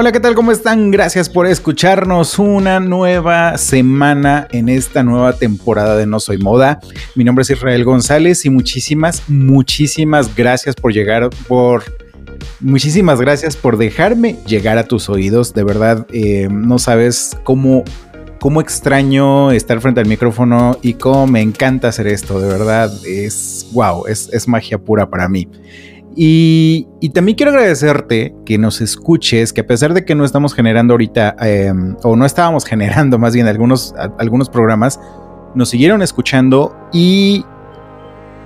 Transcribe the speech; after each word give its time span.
Hola, 0.00 0.12
¿qué 0.12 0.20
tal? 0.20 0.36
¿Cómo 0.36 0.52
están? 0.52 0.92
Gracias 0.92 1.28
por 1.28 1.48
escucharnos 1.48 2.38
una 2.38 2.78
nueva 2.78 3.58
semana 3.58 4.46
en 4.52 4.68
esta 4.68 5.02
nueva 5.02 5.32
temporada 5.32 5.96
de 5.96 6.06
No 6.06 6.20
Soy 6.20 6.38
Moda. 6.38 6.78
Mi 7.16 7.24
nombre 7.24 7.42
es 7.42 7.50
Israel 7.50 7.82
González 7.82 8.46
y 8.46 8.50
muchísimas, 8.50 9.24
muchísimas 9.26 10.36
gracias 10.36 10.76
por 10.76 10.92
llegar, 10.92 11.28
por... 11.48 11.82
Muchísimas 12.60 13.20
gracias 13.20 13.56
por 13.56 13.76
dejarme 13.76 14.36
llegar 14.46 14.78
a 14.78 14.84
tus 14.84 15.08
oídos. 15.08 15.52
De 15.52 15.64
verdad, 15.64 16.06
eh, 16.12 16.46
no 16.48 16.78
sabes 16.78 17.36
cómo, 17.42 17.82
cómo 18.38 18.60
extraño 18.60 19.50
estar 19.50 19.80
frente 19.80 19.98
al 20.00 20.06
micrófono 20.06 20.78
y 20.80 20.94
cómo 20.94 21.26
me 21.26 21.40
encanta 21.40 21.88
hacer 21.88 22.06
esto. 22.06 22.38
De 22.38 22.46
verdad, 22.46 22.92
es 23.04 23.66
wow, 23.72 24.06
es, 24.06 24.30
es 24.32 24.46
magia 24.46 24.78
pura 24.78 25.10
para 25.10 25.28
mí. 25.28 25.48
Y, 26.16 26.88
también 27.14 27.36
quiero 27.36 27.52
agradecerte 27.52 28.34
que 28.44 28.58
nos 28.58 28.80
escuches, 28.80 29.52
que 29.52 29.60
a 29.60 29.66
pesar 29.66 29.94
de 29.94 30.04
que 30.04 30.14
no 30.14 30.24
estamos 30.24 30.54
generando 30.54 30.94
ahorita, 30.94 31.36
em, 31.40 31.96
o 32.02 32.16
no 32.16 32.26
estábamos 32.26 32.64
generando 32.66 33.18
más 33.18 33.34
bien 33.34 33.46
algunos, 33.46 33.94
algunos 34.18 34.48
programas, 34.48 34.98
nos 35.54 35.68
siguieron 35.70 36.02
escuchando 36.02 36.76
y, 36.92 37.44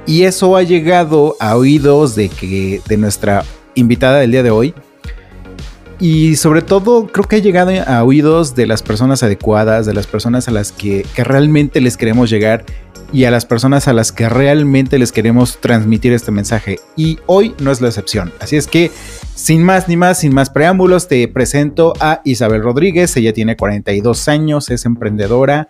y 0.07 0.23
eso 0.23 0.57
ha 0.57 0.63
llegado 0.63 1.37
a 1.41 1.57
oídos 1.57 2.15
de, 2.15 2.29
que, 2.29 2.81
de 2.87 2.97
nuestra 2.97 3.45
invitada 3.75 4.19
del 4.19 4.33
día 4.33 4.43
de 4.43 4.51
hoy. 4.51 4.75
Y 5.99 6.35
sobre 6.35 6.63
todo 6.63 7.07
creo 7.07 7.29
que 7.29 7.37
ha 7.37 7.39
llegado 7.39 7.71
a 7.87 8.03
oídos 8.03 8.57
de 8.57 8.67
las 8.67 8.83
personas 8.83 9.23
adecuadas, 9.23 9.87
de 9.87 9.95
las 9.95 10.09
personas 10.09 10.49
a 10.49 10.51
las 10.51 10.73
que, 10.73 11.07
que 11.15 11.23
realmente 11.23 11.81
les 11.81 11.97
queremos 11.97 12.29
llegar 12.29 12.65
y 13.13 13.25
a 13.25 13.31
las 13.31 13.45
personas 13.45 13.89
a 13.89 13.93
las 13.93 14.11
que 14.11 14.29
realmente 14.29 14.99
les 14.99 15.13
queremos 15.13 15.59
transmitir 15.61 16.13
este 16.13 16.31
mensaje. 16.31 16.81
Y 16.97 17.19
hoy 17.27 17.55
no 17.61 17.71
es 17.71 17.81
la 17.81 17.89
excepción. 17.89 18.33
Así 18.41 18.57
es 18.57 18.67
que, 18.67 18.91
sin 19.35 19.63
más 19.63 19.87
ni 19.87 19.97
más, 19.97 20.19
sin 20.19 20.35
más 20.35 20.49
preámbulos, 20.49 21.09
te 21.09 21.29
presento 21.29 21.93
a 22.01 22.23
Isabel 22.25 22.63
Rodríguez. 22.63 23.15
Ella 23.17 23.33
tiene 23.35 23.57
42 23.57 24.29
años, 24.29 24.71
es 24.71 24.87
emprendedora 24.87 25.69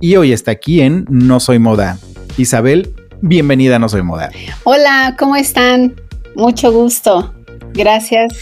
y 0.00 0.16
hoy 0.16 0.32
está 0.32 0.50
aquí 0.50 0.82
en 0.82 1.06
No 1.08 1.40
Soy 1.40 1.58
Moda. 1.58 1.98
Isabel, 2.36 2.94
bienvenida 3.22 3.76
a 3.76 3.78
No 3.78 3.88
Soy 3.88 4.02
Moda. 4.02 4.30
Hola, 4.64 5.16
¿cómo 5.18 5.36
están? 5.36 5.94
Mucho 6.36 6.72
gusto. 6.72 7.32
Gracias 7.72 8.34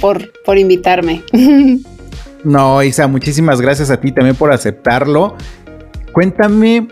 por, 0.00 0.32
por 0.44 0.58
invitarme. 0.58 1.22
No, 2.44 2.82
Isa, 2.82 3.06
muchísimas 3.06 3.60
gracias 3.60 3.88
a 3.90 4.00
ti 4.00 4.10
también 4.10 4.34
por 4.34 4.50
aceptarlo. 4.50 5.36
Cuéntame 6.12 6.88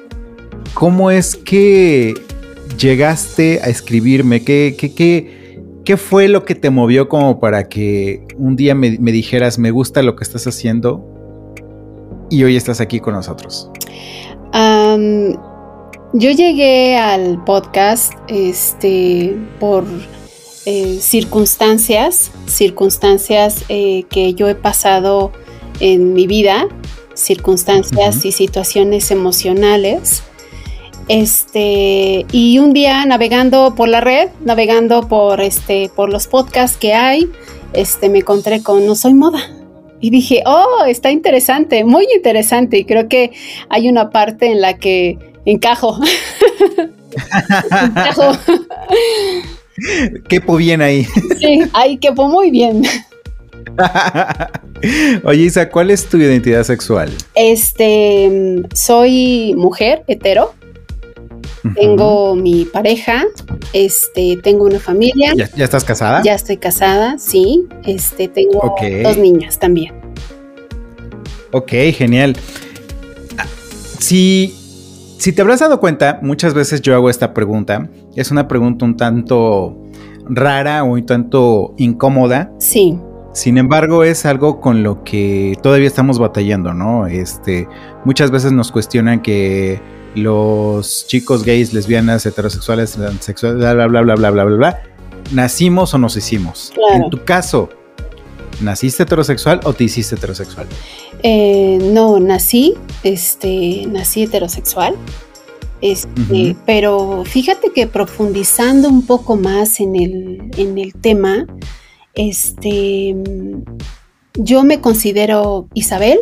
¿cómo 0.74 1.10
es 1.10 1.36
que 1.36 2.14
llegaste 2.78 3.60
a 3.62 3.68
escribirme? 3.68 4.42
¿Qué, 4.42 4.76
qué, 4.78 5.60
qué, 5.84 5.96
fue 5.96 6.28
lo 6.28 6.44
que 6.44 6.54
te 6.54 6.70
movió 6.70 7.08
como 7.08 7.40
para 7.40 7.68
que 7.68 8.22
un 8.36 8.56
día 8.56 8.74
me, 8.74 8.90
dijeras, 8.90 9.58
me 9.58 9.70
gusta 9.70 10.02
lo 10.02 10.16
que 10.16 10.24
estás 10.24 10.46
haciendo 10.46 11.04
y 12.30 12.44
hoy 12.44 12.56
estás 12.56 12.80
aquí 12.80 13.00
con 13.00 13.14
nosotros? 13.14 13.70
yo 16.12 16.32
llegué 16.32 16.96
al 16.96 17.44
podcast 17.44 18.14
este, 18.26 19.36
por 19.60 19.84
eh, 20.66 20.98
circunstancias, 21.00 22.32
circunstancias 22.46 23.64
eh, 23.68 24.04
que 24.10 24.34
yo 24.34 24.48
he 24.48 24.56
pasado 24.56 25.30
en 25.78 26.12
mi 26.12 26.26
vida, 26.26 26.66
circunstancias 27.14 28.24
y 28.24 28.32
situaciones 28.32 29.12
emocionales 29.12 30.24
este, 31.10 32.24
y 32.30 32.60
un 32.60 32.72
día 32.72 33.04
navegando 33.04 33.74
por 33.74 33.88
la 33.88 34.00
red, 34.00 34.28
navegando 34.44 35.08
por, 35.08 35.40
este, 35.40 35.90
por 35.96 36.08
los 36.08 36.28
podcasts 36.28 36.76
que 36.76 36.94
hay, 36.94 37.28
este, 37.72 38.08
me 38.08 38.18
encontré 38.18 38.62
con 38.62 38.86
No 38.86 38.94
Soy 38.94 39.14
Moda. 39.14 39.40
Y 40.00 40.10
dije, 40.10 40.44
oh, 40.46 40.84
está 40.86 41.10
interesante, 41.10 41.82
muy 41.84 42.06
interesante. 42.14 42.78
Y 42.78 42.84
creo 42.84 43.08
que 43.08 43.32
hay 43.68 43.88
una 43.88 44.10
parte 44.10 44.52
en 44.52 44.60
la 44.60 44.78
que 44.78 45.18
encajo. 45.46 45.98
encajo. 47.82 48.30
Quepo 50.28 50.56
bien 50.58 50.80
ahí. 50.80 51.08
sí, 51.40 51.62
ahí 51.72 51.96
quepo 51.96 52.28
muy 52.28 52.52
bien. 52.52 52.84
Oye, 55.24 55.42
Isa, 55.42 55.68
¿cuál 55.70 55.90
es 55.90 56.08
tu 56.08 56.18
identidad 56.18 56.62
sexual? 56.62 57.10
Este, 57.34 58.62
soy 58.74 59.54
mujer 59.56 60.04
hetero. 60.06 60.54
Tengo 61.74 62.34
mi 62.36 62.64
pareja, 62.64 63.24
este, 63.72 64.38
tengo 64.42 64.64
una 64.64 64.78
familia. 64.78 65.34
¿Ya, 65.34 65.64
estás 65.64 65.84
casada? 65.84 66.22
Ya 66.22 66.34
estoy 66.34 66.56
casada, 66.56 67.18
sí. 67.18 67.66
Este, 67.84 68.28
tengo 68.28 68.74
dos 69.02 69.16
niñas 69.18 69.58
también. 69.58 69.94
Ok, 71.52 71.72
genial. 71.92 72.36
Ah, 73.36 73.46
si, 73.98 74.54
si 75.18 75.32
te 75.32 75.42
habrás 75.42 75.60
dado 75.60 75.80
cuenta, 75.80 76.18
muchas 76.22 76.54
veces 76.54 76.80
yo 76.80 76.94
hago 76.94 77.10
esta 77.10 77.34
pregunta. 77.34 77.88
Es 78.16 78.30
una 78.30 78.48
pregunta 78.48 78.84
un 78.84 78.96
tanto 78.96 79.76
rara 80.24 80.84
o 80.84 80.92
un 80.92 81.04
tanto 81.04 81.74
incómoda. 81.76 82.52
Sí. 82.58 82.96
Sin 83.32 83.58
embargo, 83.58 84.02
es 84.02 84.26
algo 84.26 84.60
con 84.60 84.82
lo 84.82 85.04
que 85.04 85.56
todavía 85.62 85.86
estamos 85.86 86.18
batallando, 86.18 86.74
¿no? 86.74 87.06
Este, 87.06 87.68
muchas 88.04 88.30
veces 88.30 88.52
nos 88.52 88.72
cuestionan 88.72 89.20
que 89.20 89.80
los 90.14 91.06
chicos 91.06 91.44
gays, 91.44 91.72
lesbianas, 91.72 92.26
heterosexuales, 92.26 92.98
sexuales, 93.20 93.58
bla, 93.58 93.74
bla, 93.74 93.86
bla, 93.86 94.02
bla, 94.02 94.14
bla, 94.14 94.30
bla, 94.30 94.44
bla, 94.44 94.56
bla, 94.56 94.82
nacimos 95.32 95.94
o 95.94 95.98
nos 95.98 96.16
hicimos. 96.16 96.72
En 96.92 97.10
tu 97.10 97.24
caso, 97.24 97.68
¿naciste 98.60 99.04
heterosexual 99.04 99.60
o 99.64 99.72
te 99.72 99.84
hiciste 99.84 100.16
heterosexual? 100.16 100.66
Eh, 101.22 101.78
no, 101.92 102.18
nací, 102.18 102.74
este, 103.02 103.86
nací 103.88 104.24
heterosexual. 104.24 104.96
Este, 105.80 106.56
Pero 106.66 107.24
fíjate 107.24 107.70
que 107.74 107.86
profundizando 107.86 108.88
un 108.88 109.06
poco 109.06 109.36
más 109.36 109.80
en 109.80 109.96
el, 109.96 110.50
en 110.58 110.76
el 110.76 110.92
tema, 110.92 111.46
este, 112.14 113.16
yo 114.34 114.62
me 114.62 114.82
considero 114.82 115.68
Isabel, 115.72 116.20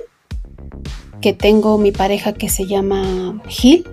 que 1.20 1.32
tengo 1.32 1.78
mi 1.78 1.92
pareja 1.92 2.32
que 2.32 2.48
se 2.48 2.66
llama 2.66 3.42
Gil, 3.48 3.84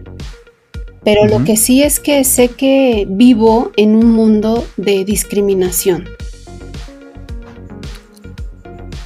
pero 1.03 1.25
lo 1.25 1.43
que 1.43 1.55
sí 1.55 1.83
es 1.83 1.99
que 1.99 2.23
sé 2.23 2.49
que 2.49 3.05
vivo 3.07 3.71
en 3.77 3.95
un 3.95 4.11
mundo 4.11 4.65
de 4.75 5.05
discriminación. 5.05 6.05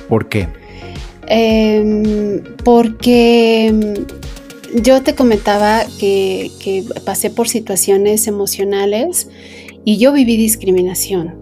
¿Por 0.08 0.30
qué? 0.30 0.48
Em, 1.28 2.42
porque 2.64 3.96
yo 4.82 5.04
te 5.04 5.14
comentaba 5.14 5.84
que, 6.00 6.52
que, 6.62 6.86
pasé 7.06 7.30
por 7.30 7.48
situaciones 7.48 8.28
emocionales 8.28 9.30
y 9.84 9.98
yo 9.98 10.12
viví 10.12 10.38
discriminación. 10.38 11.36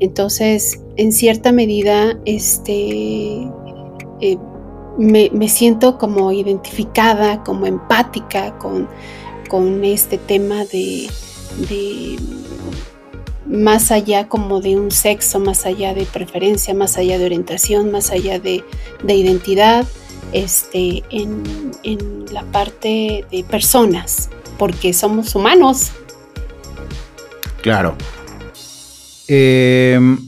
Entonces, 0.00 0.80
en 0.96 1.12
cierta 1.12 1.52
medida, 1.52 2.18
este, 2.24 3.48
eh, 4.20 4.38
me, 4.98 5.48
siento 5.48 5.98
como 5.98 6.32
identificada, 6.32 7.42
como 7.44 7.66
empática 7.66 8.56
con, 8.58 8.88
este 9.84 10.18
tema 10.18 10.64
de, 10.64 11.08
más 13.46 13.90
allá 13.90 14.28
como 14.28 14.60
de 14.60 14.76
un 14.76 14.90
sexo, 14.90 15.38
más 15.38 15.66
allá 15.66 15.94
de 15.94 16.04
preferencia, 16.04 16.74
más 16.74 16.96
allá 16.98 17.18
de 17.18 17.26
orientación, 17.26 17.90
más 17.90 18.10
allá 18.10 18.38
de, 18.38 18.64
identidad, 19.06 19.86
este, 20.32 21.02
en, 21.10 22.24
la 22.32 22.42
parte 22.44 23.24
de 23.30 23.44
personas, 23.44 24.28
porque 24.58 24.92
somos 24.92 25.34
humanos. 25.34 25.92
Claro. 27.62 27.96
Em, 29.28 30.18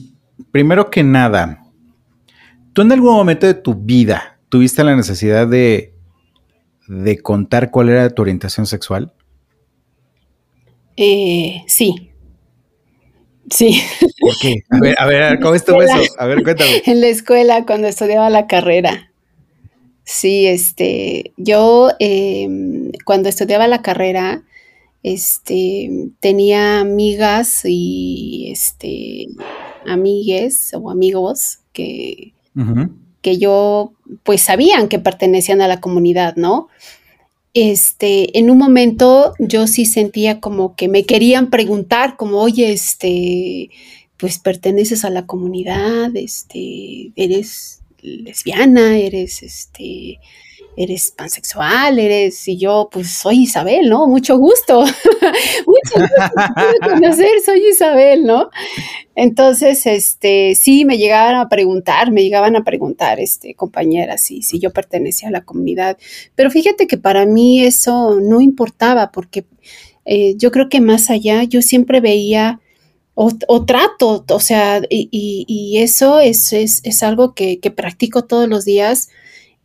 primero 0.50 0.90
que 0.90 1.02
nada, 1.02 1.62
tú 2.72 2.82
en 2.82 2.92
algún 2.92 3.12
momento 3.12 3.46
de 3.46 3.54
tu 3.54 3.74
vida 3.74 4.37
¿Tuviste 4.48 4.84
la 4.84 4.96
necesidad 4.96 5.46
de, 5.46 5.92
de 6.86 7.18
contar 7.18 7.70
cuál 7.70 7.90
era 7.90 8.10
tu 8.10 8.22
orientación 8.22 8.66
sexual? 8.66 9.12
Eh, 10.96 11.62
sí. 11.66 12.10
Sí. 13.50 13.82
¿Por 14.20 14.34
qué? 14.40 14.62
A 14.70 14.80
ver, 14.80 14.96
a 14.98 15.06
ver, 15.06 15.40
¿cómo 15.40 15.54
estuvo 15.54 15.82
eso? 15.82 15.94
A 16.18 16.26
ver, 16.26 16.42
cuéntame. 16.42 16.82
En 16.86 17.00
la 17.00 17.08
escuela, 17.08 17.64
cuando 17.66 17.86
estudiaba 17.88 18.28
la 18.30 18.46
carrera. 18.46 19.12
Sí, 20.04 20.46
este, 20.46 21.32
yo 21.36 21.90
em, 21.98 22.92
cuando 23.04 23.28
estudiaba 23.28 23.68
la 23.68 23.82
carrera, 23.82 24.42
este, 25.02 26.10
tenía 26.20 26.80
amigas 26.80 27.60
y 27.64 28.48
este, 28.50 29.26
amigues 29.86 30.72
o 30.74 30.90
amigos 30.90 31.60
que, 31.72 32.32
que 33.22 33.38
yo, 33.38 33.92
pues 34.22 34.42
sabían 34.42 34.88
que 34.88 34.98
pertenecían 34.98 35.60
a 35.60 35.68
la 35.68 35.80
comunidad, 35.80 36.36
¿no? 36.36 36.68
Este, 37.54 38.38
en 38.38 38.50
un 38.50 38.58
momento 38.58 39.34
yo 39.38 39.66
sí 39.66 39.84
sentía 39.84 40.40
como 40.40 40.76
que 40.76 40.88
me 40.88 41.04
querían 41.04 41.50
preguntar, 41.50 42.16
como, 42.16 42.40
oye, 42.40 42.72
este, 42.72 43.70
pues 44.16 44.38
perteneces 44.38 45.04
a 45.04 45.10
la 45.10 45.26
comunidad, 45.26 46.14
este, 46.14 47.12
eres 47.16 47.80
lesbiana, 48.00 48.98
eres, 48.98 49.42
este, 49.42 50.20
eres 50.78 51.10
pansexual, 51.10 51.98
eres, 51.98 52.46
y 52.46 52.56
yo, 52.56 52.88
pues 52.90 53.10
soy 53.10 53.42
Isabel, 53.42 53.88
¿no? 53.88 54.06
Mucho 54.06 54.38
gusto. 54.38 54.82
Mucho 55.66 55.94
gusto 55.94 56.88
conocer, 56.88 57.40
soy 57.44 57.68
Isabel, 57.68 58.24
¿no? 58.24 58.48
Entonces, 59.16 59.84
este, 59.86 60.54
sí, 60.54 60.84
me 60.84 60.96
llegaban 60.96 61.34
a 61.34 61.48
preguntar, 61.48 62.12
me 62.12 62.22
llegaban 62.22 62.54
a 62.54 62.62
preguntar, 62.62 63.18
este, 63.18 63.54
compañeras, 63.54 64.22
si, 64.22 64.42
si 64.42 64.60
yo 64.60 64.72
pertenecía 64.72 65.30
a 65.30 65.32
la 65.32 65.44
comunidad. 65.44 65.98
Pero 66.36 66.48
fíjate 66.48 66.86
que 66.86 66.96
para 66.96 67.26
mí 67.26 67.64
eso 67.64 68.20
no 68.20 68.40
importaba, 68.40 69.10
porque 69.10 69.46
eh, 70.04 70.36
yo 70.36 70.52
creo 70.52 70.68
que 70.68 70.80
más 70.80 71.10
allá, 71.10 71.42
yo 71.42 71.60
siempre 71.60 72.00
veía 72.00 72.60
o, 73.20 73.64
trato, 73.66 74.24
o 74.28 74.38
sea, 74.38 74.80
y, 74.88 75.78
eso 75.78 76.20
es, 76.20 76.52
es, 76.52 77.02
algo 77.02 77.34
que, 77.34 77.58
que 77.58 77.72
practico 77.72 78.22
todos 78.22 78.48
los 78.48 78.64
días 78.64 79.08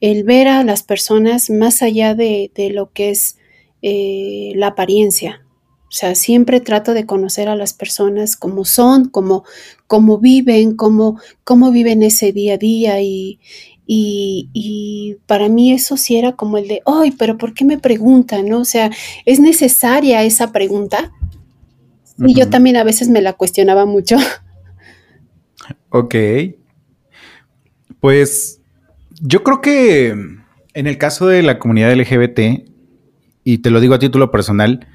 el 0.03 0.25
ver 0.25 0.49
a 0.49 0.65
las 0.65 0.83
personas 0.83 1.49
más 1.49 1.81
allá 1.81 2.13
de, 2.13 2.51
lo 2.73 2.91
que 2.91 3.09
es 3.09 3.37
eh, 3.81 4.51
la 4.53 4.67
apariencia. 4.67 5.45
O 5.87 5.91
sea, 5.91 6.13
siempre 6.13 6.59
trato 6.59 6.93
de 6.93 7.05
conocer 7.05 7.47
a 7.47 7.55
las 7.55 7.71
personas 7.71 8.35
como 8.35 8.65
son, 8.65 9.07
como, 9.07 9.45
como 9.87 10.17
viven, 10.17 10.75
cómo, 10.75 11.21
cómo 11.45 11.71
viven 11.71 12.03
ese 12.03 12.33
día 12.33 12.55
a 12.55 12.57
día 12.57 13.01
y, 13.01 13.39
y, 13.87 15.19
para 15.25 15.47
mí 15.47 15.71
eso 15.71 15.95
sí 15.95 16.17
era 16.17 16.33
como 16.33 16.57
el 16.57 16.67
de, 16.67 16.81
ay, 16.85 17.11
pero 17.11 17.37
¿por 17.37 17.53
qué 17.53 17.63
me 17.63 17.77
preguntan? 17.77 18.49
¿no? 18.49 18.59
O 18.59 18.65
sea, 18.65 18.91
¿es 19.23 19.39
necesaria 19.39 20.21
esa 20.23 20.51
pregunta? 20.51 21.13
Y 22.17 22.33
yo 22.33 22.49
también 22.49 22.75
a 22.75 22.83
veces 22.83 23.07
me 23.07 23.21
la 23.21 23.31
cuestionaba 23.31 23.85
mucho. 23.85 24.17
Ok. 25.91 26.15
Pues 28.01 28.62
yo 29.25 29.41
creo 29.41 29.61
que 29.61 30.09
en 30.09 30.87
el 30.87 30.97
caso 30.97 31.27
de 31.27 31.43
la 31.43 31.57
comunidad 31.57 31.95
LGBT, 31.95 32.67
y 33.45 33.59
te 33.59 33.69
lo 33.69 33.79
digo 33.79 33.93
a 33.93 33.99
título 33.99 34.31
personal, 34.31 34.85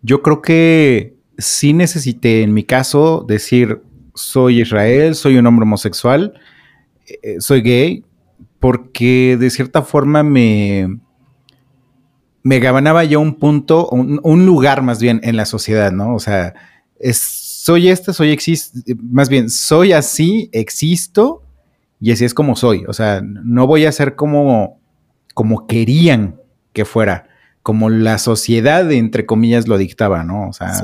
yo 0.00 0.22
creo 0.22 0.40
que 0.40 1.16
sí 1.36 1.74
necesité, 1.74 2.42
en 2.42 2.54
mi 2.54 2.64
caso, 2.64 3.24
decir, 3.28 3.82
soy 4.14 4.62
Israel, 4.62 5.14
soy 5.14 5.36
un 5.36 5.46
hombre 5.46 5.64
homosexual, 5.64 6.32
eh, 7.22 7.36
soy 7.40 7.60
gay, 7.60 8.04
porque 8.58 9.36
de 9.38 9.50
cierta 9.50 9.82
forma 9.82 10.22
me, 10.22 11.00
me 12.42 12.60
ganaba 12.60 13.04
yo 13.04 13.20
un 13.20 13.34
punto, 13.34 13.90
un, 13.90 14.46
lugar 14.46 14.80
más 14.80 14.98
bien 14.98 15.20
en 15.24 15.36
la 15.36 15.44
sociedad, 15.44 15.92
¿no? 15.92 16.14
O 16.14 16.20
sea, 16.20 16.54
soy 17.12 17.88
este, 17.88 18.14
soy 18.14 18.30
existo, 18.30 18.78
más 19.02 19.28
bien, 19.28 19.50
soy 19.50 19.92
así, 19.92 20.48
existo, 20.52 21.43
y 22.04 22.12
así 22.12 22.26
es 22.26 22.34
como 22.34 22.54
soy. 22.54 22.84
O 22.86 22.92
sea, 22.92 23.22
no 23.22 23.66
voy 23.66 23.86
a 23.86 23.92
ser 23.92 24.14
como, 24.14 24.78
como 25.32 25.66
querían 25.66 26.38
que 26.74 26.84
fuera, 26.84 27.28
como 27.62 27.88
la 27.88 28.18
sociedad, 28.18 28.92
entre 28.92 29.24
comillas, 29.24 29.68
lo 29.68 29.78
dictaba, 29.78 30.22
¿no? 30.22 30.50
O 30.50 30.52
sea, 30.52 30.82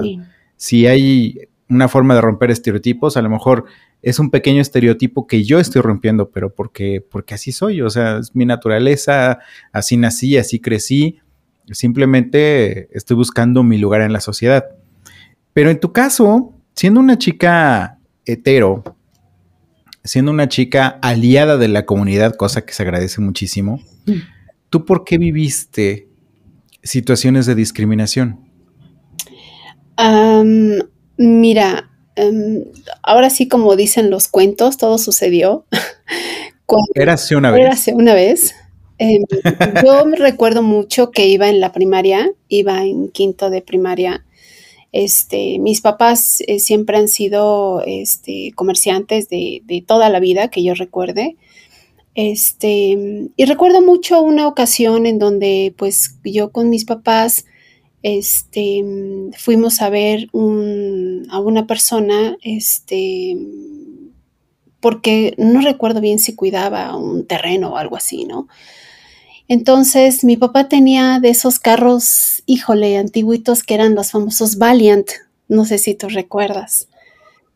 si 0.56 0.86
hay 0.86 1.40
una 1.68 1.88
forma 1.88 2.14
de 2.14 2.22
romper 2.22 2.50
estereotipos, 2.50 3.18
a 3.18 3.22
lo 3.22 3.28
mejor 3.28 3.66
es 4.00 4.18
un 4.18 4.30
pequeño 4.30 4.62
estereotipo 4.62 5.26
que 5.26 5.44
yo 5.44 5.60
estoy 5.60 5.82
rompiendo, 5.82 6.30
pero 6.30 6.54
porque, 6.54 7.04
porque 7.06 7.34
así 7.34 7.52
soy, 7.52 7.82
o 7.82 7.90
sea, 7.90 8.16
es 8.16 8.34
mi 8.34 8.46
naturaleza, 8.46 9.40
así 9.72 9.98
nací, 9.98 10.38
así 10.38 10.58
crecí, 10.58 11.18
simplemente 11.70 12.88
estoy 12.96 13.18
buscando 13.18 13.62
mi 13.62 13.76
lugar 13.76 14.00
en 14.00 14.14
la 14.14 14.20
sociedad. 14.20 14.64
Pero 15.52 15.68
en 15.68 15.80
tu 15.80 15.92
caso, 15.92 16.54
siendo 16.74 16.98
una 16.98 17.18
chica 17.18 17.98
hetero, 18.24 18.96
siendo 20.04 20.30
una 20.30 20.48
chica 20.48 20.98
aliada 21.02 21.56
de 21.56 21.68
la 21.68 21.86
comunidad, 21.86 22.34
cosa 22.34 22.64
que 22.64 22.72
se 22.72 22.82
agradece 22.82 23.20
muchísimo, 23.20 23.80
mm. 24.06 24.12
¿tú 24.70 24.84
por 24.84 25.04
qué 25.04 25.18
viviste 25.18 26.08
situaciones 26.82 27.46
de 27.46 27.54
discriminación? 27.54 28.48
mira, 31.18 31.90
em, 32.16 32.64
ahora 33.02 33.28
sí 33.28 33.48
como 33.48 33.76
dicen 33.76 34.08
los 34.08 34.28
cuentos, 34.28 34.78
todo 34.78 34.96
sucedió. 34.96 35.66
Érase 36.94 37.36
una 37.36 37.50
vez. 37.50 37.60
Érase 37.60 37.92
una 37.92 38.14
vez. 38.14 38.54
Em, 38.96 39.22
yo 39.84 40.06
me 40.06 40.16
recuerdo 40.16 40.62
mucho 40.62 41.10
que 41.10 41.26
iba 41.26 41.48
en 41.48 41.60
la 41.60 41.72
primaria, 41.72 42.30
iba 42.48 42.82
en 42.82 43.08
quinto 43.08 43.50
de 43.50 43.60
primaria 43.60 44.24
este, 44.92 45.58
mis 45.58 45.80
papás 45.80 46.42
eh, 46.46 46.58
siempre 46.58 46.96
han 46.96 47.08
sido 47.08 47.82
este, 47.86 48.52
comerciantes 48.54 49.28
de, 49.28 49.84
toda 49.86 50.08
la 50.08 50.20
vida 50.20 50.48
que 50.48 50.62
yo 50.62 50.74
recuerde. 50.74 51.36
Este, 52.14 53.30
y 53.36 53.44
recuerdo 53.44 53.82
mucho 53.82 54.20
una 54.20 54.48
ocasión 54.48 55.06
en 55.06 55.18
donde 55.18 55.74
pues 55.76 56.16
yo 56.24 56.50
con 56.50 56.68
mis 56.68 56.84
papás 56.84 57.44
este, 58.02 58.84
fuimos 59.38 59.80
a 59.80 59.90
ver 59.90 60.28
a 60.32 61.40
una 61.40 61.66
persona, 61.66 62.36
este, 62.42 63.36
porque 64.80 65.34
no 65.38 65.60
recuerdo 65.60 66.00
bien 66.00 66.18
si 66.18 66.34
cuidaba 66.34 66.96
un 66.96 67.26
terreno 67.26 67.74
o 67.74 67.76
algo 67.76 67.96
así, 67.96 68.24
¿no? 68.24 68.48
Entonces 69.50 70.22
mi 70.22 70.36
papá 70.36 70.68
tenía 70.68 71.18
de 71.20 71.30
esos 71.30 71.58
carros, 71.58 72.44
híjole, 72.46 72.96
antiguitos 72.96 73.64
que 73.64 73.74
eran 73.74 73.96
los 73.96 74.12
famosos 74.12 74.58
Valiant, 74.58 75.10
no 75.48 75.64
sé 75.64 75.78
si 75.78 75.96
tú 75.96 76.08
recuerdas. 76.08 76.86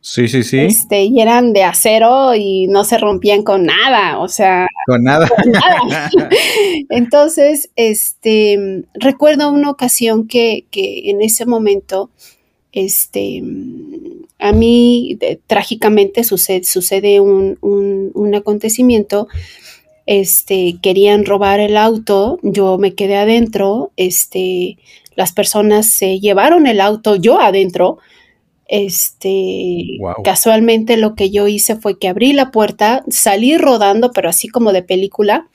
Sí, 0.00 0.26
sí, 0.26 0.42
sí. 0.42 0.58
Este, 0.58 1.04
y 1.04 1.20
eran 1.20 1.52
de 1.52 1.62
acero 1.62 2.34
y 2.34 2.66
no 2.66 2.82
se 2.82 2.98
rompían 2.98 3.44
con 3.44 3.66
nada, 3.66 4.18
o 4.18 4.26
sea. 4.26 4.66
Con 4.86 5.04
nada. 5.04 5.28
Con 5.28 5.52
nada. 5.52 6.10
Entonces, 6.90 7.70
este, 7.76 8.82
recuerdo 8.94 9.52
una 9.52 9.70
ocasión 9.70 10.26
que, 10.26 10.64
que 10.72 11.10
en 11.10 11.22
ese 11.22 11.46
momento, 11.46 12.10
este, 12.72 13.40
a 14.40 14.50
mí 14.50 15.16
trágicamente 15.46 16.24
sucede, 16.24 16.64
sucede 16.64 17.20
un, 17.20 17.56
un, 17.60 18.10
un 18.14 18.34
acontecimiento 18.34 19.28
este, 20.06 20.76
querían 20.82 21.24
robar 21.24 21.60
el 21.60 21.76
auto, 21.76 22.38
yo 22.42 22.78
me 22.78 22.94
quedé 22.94 23.16
adentro, 23.16 23.92
este, 23.96 24.78
las 25.16 25.32
personas 25.32 25.86
se 25.86 26.20
llevaron 26.20 26.66
el 26.66 26.80
auto, 26.80 27.16
yo 27.16 27.40
adentro, 27.40 27.98
este, 28.66 29.98
casualmente 30.22 30.96
lo 30.96 31.14
que 31.14 31.30
yo 31.30 31.48
hice 31.48 31.76
fue 31.76 31.98
que 31.98 32.08
abrí 32.08 32.32
la 32.32 32.50
puerta, 32.50 33.04
salí 33.08 33.56
rodando, 33.56 34.10
pero 34.12 34.28
así 34.28 34.48
como 34.48 34.72
de 34.72 34.82
película. 34.82 35.48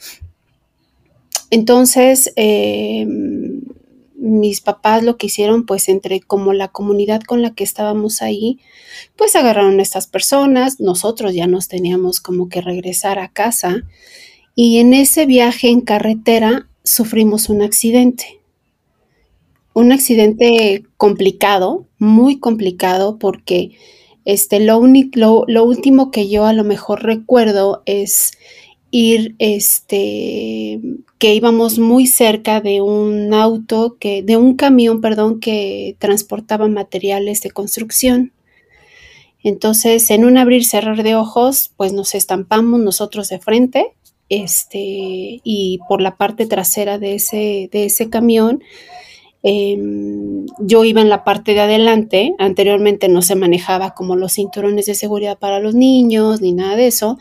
Entonces, 1.52 2.32
em, 2.36 3.62
mis 4.16 4.62
papás 4.62 5.04
lo 5.04 5.18
que 5.18 5.28
hicieron, 5.28 5.66
pues 5.66 5.90
entre 5.90 6.20
como 6.20 6.54
la 6.54 6.68
comunidad 6.68 7.22
con 7.22 7.42
la 7.42 7.54
que 7.54 7.64
estábamos 7.64 8.22
ahí, 8.22 8.60
pues 9.16 9.36
agarraron 9.36 9.80
a 9.80 9.84
estas 9.84 10.08
personas, 10.08 10.80
nosotros 10.80 11.34
ya 11.34 11.48
nos 11.48 11.68
teníamos 11.68 12.20
como 12.20 12.50
que 12.50 12.62
regresar 12.62 13.18
a 13.18 13.30
casa 13.30 13.84
y 14.62 14.80
en 14.80 14.94
ese 14.94 15.26
viaje 15.26 15.70
en 15.70 15.80
carretera 15.80 16.68
sufrimos 16.84 17.48
un 17.48 17.62
accidente. 17.62 18.42
Un 19.74 19.94
accidente 19.94 20.84
complicado, 20.98 21.86
muy 21.98 22.40
complicado, 22.40 23.20
porque 23.20 23.72
este, 24.26 24.60
lo, 24.60 24.82
lo, 25.48 25.64
último 25.64 26.12
que 26.12 26.28
yo 26.28 26.46
a 26.46 26.52
lo 26.52 26.66
mejor 26.66 27.04
recuerdo 27.04 27.84
es 27.86 28.34
ir, 28.92 29.34
este, 29.40 30.82
que 31.20 31.34
íbamos 31.36 31.80
muy 31.80 32.06
cerca 32.06 32.60
de 32.60 32.82
un 32.82 33.34
auto, 33.34 33.96
que, 33.98 34.24
de 34.24 34.36
un 34.36 34.58
camión, 34.58 35.00
perdón, 35.00 35.40
que 35.40 35.96
transportaba 36.00 36.68
materiales 36.68 37.40
de 37.40 37.52
construcción. 37.52 38.34
Entonces, 39.42 40.12
en 40.12 40.26
un 40.26 40.38
abrir 40.38 40.66
cerrar 40.66 41.02
de 41.02 41.16
ojos, 41.16 41.72
pues 41.78 41.94
nos 41.94 42.14
estampamos 42.14 42.82
nosotros 42.82 43.30
de 43.30 43.40
frente 43.40 43.94
este, 44.30 44.80
y 44.80 45.80
por 45.90 46.02
la 46.02 46.16
parte 46.16 46.46
trasera 46.46 46.98
de 46.98 47.16
ese, 47.16 47.70
de 47.72 47.86
ese 47.86 48.10
camión, 48.10 48.62
Em, 49.42 50.48
yo 50.60 50.84
iba 50.84 51.00
en 51.00 51.08
la 51.08 51.24
parte 51.24 51.54
de 51.54 51.62
adelante, 51.62 52.36
anteriormente 52.40 53.08
no 53.08 53.22
se 53.22 53.36
manejaba 53.36 53.94
como 53.94 54.18
los 54.18 54.34
cinturones 54.34 54.86
de 54.86 54.96
seguridad 54.96 55.38
para 55.40 55.60
los 55.60 55.76
niños 55.76 56.42
ni 56.42 56.52
nada 56.52 56.76
de 56.76 56.88
eso. 56.88 57.18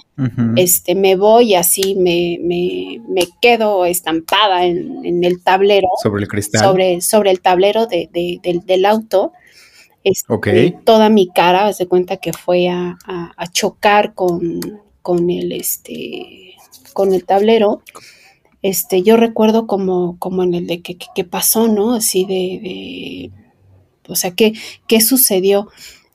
este, 0.56 0.96
me 0.96 1.14
voy 1.14 1.54
así, 1.54 1.94
me, 1.94 2.38
me, 2.42 3.00
me 3.08 3.28
quedo 3.40 3.84
estampada 3.84 4.66
en, 4.66 5.22
el 5.22 5.42
tablero. 5.44 5.88
Sobre 6.02 6.22
el 6.22 6.28
cristal. 6.28 6.64
Sobre, 6.64 7.00
sobre 7.00 7.30
el 7.30 7.40
tablero 7.40 7.86
de, 7.86 8.10
del, 8.12 8.84
auto. 8.84 9.32
Este, 10.02 10.76
Toda 10.84 11.10
mi 11.10 11.28
cara, 11.28 11.72
se 11.72 11.86
cuenta 11.86 12.16
que 12.16 12.32
fue 12.32 12.68
a, 12.68 12.98
a, 13.06 13.46
chocar 13.52 14.14
con, 14.14 14.60
con 15.02 15.30
el, 15.30 15.52
este, 15.52 16.54
con 16.92 17.14
el 17.14 17.24
tablero 17.24 17.82
este, 18.62 19.02
yo 19.02 19.16
recuerdo 19.16 19.66
como, 19.66 20.16
como 20.18 20.42
en 20.42 20.54
el 20.54 20.66
de 20.66 20.82
que, 20.82 21.24
pasó, 21.24 21.68
¿no? 21.68 21.94
Así 21.94 22.24
de, 22.24 23.30
o 24.08 24.16
sea, 24.16 24.32
¿qué, 24.32 24.54
¿qué 24.86 25.00
sucedió? 25.00 25.68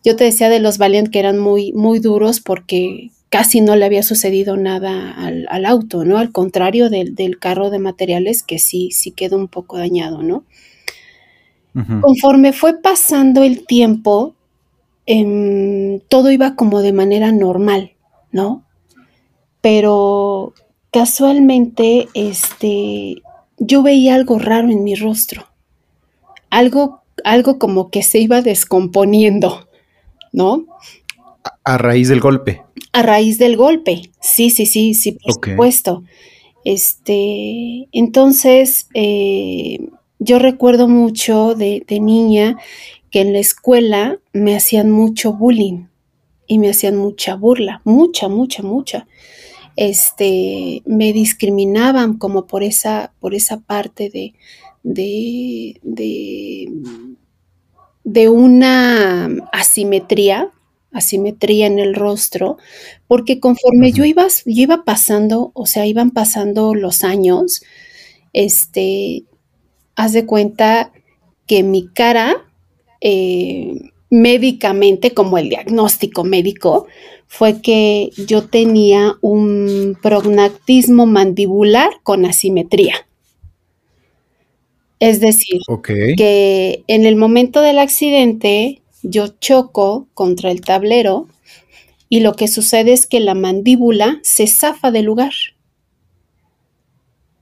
Yo 0.04 0.16
te 0.16 0.26
decía 0.26 0.50
de 0.50 0.60
los 0.60 0.78
Valiant 0.78 1.10
que 1.10 1.20
eran 1.20 1.40
muy, 1.40 1.72
muy 1.72 2.00
duros 2.00 2.42
porque 2.42 3.12
casi 3.30 3.62
no 3.62 3.76
le 3.76 3.86
había 3.86 4.04
sucedido 4.04 4.58
nada 4.58 5.14
al, 5.14 5.66
auto, 5.66 6.04
¿no? 6.04 6.18
Al 6.18 6.32
contrario 6.32 6.90
del, 6.90 7.40
carro 7.40 7.70
de 7.70 7.80
materiales 7.80 8.44
que 8.44 8.60
sí, 8.60 8.92
sí 8.92 9.12
quedó 9.12 9.38
un 9.38 9.48
poco 9.48 9.78
dañado, 9.78 10.22
¿no? 10.22 10.44
Conforme 12.02 12.54
fue 12.54 12.80
pasando 12.80 13.42
el 13.42 13.66
tiempo, 13.66 14.36
em, 15.08 16.02
todo 16.02 16.30
iba 16.30 16.56
como 16.56 16.82
de 16.82 16.94
manera 16.94 17.32
normal, 17.32 17.94
¿no? 18.32 18.64
Pero 19.60 20.54
casualmente, 20.94 22.08
este, 22.14 23.24
yo 23.58 23.82
veía 23.82 24.14
algo 24.14 24.38
raro 24.38 24.70
en 24.70 24.84
mi 24.84 24.94
rostro, 24.96 25.48
algo, 26.52 27.02
algo 27.24 27.58
como 27.58 27.90
que 27.90 28.04
se 28.04 28.20
iba 28.20 28.44
descomponiendo, 28.44 29.68
¿no? 30.32 30.66
A, 31.64 31.78
raíz 31.80 32.10
del 32.10 32.22
golpe. 32.22 32.62
A 32.94 33.02
raíz 33.02 33.40
del 33.40 33.58
golpe, 33.58 34.12
sí, 34.22 34.52
sí, 34.52 34.68
sí, 34.68 34.94
sí, 34.94 35.14
por 35.14 35.34
supuesto. 35.34 36.04
Este, 36.64 37.90
entonces, 37.92 38.88
eh, 38.94 39.80
yo 40.20 40.38
recuerdo 40.38 40.88
mucho 40.88 41.56
de, 41.56 41.84
de 41.88 42.00
niña 42.00 42.58
que 43.10 43.22
en 43.22 43.34
la 43.34 43.40
escuela 43.40 44.20
me 44.32 44.56
hacían 44.56 44.92
mucho 44.92 45.34
bullying 45.34 45.88
y 46.46 46.60
me 46.60 46.70
hacían 46.70 46.98
mucha 46.98 47.36
burla, 47.36 47.82
mucha, 47.84 48.28
mucha, 48.28 48.62
mucha 48.62 49.08
este, 49.76 50.82
me 50.86 51.14
discriminaban 51.14 52.18
como 52.18 52.46
por 52.48 52.64
esa, 52.64 53.14
por 53.20 53.34
esa 53.34 53.60
parte 53.60 54.10
de, 54.10 54.34
de, 54.84 55.80
de, 58.04 58.30
una 58.30 59.30
asimetría, 59.52 60.52
asimetría 60.92 61.66
en 61.68 61.80
el 61.80 61.96
rostro, 61.96 62.58
porque 63.08 63.40
conforme 63.40 63.92
yo, 63.92 64.06
iba, 64.06 64.28
yo 64.28 64.42
iba 64.46 64.84
pasando, 64.84 65.52
o 65.54 65.66
sea, 65.66 65.86
iban 65.86 66.12
pasando 66.12 66.76
los 66.76 67.04
años, 67.04 67.64
este, 68.34 69.24
haz 69.96 70.14
de 70.14 70.26
cuenta 70.26 70.92
que 71.48 71.64
mi 71.64 71.88
cara, 71.88 72.46
eh, 73.02 73.93
médicamente, 74.14 75.16
como 75.16 75.40
el 75.40 75.50
diagnóstico 75.50 76.24
médico, 76.24 76.86
fue 77.26 77.64
que 77.64 78.12
yo 78.28 78.48
tenía 78.48 79.16
un 79.22 79.98
prognactismo 80.04 81.08
mandibular 81.08 81.90
con 82.04 82.24
asimetría. 82.26 83.08
Es 85.00 85.20
decir, 85.20 85.62
que 86.16 86.84
en 86.86 87.06
el 87.06 87.16
momento 87.16 87.62
del 87.62 87.80
accidente 87.80 88.84
yo 89.02 89.30
choco 89.30 90.08
contra 90.14 90.52
el 90.52 90.62
tablero 90.62 91.28
y 92.08 92.20
lo 92.20 92.36
que 92.36 92.48
sucede 92.48 92.94
es 92.94 93.08
que 93.08 93.20
la 93.20 93.34
mandíbula 93.34 94.20
se 94.22 94.46
zafa 94.46 94.92
del 94.92 95.06
lugar. 95.06 95.34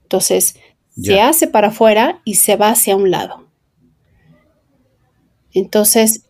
Entonces, 0.04 0.56
se 0.96 1.20
hace 1.20 1.48
para 1.48 1.68
afuera 1.68 2.22
y 2.24 2.36
se 2.36 2.56
va 2.56 2.70
hacia 2.70 2.96
un 2.96 3.12
lado. 3.12 3.46
Entonces, 5.54 6.24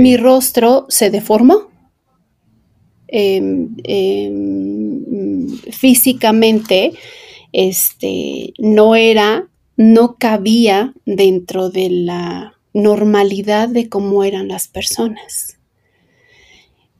mi 0.00 0.16
rostro 0.16 0.86
se 0.88 1.10
deformó. 1.10 1.70
Em, 3.12 3.74
em, 3.82 5.48
físicamente 5.72 6.92
este, 7.52 8.54
no 8.58 8.94
era, 8.94 9.48
no 9.76 10.16
cabía 10.16 10.94
dentro 11.04 11.70
de 11.70 11.90
la 11.90 12.54
normalidad 12.72 13.68
de 13.68 13.88
cómo 13.88 14.22
eran 14.22 14.48
las 14.48 14.68
personas. 14.68 15.58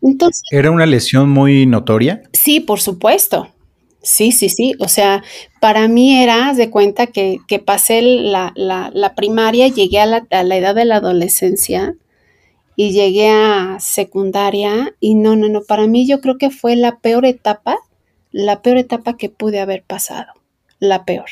Entonces, 0.03 0.43
¿Era 0.51 0.71
una 0.71 0.87
lesión 0.87 1.31
muy 1.31 1.67
notoria? 1.67 2.23
Sí, 2.33 2.59
por 2.59 2.81
supuesto. 2.81 3.49
Sí, 4.03 4.33
sí, 4.33 4.49
sí. 4.49 4.75
O 4.79 4.89
sea, 4.89 5.23
para 5.61 5.87
mí 5.87 6.23
era, 6.23 6.55
de 6.55 6.71
cuenta 6.71 7.07
que, 7.07 7.39
pasé 7.65 8.01
la, 8.03 9.13
primaria, 9.15 9.69
llegué 9.69 10.01
a 10.01 10.07
la, 10.07 10.27
a 10.31 10.43
la 10.43 10.57
edad 10.57 10.75
de 10.75 10.87
la 10.87 10.97
adolescencia 10.97 11.95
y 12.77 12.93
llegué 12.93 13.29
a 13.29 13.79
secundaria 13.81 14.95
y 15.01 15.15
no, 15.15 15.37
no, 15.37 15.49
no, 15.49 15.63
para 15.63 15.87
mí 15.87 16.07
yo 16.07 16.21
creo 16.21 16.39
que 16.39 16.51
fue 16.51 16.77
la 16.77 16.99
peor 17.01 17.27
etapa, 17.27 17.77
la 18.31 18.63
peor 18.63 18.79
etapa 18.79 19.17
que 19.17 19.29
pude 19.29 19.61
haber 19.61 19.83
pasado, 19.83 20.33
la 20.79 21.05
peor. 21.05 21.29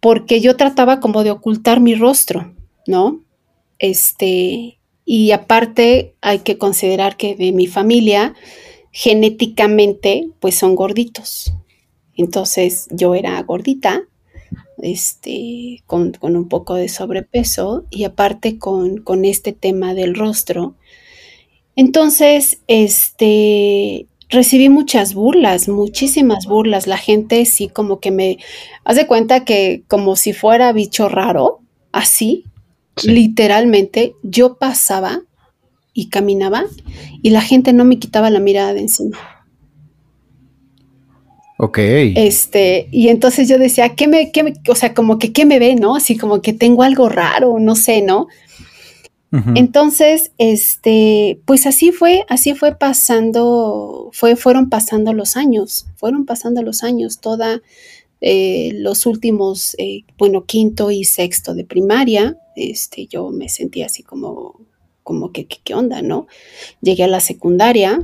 Porque 0.00 0.40
yo 0.40 0.56
trataba 0.56 1.00
como 1.00 1.24
de 1.24 1.30
ocultar 1.30 1.80
mi 1.80 1.94
rostro, 1.94 2.54
¿no? 2.86 3.20
Este, 3.78 4.78
y 5.04 5.30
aparte 5.32 6.14
hay 6.20 6.40
que 6.40 6.58
considerar 6.58 7.16
que 7.16 7.34
de 7.34 7.52
mi 7.52 7.66
familia 7.66 8.34
genéticamente 8.92 10.28
pues 10.40 10.56
son 10.56 10.74
gorditos. 10.74 11.52
Entonces 12.14 12.86
yo 12.90 13.14
era 13.14 13.42
gordita 13.42 14.02
este, 14.82 15.82
con, 15.86 16.12
un 16.22 16.48
poco 16.48 16.74
de 16.74 16.88
sobrepeso 16.88 17.84
y 17.90 18.04
aparte 18.04 18.58
con, 18.58 19.24
este 19.24 19.52
tema 19.52 19.94
del 19.94 20.14
rostro. 20.14 20.74
Entonces, 21.74 22.60
este, 22.66 24.06
recibí 24.28 24.68
muchas 24.68 25.14
burlas, 25.14 25.68
muchísimas 25.68 26.46
burlas. 26.46 26.86
La 26.86 26.98
gente 26.98 27.44
sí 27.44 27.68
como 27.68 28.00
que 28.00 28.10
me 28.10 28.38
hace 28.84 29.06
cuenta 29.06 29.44
que 29.44 29.82
como 29.88 30.16
si 30.16 30.32
fuera 30.32 30.72
bicho 30.72 31.08
raro, 31.08 31.60
así, 31.92 32.44
literalmente, 33.04 34.14
yo 34.22 34.56
pasaba 34.56 35.22
y 35.92 36.08
caminaba 36.08 36.64
y 37.22 37.30
la 37.30 37.40
gente 37.40 37.72
no 37.72 37.84
me 37.84 37.98
quitaba 37.98 38.30
la 38.30 38.40
mirada 38.40 38.74
de 38.74 38.80
encima. 38.80 39.35
Ok. 41.58 41.78
Este, 41.78 42.88
y 42.90 43.08
entonces 43.08 43.48
yo 43.48 43.58
decía, 43.58 43.94
¿qué 43.94 44.08
me, 44.08 44.30
qué 44.30 44.54
o 44.68 44.74
sea, 44.74 44.92
como 44.92 45.18
que 45.18 45.32
qué 45.32 45.46
me 45.46 45.58
ve, 45.58 45.74
¿no? 45.74 45.96
Así 45.96 46.16
como 46.16 46.42
que 46.42 46.52
tengo 46.52 46.82
algo 46.82 47.08
raro, 47.08 47.58
no 47.58 47.76
sé, 47.76 48.02
¿no? 48.02 48.28
Entonces, 49.54 50.32
este, 50.38 51.40
pues 51.44 51.66
así 51.66 51.92
fue, 51.92 52.24
así 52.28 52.54
fue 52.54 52.74
pasando, 52.74 54.08
fue, 54.14 54.34
fueron 54.34 54.70
pasando 54.70 55.12
los 55.12 55.36
años, 55.36 55.86
fueron 55.96 56.24
pasando 56.24 56.62
los 56.62 56.82
años, 56.82 57.20
toda 57.20 57.60
eh, 58.22 58.70
los 58.76 59.04
últimos, 59.04 59.76
eh, 59.78 60.04
bueno, 60.16 60.46
quinto 60.46 60.90
y 60.90 61.04
sexto 61.04 61.54
de 61.54 61.64
primaria, 61.64 62.38
este, 62.54 63.08
yo 63.08 63.30
me 63.30 63.50
sentía 63.50 63.86
así 63.86 64.02
como, 64.02 64.58
como 65.02 65.32
que, 65.32 65.46
¿qué 65.46 65.74
onda, 65.74 66.00
no? 66.00 66.28
Llegué 66.80 67.04
a 67.04 67.08
la 67.08 67.20
secundaria, 67.20 68.00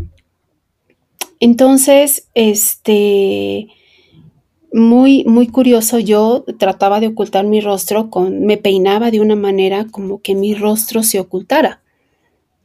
entonces, 1.42 2.28
este, 2.34 3.66
muy, 4.72 5.24
muy 5.24 5.48
curioso, 5.48 5.98
yo 5.98 6.44
trataba 6.56 7.00
de 7.00 7.08
ocultar 7.08 7.44
mi 7.44 7.60
rostro 7.60 8.10
con, 8.10 8.46
me 8.46 8.58
peinaba 8.58 9.10
de 9.10 9.18
una 9.18 9.34
manera 9.34 9.88
como 9.90 10.22
que 10.22 10.36
mi 10.36 10.54
rostro 10.54 11.02
se 11.02 11.18
ocultara. 11.18 11.82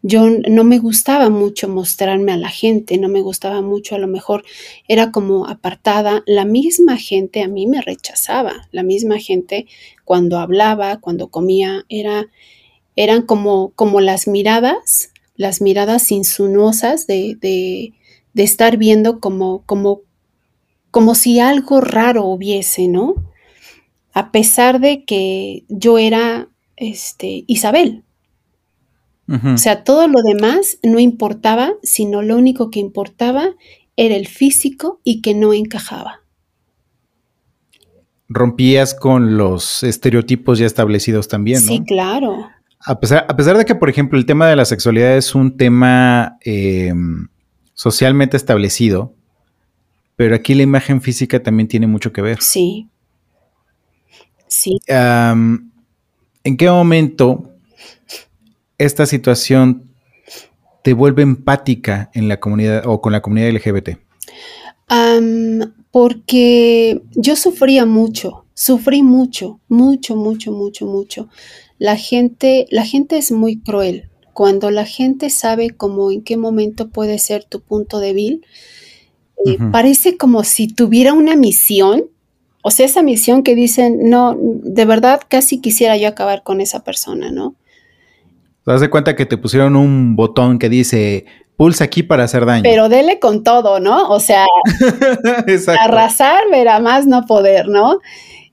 Yo 0.04 0.30
no 0.48 0.64
me 0.64 0.78
gustaba 0.78 1.32
mucho 1.32 1.68
mostrarme 1.68 2.34
a 2.34 2.38
la 2.38 2.50
gente, 2.50 3.00
no 3.00 3.10
me 3.10 3.22
gustaba 3.22 3.64
mucho, 3.64 3.96
a 3.96 3.98
lo 3.98 4.08
mejor 4.08 4.44
era 4.88 5.12
como 5.12 5.48
apartada. 5.48 6.22
La 6.28 6.46
misma 6.46 6.98
gente 6.98 7.42
a 7.42 7.48
mí 7.48 7.66
me 7.66 7.82
rechazaba, 7.82 8.70
la 8.72 8.84
misma 8.84 9.18
gente 9.18 9.66
cuando 10.06 10.38
hablaba, 10.38 10.98
cuando 10.98 11.30
comía, 11.30 11.84
era, 11.90 12.28
eran 12.96 13.24
como, 13.24 13.72
como 13.72 14.02
las 14.02 14.28
miradas, 14.28 15.14
las 15.36 15.62
miradas 15.62 16.12
insinuosas 16.12 17.08
de, 17.08 17.36
de 17.42 17.97
de 18.38 18.44
estar 18.44 18.78
viendo 18.78 19.20
como, 19.20 19.64
como, 19.66 20.02
como 20.92 21.16
si 21.16 21.40
algo 21.40 21.82
raro 21.82 22.24
hubiese, 22.26 22.88
¿no? 22.88 23.16
A 24.14 24.32
pesar 24.32 24.80
de 24.80 25.06
que 25.06 25.66
yo 25.70 25.98
era 25.98 26.48
este, 26.76 27.44
Isabel. 27.48 28.04
O 29.28 29.58
sea, 29.58 29.84
todo 29.84 30.08
lo 30.08 30.22
demás 30.22 30.78
no 30.84 31.00
importaba, 31.00 31.74
sino 31.84 32.22
lo 32.22 32.38
único 32.38 32.70
que 32.70 32.80
importaba 32.80 33.56
era 33.98 34.16
el 34.16 34.28
físico 34.28 35.02
y 35.04 35.22
que 35.22 35.34
no 35.34 35.52
encajaba. 35.54 36.22
rompías 38.30 38.94
con 38.94 39.36
los 39.36 39.84
estereotipos 39.84 40.60
ya 40.60 40.66
establecidos 40.66 41.28
también, 41.28 41.66
¿no? 41.66 41.72
Sí, 41.72 41.84
claro. 41.86 42.50
A 42.86 43.00
pesar, 43.00 43.26
a 43.28 43.36
pesar 43.36 43.58
de 43.58 43.66
que, 43.66 43.76
por 43.76 43.90
ejemplo, 43.90 44.20
el 44.20 44.26
tema 44.26 44.48
de 44.48 44.56
la 44.56 44.66
sexualidad 44.66 45.18
es 45.18 45.34
un 45.34 45.58
tema 45.58 46.38
em, 46.42 47.28
socialmente 47.78 48.36
establecido, 48.36 49.14
pero 50.16 50.34
aquí 50.34 50.56
la 50.56 50.64
imagen 50.64 51.00
física 51.00 51.44
también 51.44 51.68
tiene 51.68 51.86
mucho 51.86 52.12
que 52.12 52.24
ver. 52.24 52.42
Sí. 52.42 52.88
Sí. 54.48 54.80
¿En 54.88 56.58
qué 56.58 56.70
momento 56.72 57.52
esta 58.80 59.06
situación 59.06 59.84
te 60.84 60.94
vuelve 60.94 61.22
empática 61.22 62.10
en 62.16 62.28
la 62.28 62.40
comunidad 62.40 62.82
o 62.88 63.00
con 63.00 63.14
la 63.14 63.22
comunidad 63.22 63.52
LGBT? 63.52 63.90
porque 65.92 67.02
yo 67.14 67.36
sufría 67.36 67.86
mucho, 67.86 68.46
sufrí 68.54 69.04
mucho, 69.04 69.60
mucho, 69.68 70.16
mucho, 70.16 70.52
mucho, 70.52 70.86
mucho. 70.86 71.28
La 71.78 71.98
gente, 71.98 72.68
la 72.72 72.86
gente 72.86 73.18
es 73.18 73.32
muy 73.32 73.60
cruel. 73.60 74.10
Cuando 74.38 74.70
la 74.70 74.86
gente 74.86 75.32
sabe 75.32 75.72
cómo 75.72 76.12
en 76.12 76.22
qué 76.22 76.38
momento 76.38 76.90
puede 76.90 77.18
ser 77.18 77.44
tu 77.44 77.60
punto 77.60 77.98
débil, 77.98 78.46
eh, 79.48 79.58
parece 79.72 80.16
como 80.16 80.44
si 80.44 80.68
tuviera 80.68 81.14
una 81.14 81.36
misión, 81.36 82.04
o 82.62 82.70
sea, 82.70 82.86
esa 82.86 83.02
misión 83.02 83.42
que 83.42 83.56
dicen, 83.56 84.12
no, 84.12 84.38
de 84.40 84.86
verdad 84.86 85.22
casi 85.28 85.60
quisiera 85.60 85.98
yo 85.98 86.08
acabar 86.08 86.44
con 86.44 86.62
esa 86.62 86.84
persona, 86.84 87.32
¿no? 87.32 87.56
Te 88.64 88.74
das 88.74 88.82
de 88.82 88.92
cuenta 88.92 89.16
que 89.16 89.26
te 89.26 89.40
pusieron 89.40 89.76
un 89.76 90.16
botón 90.16 90.60
que 90.60 90.70
dice 90.70 91.26
pulsa 91.56 91.86
aquí 91.86 92.04
para 92.04 92.26
hacer 92.26 92.46
daño. 92.46 92.62
Pero 92.62 92.90
dele 92.90 93.18
con 93.18 93.44
todo, 93.44 93.80
¿no? 93.80 94.08
O 94.08 94.20
sea, 94.20 94.46
arrasar, 95.80 96.44
verá 96.52 96.80
más 96.80 97.08
no 97.08 97.26
poder, 97.26 97.70
¿no? 97.70 98.02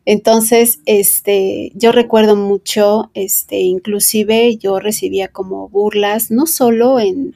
Entonces, 0.07 0.81
este, 0.85 1.73
yo 1.75 1.91
recuerdo 1.91 2.37
mucho, 2.37 3.11
este, 3.15 3.61
inclusive 3.61 4.57
yo 4.57 4.79
recibía 4.79 5.29
como 5.29 5.69
burlas, 5.71 6.31
no 6.31 6.47
solo 6.47 7.01
en, 7.01 7.33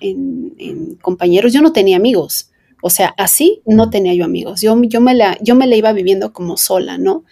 compañeros, 1.01 1.53
yo 1.53 1.63
no 1.63 1.73
tenía 1.73 1.97
amigos, 1.97 2.51
o 2.83 2.91
sea, 2.91 3.15
así 3.17 3.63
no 3.65 3.89
tenía 3.89 4.15
yo 4.15 4.25
amigos, 4.25 4.61
yo, 4.61 4.79
yo, 4.83 5.01
me, 5.01 5.15
la, 5.15 5.39
yo 5.41 5.55
me 5.55 5.67
la 5.67 5.77
iba 5.77 5.93
viviendo 5.93 6.33
como 6.33 6.57
sola, 6.59 6.99
¿no? 6.99 7.25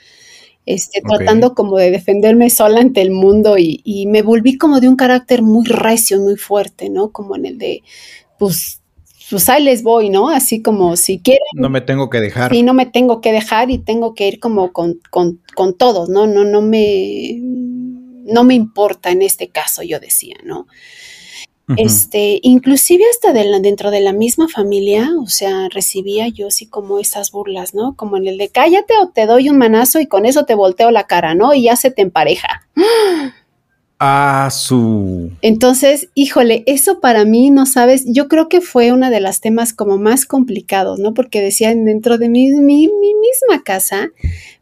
Este, 0.65 1.01
tratando 1.03 1.55
como 1.55 1.77
de 1.77 1.91
defenderme 1.91 2.51
sola 2.51 2.81
ante 2.81 3.01
el 3.03 3.11
mundo 3.11 3.57
y, 3.59 3.83
y, 3.85 4.07
me 4.07 4.23
volví 4.23 4.59
como 4.59 4.81
de 4.81 4.89
un 4.89 4.97
carácter 4.97 5.43
muy 5.43 5.65
recio, 5.67 6.19
muy 6.21 6.37
fuerte, 6.37 6.91
¿no? 6.91 7.13
Como 7.13 7.37
en 7.37 7.47
el 7.47 7.59
de, 7.59 7.83
pues, 8.39 8.81
pues 9.31 9.49
ahí 9.49 9.63
les 9.63 9.83
voy, 9.83 10.11
¿no? 10.11 10.29
Así 10.29 10.63
como 10.63 10.97
si 10.97 11.19
quieren. 11.19 11.43
No 11.55 11.69
me 11.69 11.81
tengo 11.81 12.11
que 12.11 12.21
dejar. 12.21 12.51
Sí, 12.53 12.63
no 12.63 12.75
me 12.75 12.87
tengo 12.87 13.21
que 13.21 13.33
dejar 13.33 13.71
y 13.71 13.79
tengo 13.79 14.15
que 14.15 14.29
ir 14.29 14.41
como 14.41 14.73
con, 14.73 15.01
con, 15.11 15.41
con 15.55 15.77
todos, 15.77 16.09
¿no? 16.09 16.27
No, 16.27 16.45
no 16.45 16.63
me, 16.63 17.39
no 17.41 18.45
me 18.45 18.55
importa 18.55 19.11
en 19.11 19.23
este 19.23 19.49
caso, 19.49 19.83
yo 19.83 20.01
decía, 20.01 20.37
¿no? 20.45 20.67
Este, 21.77 22.39
inclusive 22.43 23.03
hasta 23.11 23.33
dentro 23.33 23.91
de 23.91 23.99
la 23.99 24.13
misma 24.13 24.47
familia, 24.49 25.11
o 25.21 25.27
sea, 25.27 25.69
recibía 25.69 26.29
yo 26.29 26.47
así 26.47 26.67
como 26.67 27.01
esas 27.01 27.33
burlas, 27.33 27.75
¿no? 27.75 27.97
Como 27.97 28.17
en 28.17 28.29
el 28.29 28.39
de 28.39 28.51
cállate 28.51 28.95
o 29.03 29.09
te 29.09 29.27
doy 29.27 29.49
un 29.49 29.59
manazo 29.59 29.99
y 29.99 30.07
con 30.07 30.27
eso 30.27 30.45
te 30.45 30.55
volteo 30.55 30.93
la 30.93 31.09
cara, 31.09 31.35
¿no? 31.35 31.55
Y 31.55 31.65
ya 31.65 31.75
se 31.75 31.91
te 31.91 32.03
empareja. 32.03 32.69
A 33.99 34.51
su. 34.51 35.33
Entonces, 35.41 36.11
híjole, 36.15 36.65
eso 36.67 37.01
para 37.01 37.25
mí, 37.25 37.51
no 37.51 37.65
sabes, 37.65 38.05
yo 38.07 38.29
creo 38.29 38.49
que 38.49 38.61
fue 38.61 38.93
uno 38.93 39.09
de 39.09 39.21
los 39.21 39.41
temas 39.41 39.73
como 39.73 39.97
más 39.97 40.27
complicados, 40.27 40.99
¿no? 40.99 41.15
Porque 41.15 41.41
decían 41.41 41.87
dentro 41.87 42.19
de 42.19 42.29
mi, 42.29 42.51
mi, 42.51 42.89
misma 42.89 43.63
casa, 43.65 44.11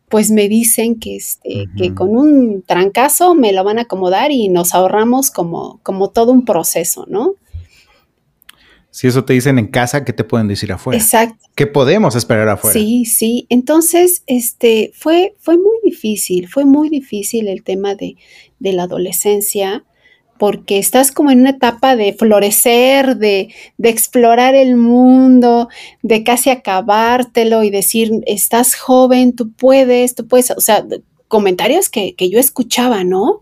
pues 0.08 0.30
me 0.30 0.48
dicen 0.48 1.00
que, 1.00 1.16
este, 1.16 1.66
que 1.76 1.94
con 1.94 2.16
un 2.16 2.62
trancazo 2.62 3.34
me 3.34 3.52
lo 3.52 3.64
van 3.64 3.78
a 3.78 3.82
acomodar 3.82 4.30
y 4.30 4.48
nos 4.48 4.72
ahorramos 4.72 5.32
como, 5.32 5.80
como 5.82 6.10
todo 6.10 6.30
un 6.30 6.44
proceso, 6.44 7.04
¿no? 7.08 7.34
Si 8.94 9.08
eso 9.08 9.24
te 9.24 9.32
dicen 9.32 9.58
en 9.58 9.66
casa, 9.66 10.04
¿qué 10.04 10.12
te 10.12 10.22
pueden 10.22 10.46
decir 10.46 10.70
afuera? 10.70 10.96
Exacto. 10.96 11.44
¿Qué 11.56 11.66
podemos 11.66 12.14
esperar 12.14 12.48
afuera? 12.48 12.72
Sí, 12.72 13.04
sí. 13.06 13.44
Entonces, 13.48 14.22
este, 14.28 14.92
fue, 14.94 15.34
fue 15.40 15.56
muy 15.56 15.78
difícil, 15.82 16.46
fue 16.46 16.64
muy 16.64 16.90
difícil 16.90 17.48
el 17.48 17.64
tema 17.64 17.96
de, 17.96 18.14
de 18.64 18.72
la 18.72 18.84
adolescencia, 18.84 19.84
porque 20.38 20.78
estás 20.78 21.12
como 21.12 21.30
en 21.30 21.40
una 21.40 21.50
etapa 21.50 21.94
de 21.94 22.12
florecer, 22.12 23.16
de, 23.16 23.54
de, 23.78 23.88
explorar 23.88 24.56
el 24.56 24.74
mundo, 24.74 25.68
de 26.02 26.24
casi 26.24 26.50
acabártelo 26.50 27.62
y 27.62 27.70
decir, 27.70 28.10
estás 28.26 28.74
joven, 28.74 29.36
tú 29.36 29.52
puedes, 29.52 30.16
tú 30.16 30.26
puedes, 30.26 30.50
o 30.50 30.60
sea, 30.60 30.84
comentarios 31.28 31.88
que, 31.88 32.16
que 32.16 32.30
yo 32.30 32.40
escuchaba, 32.40 33.04
¿no? 33.04 33.40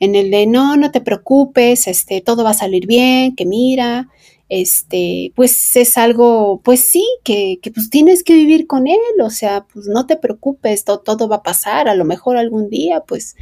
En 0.00 0.16
el 0.16 0.32
de, 0.32 0.46
no, 0.46 0.76
no 0.76 0.90
te 0.90 1.00
preocupes, 1.00 1.86
este, 1.86 2.20
todo 2.20 2.42
va 2.42 2.50
a 2.50 2.54
salir 2.54 2.86
bien, 2.86 3.36
que 3.36 3.46
mira, 3.46 4.08
este, 4.48 5.32
pues 5.34 5.76
es 5.76 5.96
algo, 5.96 6.60
pues 6.62 6.80
sí, 6.80 7.04
que, 7.24 7.58
que, 7.62 7.70
pues 7.70 7.90
tienes 7.90 8.22
que 8.22 8.34
vivir 8.34 8.66
con 8.66 8.86
él, 8.86 8.98
o 9.22 9.30
sea, 9.30 9.66
pues 9.72 9.86
no 9.86 10.06
te 10.06 10.16
preocupes, 10.16 10.84
todo, 10.84 11.28
va 11.28 11.36
a 11.36 11.42
pasar, 11.42 11.88
a 11.88 11.94
lo 11.94 12.04
mejor 12.04 12.36
algún 12.36 12.68
día, 12.68 13.00
pues, 13.00 13.36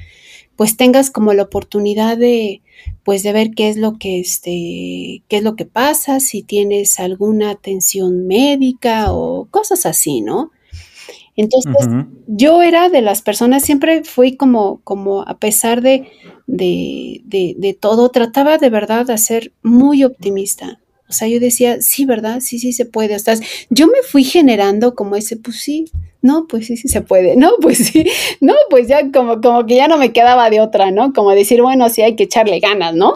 pues 0.57 0.77
tengas 0.77 1.11
como 1.11 1.33
la 1.33 1.45
oportunidad 1.45 2.17
de, 2.17 2.63
pues 3.05 3.23
de 3.23 3.33
ver 3.33 3.51
qué 3.51 3.69
es 3.69 3.77
lo 3.77 3.99
que, 3.99 4.21
este, 4.21 5.23
qué 5.29 5.37
es 5.39 5.43
lo 5.43 5.57
que 5.57 5.65
pasa, 5.65 6.21
si 6.21 6.43
tienes 6.43 7.01
alguna 7.01 7.51
atención 7.51 8.27
médica 8.27 9.13
o 9.13 9.47
cosas 9.51 9.87
así, 9.87 10.21
¿no? 10.21 10.51
Entonces, 11.35 11.89
yo 12.27 12.63
era 12.63 12.91
de 12.91 13.01
las 13.01 13.23
personas, 13.23 13.63
siempre 13.63 14.05
fui 14.05 14.37
como, 14.37 14.81
como 14.85 15.23
a 15.23 15.39
pesar 15.39 15.81
de, 15.81 16.07
de, 16.47 17.23
de, 17.25 17.55
de 17.57 17.73
todo, 17.73 18.11
trataba 18.11 18.59
de 18.59 18.69
verdad 18.69 19.07
de 19.07 19.17
ser 19.17 19.53
muy 19.63 20.05
optimista, 20.05 20.82
o 21.13 21.15
sea, 21.15 21.29
yo 21.29 21.41
decía, 21.41 21.83
sí, 21.83 22.07
¿verdad? 22.07 22.41
Sí, 22.41 22.59
sí 22.59 22.73
se 22.73 22.87
puede. 22.87 23.15
O 23.15 23.19
sea, 23.19 23.35
yo 23.69 23.87
me 23.87 24.03
fui 24.03 24.25
generando 24.25 24.95
como 24.95 25.15
ese, 25.15 25.37
pues 25.37 25.61
sí, 25.61 25.85
no, 26.23 26.47
pues 26.49 26.69
sí, 26.69 26.79
sí 26.79 26.89
se 26.89 27.03
puede. 27.03 27.37
No, 27.37 27.51
pues 27.61 27.77
sí, 27.77 28.07
no, 28.41 28.55
pues 28.71 28.89
ya 28.89 29.13
como, 29.13 29.43
como 29.43 29.67
que 29.67 29.77
ya 29.77 29.89
no 29.89 29.99
me 29.99 30.11
quedaba 30.11 30.49
de 30.49 30.63
otra, 30.63 30.91
¿no? 30.91 31.13
Como 31.13 31.33
decir, 31.33 31.61
bueno, 31.61 31.91
sí 31.91 32.01
hay 32.01 32.17
que 32.17 32.25
echarle 32.25 32.61
ganas, 32.61 32.95
¿no? 32.95 33.13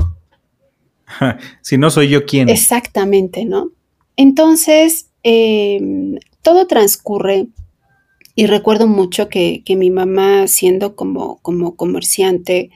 si 1.62 1.78
no 1.78 1.88
soy 1.88 2.11
yo 2.11 2.26
quien. 2.26 2.50
Exactamente, 2.50 3.46
¿no? 3.46 3.70
Entonces, 4.18 5.09
em, 5.22 6.18
todo 6.42 6.66
transcurre 6.66 7.46
y 8.35 8.44
recuerdo 8.44 8.87
mucho 8.87 9.30
que, 9.30 9.62
que, 9.64 9.74
mi 9.74 9.90
mamá, 9.90 10.48
siendo 10.48 10.96
como, 10.96 11.38
como 11.38 11.76
comerciante, 11.76 12.68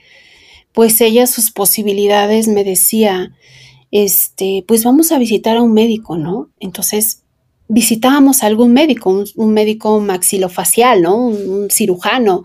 pues 0.71 0.99
ella 0.99 1.27
sus 1.27 1.51
posibilidades 1.51 2.47
me 2.47 2.63
decía, 2.63 3.35
este, 3.91 4.63
pues 4.67 4.83
vamos 4.83 5.11
a 5.11 5.19
visitar 5.19 5.57
a 5.57 5.61
un 5.61 5.73
médico, 5.73 6.17
¿no? 6.17 6.49
Entonces 6.59 7.23
visitábamos 7.67 8.43
a 8.43 8.47
algún 8.47 8.73
médico, 8.73 9.23
un, 9.35 9.53
médico 9.53 9.99
maxilofacial, 9.99 11.01
¿no? 11.01 11.27
Un, 11.27 11.69
cirujano. 11.69 12.43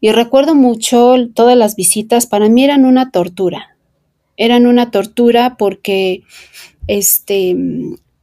Y 0.00 0.12
recuerdo 0.12 0.54
mucho 0.54 1.14
todas 1.34 1.56
las 1.56 1.76
visitas, 1.76 2.26
para 2.26 2.48
mí 2.48 2.64
eran 2.64 2.84
una 2.84 3.10
tortura. 3.10 3.76
Eran 4.36 4.66
una 4.66 4.90
tortura 4.90 5.56
porque 5.56 6.22
este, 6.86 7.56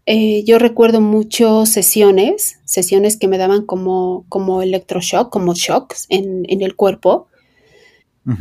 eh, 0.06 0.43
yo 0.43 0.60
recuerdo 0.60 1.02
mucho 1.02 1.65
sesiones, 1.65 2.60
sesiones 2.65 3.17
que 3.17 3.28
me 3.28 3.38
daban 3.38 3.65
como, 3.65 4.26
como 4.30 4.62
electroshock, 4.62 5.32
como 5.32 5.54
shocks 5.56 6.06
en, 6.10 6.45
en 6.47 6.62
el 6.62 6.76
cuerpo. 6.76 7.28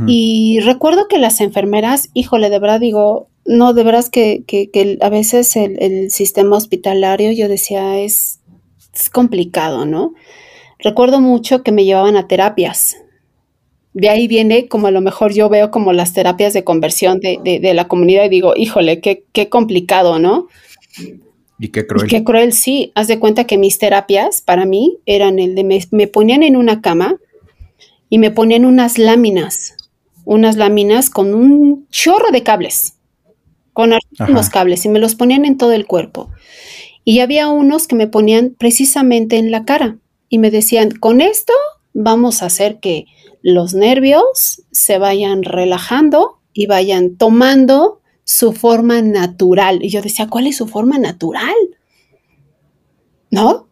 Y 0.06 0.61
recuerdo 0.61 1.09
que 1.09 1.16
las 1.16 1.40
enfermeras, 1.40 2.11
híjole, 2.12 2.50
de 2.50 2.59
verdad 2.59 2.80
digo, 2.80 3.29
no, 3.50 3.74
de 3.74 3.82
verdad 3.82 4.06
que, 4.06 4.44
que, 4.46 4.98
a 5.00 5.08
veces 5.08 5.56
el, 5.56 6.12
sistema 6.12 6.56
hospitalario, 6.56 7.32
yo 7.32 7.48
decía, 7.48 7.98
es, 7.98 8.38
complicado, 9.12 9.86
¿no? 9.86 10.14
Recuerdo 10.78 11.20
mucho 11.20 11.64
que 11.64 11.72
me 11.72 11.84
llevaban 11.84 12.16
a 12.16 12.28
terapias. 12.28 12.96
De 13.92 14.08
ahí 14.08 14.28
viene 14.28 14.68
como 14.68 14.86
a 14.86 14.92
lo 14.92 15.00
mejor 15.00 15.32
yo 15.32 15.48
veo 15.48 15.72
como 15.72 15.92
las 15.92 16.12
terapias 16.12 16.52
de 16.52 16.62
conversión 16.62 17.18
de, 17.18 17.40
de, 17.42 17.74
la 17.74 17.88
comunidad 17.88 18.24
y 18.26 18.28
digo, 18.28 18.52
híjole, 18.56 19.00
qué, 19.00 19.24
qué 19.32 19.48
complicado, 19.48 20.20
¿no? 20.20 20.46
Y 21.58 21.68
qué 21.68 21.88
cruel. 21.88 22.08
qué 22.08 22.22
cruel, 22.22 22.52
sí. 22.52 22.92
Haz 22.94 23.08
de 23.08 23.18
cuenta 23.18 23.48
que 23.48 23.58
mis 23.58 23.78
terapias 23.78 24.42
para 24.42 24.64
mí 24.64 24.98
eran 25.06 25.40
el 25.40 25.56
de 25.56 25.64
me, 25.64 25.80
me 25.90 26.06
ponían 26.06 26.44
en 26.44 26.56
una 26.56 26.82
cama 26.82 27.16
y 28.08 28.18
me 28.18 28.30
ponían 28.30 28.64
unas 28.64 28.96
láminas, 28.96 29.74
unas 30.24 30.56
láminas 30.56 31.10
con 31.10 31.34
un 31.34 31.88
chorro 31.90 32.30
de 32.30 32.44
cables 32.44 32.94
con 33.72 33.92
los 34.28 34.48
cables 34.50 34.85
y 34.85 34.88
me 34.88 34.98
los 34.98 35.14
ponían 35.14 35.44
en 35.44 35.56
todo 35.56 35.72
el 35.72 35.87
cuerpo. 35.87 36.30
Y 37.04 37.20
había 37.20 37.48
unos 37.48 37.87
que 37.87 37.96
me 37.96 38.06
ponían 38.06 38.54
precisamente 38.56 39.37
en 39.37 39.50
la 39.50 39.64
cara 39.64 39.98
y 40.28 40.38
me 40.38 40.50
decían, 40.50 40.90
con 40.90 41.20
esto 41.20 41.52
vamos 41.92 42.42
a 42.42 42.46
hacer 42.46 42.78
que 42.80 43.06
los 43.42 43.74
nervios 43.74 44.62
se 44.70 44.98
vayan 44.98 45.42
relajando 45.42 46.40
y 46.52 46.66
vayan 46.66 47.16
tomando 47.16 48.00
su 48.24 48.52
forma 48.52 49.02
natural. 49.02 49.83
Y 49.83 49.88
yo 49.88 50.02
decía, 50.02 50.28
¿cuál 50.28 50.46
es 50.46 50.56
su 50.56 50.66
forma 50.66 50.98
natural? 50.98 51.54
¿No? 53.30 53.66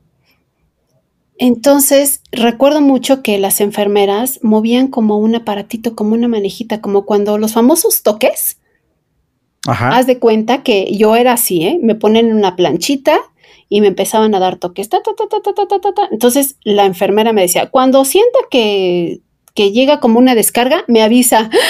Entonces, 1.38 2.22
recuerdo 2.32 2.80
mucho 2.80 3.22
que 3.22 3.38
las 3.38 3.60
enfermeras 3.60 4.40
movían 4.42 4.88
como 4.88 5.18
un 5.18 5.36
aparatito, 5.36 5.94
como 5.94 6.14
una 6.14 6.26
manejita, 6.26 6.80
como 6.80 7.04
cuando 7.04 7.38
los 7.38 7.52
famosos 7.52 8.02
toques. 8.02 8.57
Ajá. 9.68 9.90
Haz 9.90 10.06
de 10.06 10.18
cuenta 10.18 10.62
que 10.62 10.96
yo 10.96 11.16
era 11.16 11.34
así, 11.34 11.64
¿eh? 11.64 11.78
Me 11.82 11.94
ponen 11.94 12.28
en 12.28 12.36
una 12.36 12.56
planchita 12.56 13.20
y 13.68 13.80
me 13.80 13.88
empezaban 13.88 14.34
a 14.34 14.38
dar 14.38 14.56
toques. 14.56 14.88
Ta, 14.88 15.02
ta, 15.02 15.12
ta, 15.14 16.08
Entonces, 16.10 16.56
la 16.64 16.86
enfermera 16.86 17.32
me 17.32 17.42
decía, 17.42 17.70
cuando 17.70 18.04
sienta 18.04 18.38
que, 18.50 19.20
que, 19.54 19.72
llega 19.72 20.00
como 20.00 20.18
una 20.18 20.34
descarga, 20.34 20.84
me 20.88 21.02
avisa. 21.02 21.50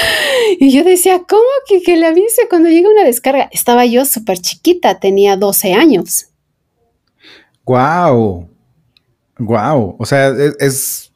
Y 0.61 0.71
yo 0.71 0.83
decía, 0.83 1.25
¿cómo 1.29 1.43
que, 1.69 1.83
que 1.83 1.99
le 1.99 2.07
avise 2.07 2.49
cuando 2.49 2.71
llega 2.71 2.89
una 2.89 3.05
descarga? 3.05 3.51
Estaba 3.53 3.85
yo 3.85 4.07
súper 4.07 4.39
chiquita, 4.39 4.99
tenía 4.99 5.37
12 5.37 5.75
años. 5.75 6.29
¡Guau! 7.67 8.49
Wow, 9.39 9.97
o 9.99 10.07
sea, 10.07 10.29
e, 10.29 10.53
es, 10.59 11.13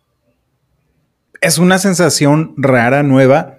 es, 1.40 1.58
una 1.58 1.78
sensación 1.78 2.54
rara, 2.56 3.02
nueva, 3.02 3.58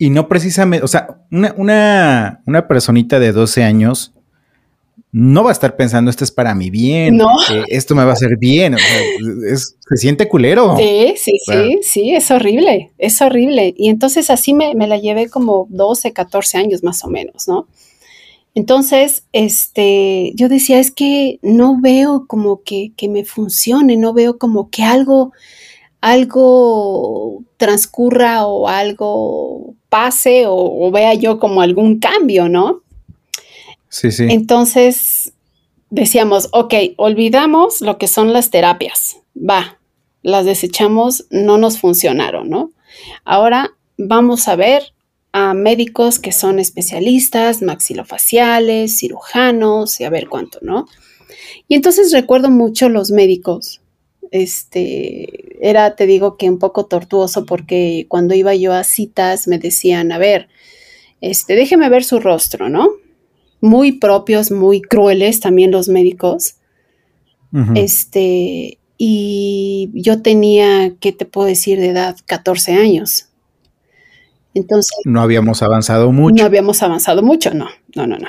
y 0.00 0.08
no 0.08 0.28
precisamente, 0.28 0.82
o 0.82 0.88
sea, 0.88 1.20
una, 1.30 1.54
una, 1.58 2.42
una, 2.46 2.66
personita 2.66 3.20
de 3.20 3.32
12 3.32 3.62
años 3.62 4.14
no 5.12 5.44
va 5.44 5.50
a 5.50 5.52
estar 5.52 5.76
pensando 5.76 6.10
esto 6.10 6.24
es 6.24 6.32
para 6.32 6.54
mi 6.54 6.70
bien, 6.70 7.18
no. 7.18 7.28
esto 7.68 7.94
me 7.94 8.04
va 8.04 8.10
a 8.10 8.14
hacer 8.14 8.38
bien, 8.38 8.74
o 8.74 8.78
sea, 8.78 9.56
se 9.56 9.96
siente 9.98 10.26
culero. 10.26 10.74
Sí, 10.78 11.14
sí, 11.16 11.32
sí, 11.44 11.78
sí, 11.82 12.14
es 12.14 12.30
horrible, 12.30 12.92
es 12.96 13.20
horrible. 13.20 13.74
Y 13.76 13.90
entonces 13.90 14.30
así 14.30 14.54
me, 14.54 14.74
me 14.74 14.86
la 14.86 14.96
llevé 14.96 15.28
como 15.28 15.66
12, 15.68 16.14
14 16.14 16.56
años 16.56 16.82
más 16.82 17.04
o 17.04 17.08
menos, 17.08 17.46
¿no? 17.46 17.68
Entonces, 18.54 19.24
este, 19.32 20.32
yo 20.34 20.48
decía, 20.48 20.78
es 20.78 20.90
que 20.90 21.38
no 21.42 21.78
veo 21.78 22.24
como 22.26 22.62
que, 22.62 22.92
me 23.06 23.26
funcione, 23.26 23.98
no 23.98 24.14
veo 24.14 24.38
como 24.38 24.70
que 24.70 24.82
algo, 24.82 25.32
algo 26.00 27.44
transcurra 27.58 28.46
o 28.46 28.66
algo 28.66 29.74
pase 29.90 30.44
o, 30.46 30.90
vea 30.90 31.12
yo 31.14 31.38
como 31.38 31.60
algún 31.60 31.98
cambio, 31.98 32.48
¿no? 32.48 32.82
Sí, 33.90 34.10
sí. 34.10 34.26
Entonces 34.30 35.34
decíamos, 35.90 36.48
ok, 36.52 36.74
olvidamos 36.96 37.82
lo 37.82 37.98
que 37.98 38.06
son 38.06 38.32
las 38.32 38.50
terapias, 38.50 39.18
va, 39.36 39.78
las 40.22 40.46
desechamos, 40.46 41.26
no 41.30 41.58
nos 41.58 41.78
funcionaron, 41.78 42.48
¿no? 42.48 42.70
Ahora 43.24 43.72
vamos 43.98 44.48
a 44.48 44.56
ver 44.56 44.94
a 45.32 45.54
médicos 45.54 46.18
que 46.18 46.32
son 46.32 46.58
especialistas, 46.58 47.62
maxilofaciales, 47.62 48.98
cirujanos 48.98 50.00
y 50.00 50.04
a 50.04 50.10
ver 50.10 50.28
cuánto, 50.28 50.58
¿no? 50.62 50.86
Y 51.68 51.74
entonces 51.74 52.12
recuerdo 52.12 52.50
mucho 52.50 52.88
los 52.88 53.10
médicos. 53.10 53.79
Este, 54.30 55.68
era, 55.68 55.96
te 55.96 56.06
digo 56.06 56.36
que 56.36 56.48
un 56.48 56.58
poco 56.58 56.86
tortuoso 56.86 57.44
porque 57.46 58.06
cuando 58.08 58.34
iba 58.34 58.54
yo 58.54 58.72
a 58.72 58.84
citas 58.84 59.48
me 59.48 59.58
decían, 59.58 60.12
a 60.12 60.18
ver, 60.18 60.48
este, 61.20 61.54
déjeme 61.54 61.88
ver 61.88 62.04
su 62.04 62.20
rostro, 62.20 62.68
¿no? 62.68 62.88
Muy 63.60 63.92
propios, 63.92 64.50
muy 64.50 64.80
crueles 64.80 65.40
también 65.40 65.70
los 65.70 65.88
médicos. 65.88 66.54
Este, 67.74 68.78
y 68.96 69.90
yo 69.92 70.22
tenía, 70.22 70.94
¿qué 71.00 71.12
te 71.12 71.24
puedo 71.24 71.48
decir 71.48 71.80
de 71.80 71.88
edad? 71.88 72.16
14 72.26 72.74
años. 72.74 73.26
Entonces. 74.54 74.96
No 75.04 75.20
habíamos 75.20 75.62
avanzado 75.62 76.12
mucho. 76.12 76.34
No 76.36 76.44
habíamos 76.44 76.82
avanzado 76.82 77.22
mucho, 77.22 77.52
no, 77.54 77.68
no, 77.94 78.06
no, 78.06 78.18
no. 78.18 78.28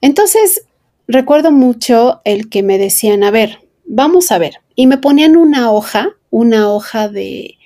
Entonces, 0.00 0.64
recuerdo 1.06 1.52
mucho 1.52 2.20
el 2.24 2.48
que 2.48 2.62
me 2.62 2.78
decían, 2.78 3.22
a 3.22 3.30
ver, 3.30 3.60
vamos 3.84 4.32
a 4.32 4.38
ver. 4.38 4.54
Y 4.78 4.86
me 4.86 4.96
ponían 4.96 5.36
una 5.36 5.72
hoja, 5.72 6.10
una 6.30 6.72
hoja 6.72 7.08
de, 7.08 7.56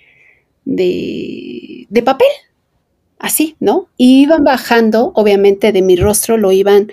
de, 0.64 1.86
de 1.90 2.02
papel, 2.02 2.30
así, 3.18 3.54
¿no? 3.60 3.90
Y 3.98 4.22
iban 4.22 4.44
bajando, 4.44 5.12
obviamente, 5.14 5.72
de 5.72 5.82
mi 5.82 5.94
rostro, 5.94 6.38
lo 6.38 6.52
iban, 6.52 6.90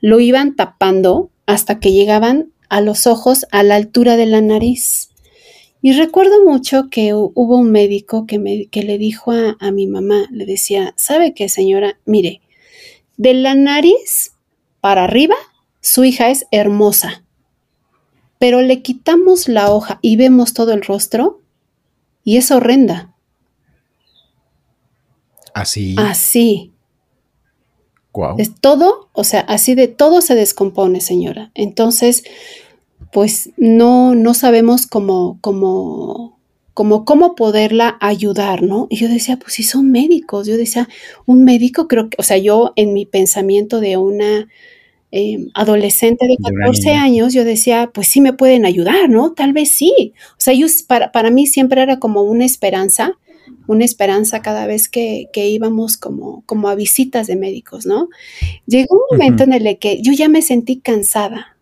lo 0.00 0.20
iban 0.20 0.54
tapando 0.54 1.30
hasta 1.46 1.80
que 1.80 1.90
llegaban 1.90 2.52
a 2.68 2.80
los 2.80 3.08
ojos 3.08 3.44
a 3.50 3.64
la 3.64 3.74
altura 3.74 4.16
de 4.16 4.26
la 4.26 4.40
nariz. 4.40 5.10
Y 5.82 5.94
recuerdo 5.94 6.44
mucho 6.44 6.88
que 6.88 7.12
hubo 7.12 7.56
un 7.56 7.72
médico 7.72 8.24
que, 8.24 8.38
me, 8.38 8.66
que 8.66 8.84
le 8.84 8.98
dijo 8.98 9.32
a, 9.32 9.56
a 9.58 9.72
mi 9.72 9.88
mamá, 9.88 10.28
le 10.30 10.46
decía, 10.46 10.94
¿sabe 10.96 11.34
qué 11.34 11.48
señora? 11.48 11.98
Mire, 12.04 12.40
de 13.16 13.34
la 13.34 13.56
nariz 13.56 14.30
para 14.80 15.02
arriba, 15.02 15.34
su 15.80 16.04
hija 16.04 16.30
es 16.30 16.46
hermosa, 16.52 17.25
pero 18.38 18.62
le 18.62 18.82
quitamos 18.82 19.48
la 19.48 19.70
hoja 19.70 19.98
y 20.02 20.16
vemos 20.16 20.52
todo 20.54 20.72
el 20.72 20.82
rostro 20.82 21.40
y 22.24 22.36
es 22.36 22.50
horrenda. 22.50 23.14
Así. 25.54 25.94
Así. 25.98 26.72
Wow. 28.12 28.36
Es 28.38 28.54
todo, 28.60 29.08
o 29.12 29.24
sea, 29.24 29.40
así 29.40 29.74
de 29.74 29.88
todo 29.88 30.20
se 30.20 30.34
descompone, 30.34 31.00
señora. 31.00 31.50
Entonces, 31.54 32.24
pues 33.12 33.50
no, 33.56 34.14
no 34.14 34.34
sabemos 34.34 34.86
cómo, 34.86 35.38
cómo, 35.40 36.38
cómo, 36.74 37.04
cómo 37.04 37.34
poderla 37.34 37.96
ayudar, 38.00 38.62
¿no? 38.62 38.86
Y 38.90 38.96
yo 38.96 39.08
decía, 39.08 39.38
pues 39.38 39.54
si 39.54 39.62
son 39.62 39.90
médicos, 39.90 40.46
yo 40.46 40.56
decía, 40.56 40.88
un 41.24 41.44
médico 41.44 41.88
creo 41.88 42.10
que, 42.10 42.16
o 42.18 42.22
sea, 42.22 42.38
yo 42.38 42.72
en 42.76 42.92
mi 42.92 43.06
pensamiento 43.06 43.80
de 43.80 43.96
una 43.96 44.48
em, 45.16 45.48
adolescente 45.54 46.26
de 46.26 46.36
14 46.36 46.92
años, 46.92 47.32
yo 47.32 47.44
decía, 47.44 47.90
pues 47.92 48.08
sí 48.08 48.20
me 48.20 48.32
pueden 48.32 48.64
ayudar, 48.66 49.08
¿no? 49.08 49.32
Tal 49.32 49.52
vez 49.52 49.70
sí. 49.70 50.12
O 50.32 50.40
sea, 50.40 50.54
yo, 50.54 50.66
para, 50.86 51.12
para 51.12 51.30
mí 51.30 51.46
siempre 51.46 51.82
era 51.82 51.98
como 51.98 52.22
una 52.22 52.44
esperanza, 52.44 53.12
una 53.66 53.84
esperanza 53.84 54.42
cada 54.42 54.66
vez 54.66 54.88
que, 54.88 55.28
que, 55.32 55.48
íbamos 55.48 55.96
como, 55.96 56.42
como 56.46 56.68
a 56.68 56.74
visitas 56.74 57.26
de 57.26 57.36
médicos, 57.36 57.86
¿no? 57.86 58.08
Llegó 58.66 58.96
un 58.96 59.18
momento 59.18 59.44
en 59.44 59.52
el 59.52 59.78
que 59.78 60.00
yo 60.02 60.12
ya 60.12 60.28
me 60.28 60.42
sentí 60.42 60.80
cansada, 60.80 61.56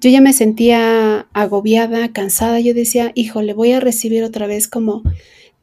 yo 0.00 0.10
ya 0.10 0.20
me 0.20 0.32
sentía 0.32 1.26
agobiada, 1.32 2.12
cansada. 2.12 2.60
Yo 2.60 2.74
decía, 2.74 3.12
híjole, 3.14 3.54
voy 3.54 3.72
a 3.72 3.80
recibir 3.80 4.24
otra 4.24 4.46
vez 4.46 4.68
como, 4.68 5.02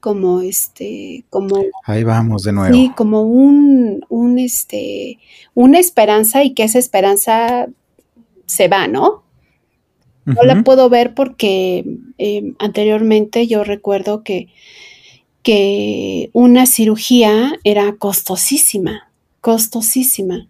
como 0.03 0.41
este, 0.41 1.23
como. 1.29 1.63
Ahí 1.85 2.03
vamos 2.03 2.43
de 2.43 2.51
nuevo. 2.51 2.75
Sí, 2.75 2.91
como 2.93 3.21
un, 3.21 4.05
un, 4.09 4.37
este, 4.37 5.17
una 5.53 5.79
esperanza 5.79 6.43
y 6.43 6.53
que 6.53 6.63
esa 6.63 6.77
esperanza 6.77 7.67
se 8.45 8.67
va, 8.67 8.89
¿no? 8.89 9.23
No 10.25 10.43
la 10.43 10.61
puedo 10.63 10.89
ver 10.89 11.13
porque 11.13 11.85
em, 12.17 12.55
anteriormente 12.59 13.47
yo 13.47 13.63
recuerdo 13.63 14.23
que, 14.23 14.49
que 15.41 16.29
una 16.33 16.65
cirugía 16.65 17.53
era 17.63 17.95
costosísima, 17.95 19.09
costosísima. 19.39 20.49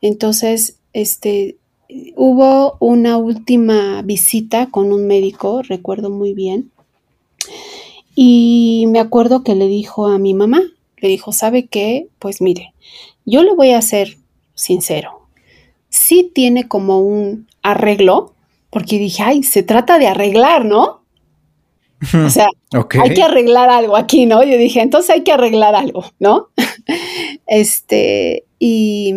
Entonces, 0.00 0.78
este, 0.92 1.56
hubo 2.14 2.76
una 2.78 3.16
última 3.16 4.02
visita 4.02 4.66
con 4.70 4.92
un 4.92 5.08
médico, 5.08 5.62
recuerdo 5.62 6.08
muy 6.08 6.34
bien, 6.34 6.70
y 8.14 8.84
me 8.88 9.00
acuerdo 9.00 9.42
que 9.42 9.54
le 9.54 9.66
dijo 9.66 10.06
a 10.06 10.18
mi 10.18 10.34
mamá, 10.34 10.62
le 10.98 11.08
dijo, 11.08 11.32
¿sabe 11.32 11.66
qué? 11.66 12.08
Pues 12.18 12.40
mire, 12.40 12.74
yo 13.24 13.42
le 13.42 13.54
voy 13.54 13.70
a 13.70 13.82
ser 13.82 14.18
sincero, 14.54 15.22
sí 15.88 16.30
tiene 16.34 16.68
como 16.68 17.00
un 17.00 17.48
arreglo, 17.62 18.34
porque 18.70 18.98
dije, 18.98 19.22
ay, 19.22 19.42
se 19.42 19.62
trata 19.62 19.98
de 19.98 20.06
arreglar, 20.06 20.64
¿no? 20.64 21.02
O 22.24 22.30
sea, 22.30 22.48
hay 23.00 23.14
que 23.14 23.22
arreglar 23.22 23.70
algo 23.70 23.96
aquí, 23.96 24.26
¿no? 24.26 24.42
Yo 24.42 24.56
dije, 24.56 24.80
entonces 24.80 25.10
hay 25.10 25.22
que 25.22 25.32
arreglar 25.32 25.74
algo, 25.74 26.04
¿no? 26.18 26.48
este, 27.46 28.44
y 28.58 29.14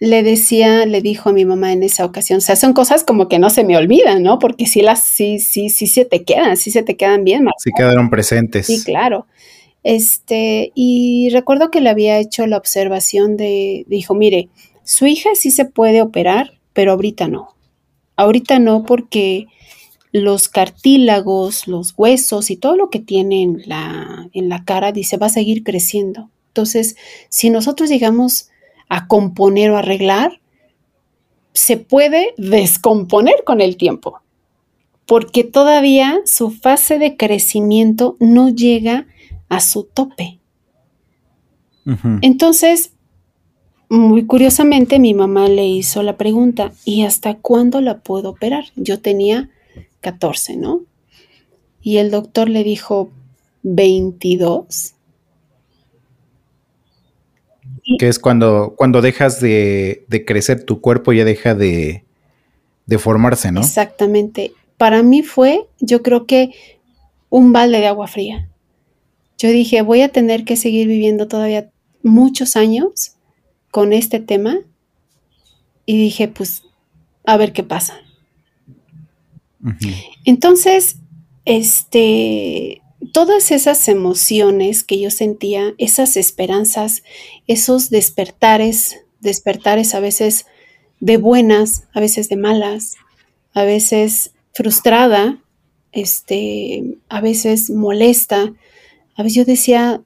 le 0.00 0.22
decía, 0.22 0.86
le 0.86 1.02
dijo 1.02 1.28
a 1.28 1.32
mi 1.32 1.44
mamá 1.44 1.72
en 1.72 1.82
esa 1.82 2.06
ocasión, 2.06 2.38
o 2.38 2.40
sea, 2.40 2.56
son 2.56 2.72
cosas 2.72 3.04
como 3.04 3.28
que 3.28 3.38
no 3.38 3.50
se 3.50 3.64
me 3.64 3.76
olvidan, 3.76 4.22
¿no? 4.22 4.38
Porque 4.38 4.66
sí 4.66 4.80
las, 4.80 5.04
sí, 5.04 5.38
sí, 5.38 5.68
sí 5.68 5.86
se 5.86 6.06
te 6.06 6.24
quedan, 6.24 6.56
sí 6.56 6.70
se 6.70 6.82
te 6.82 6.96
quedan 6.96 7.22
bien. 7.22 7.46
Sí 7.58 7.70
quedaron 7.76 8.08
presentes. 8.08 8.66
Sí, 8.66 8.82
claro. 8.82 9.26
Este, 9.82 10.72
y 10.74 11.28
recuerdo 11.32 11.70
que 11.70 11.82
le 11.82 11.90
había 11.90 12.18
hecho 12.18 12.46
la 12.46 12.56
observación 12.56 13.36
de, 13.36 13.84
dijo, 13.88 14.14
mire, 14.14 14.48
su 14.84 15.06
hija 15.06 15.30
sí 15.34 15.50
se 15.50 15.66
puede 15.66 16.00
operar, 16.00 16.58
pero 16.72 16.92
ahorita 16.92 17.28
no. 17.28 17.54
Ahorita 18.16 18.58
no 18.58 18.84
porque 18.84 19.48
los 20.12 20.48
cartílagos, 20.48 21.68
los 21.68 21.92
huesos 21.96 22.50
y 22.50 22.56
todo 22.56 22.74
lo 22.74 22.88
que 22.88 23.00
tiene 23.00 23.42
en 23.42 23.62
la, 23.66 24.28
en 24.32 24.48
la 24.48 24.64
cara, 24.64 24.92
dice, 24.92 25.18
va 25.18 25.26
a 25.26 25.30
seguir 25.30 25.62
creciendo. 25.62 26.30
Entonces, 26.48 26.96
si 27.28 27.50
nosotros 27.50 27.90
llegamos 27.90 28.49
a 28.90 29.06
componer 29.06 29.70
o 29.70 29.78
arreglar, 29.78 30.40
se 31.54 31.78
puede 31.78 32.34
descomponer 32.36 33.44
con 33.46 33.62
el 33.62 33.78
tiempo, 33.78 34.20
porque 35.06 35.44
todavía 35.44 36.20
su 36.26 36.50
fase 36.50 36.98
de 36.98 37.16
crecimiento 37.16 38.16
no 38.20 38.50
llega 38.50 39.06
a 39.48 39.60
su 39.60 39.84
tope. 39.84 40.38
Entonces, 42.20 42.92
muy 43.88 44.26
curiosamente 44.26 44.98
mi 44.98 45.14
mamá 45.14 45.48
le 45.48 45.66
hizo 45.66 46.02
la 46.02 46.16
pregunta, 46.16 46.72
¿y 46.84 47.04
hasta 47.04 47.38
cuándo 47.38 47.80
la 47.80 48.00
puedo 48.00 48.30
operar? 48.30 48.64
Yo 48.76 49.00
tenía 49.00 49.50
14, 50.00 50.56
¿no? 50.56 50.82
Y 51.82 51.96
el 51.96 52.10
doctor 52.10 52.48
le 52.48 52.62
dijo, 52.62 53.10
22. 53.62 54.94
Que 57.98 58.08
es 58.08 58.18
cuando, 58.18 58.74
cuando 58.76 59.02
dejas 59.02 59.40
de, 59.40 60.04
crecer 60.26 60.64
tu 60.64 60.80
cuerpo, 60.80 61.12
ya 61.12 61.24
deja 61.24 61.54
de, 61.54 62.04
de 62.86 62.98
formarse, 62.98 63.52
¿no? 63.52 63.60
Exactamente. 63.60 64.52
Para 64.76 65.02
mí 65.02 65.22
fue, 65.22 65.66
yo 65.80 66.02
creo 66.02 66.26
que 66.26 66.52
un 67.28 67.52
balde 67.52 67.78
de 67.78 67.86
agua 67.86 68.06
fría. 68.08 68.48
Yo 69.38 69.48
dije, 69.48 69.82
voy 69.82 70.02
a 70.02 70.10
tener 70.10 70.44
que 70.44 70.56
seguir 70.56 70.86
viviendo 70.86 71.26
todavía 71.26 71.70
muchos 72.02 72.56
años 72.56 73.16
con 73.70 73.92
este 73.92 74.20
tema 74.20 74.58
y 75.86 75.96
dije, 75.96 76.28
pues, 76.28 76.62
a 77.24 77.36
ver 77.36 77.52
qué 77.52 77.62
pasa. 77.62 77.94
Entonces, 80.24 80.96
este, 81.44 82.82
todas 83.12 83.50
esas 83.50 83.88
emociones 83.88 84.84
que 84.84 85.00
yo 85.00 85.10
sentía, 85.10 85.74
esas 85.78 86.16
esperanzas, 86.16 87.02
esos 87.46 87.90
despertares, 87.90 88.96
despertares 89.20 89.94
a 89.94 90.00
veces 90.00 90.46
de 91.00 91.16
buenas, 91.16 91.84
a 91.94 92.00
veces 92.00 92.28
de 92.28 92.36
malas, 92.36 92.96
a 93.52 93.64
veces 93.64 94.32
frustrada, 94.52 95.42
este, 95.92 96.98
a 97.08 97.20
veces 97.20 97.70
molesta, 97.70 98.52
a 99.16 99.22
veces 99.22 99.36
yo 99.36 99.44
decía, 99.44 100.02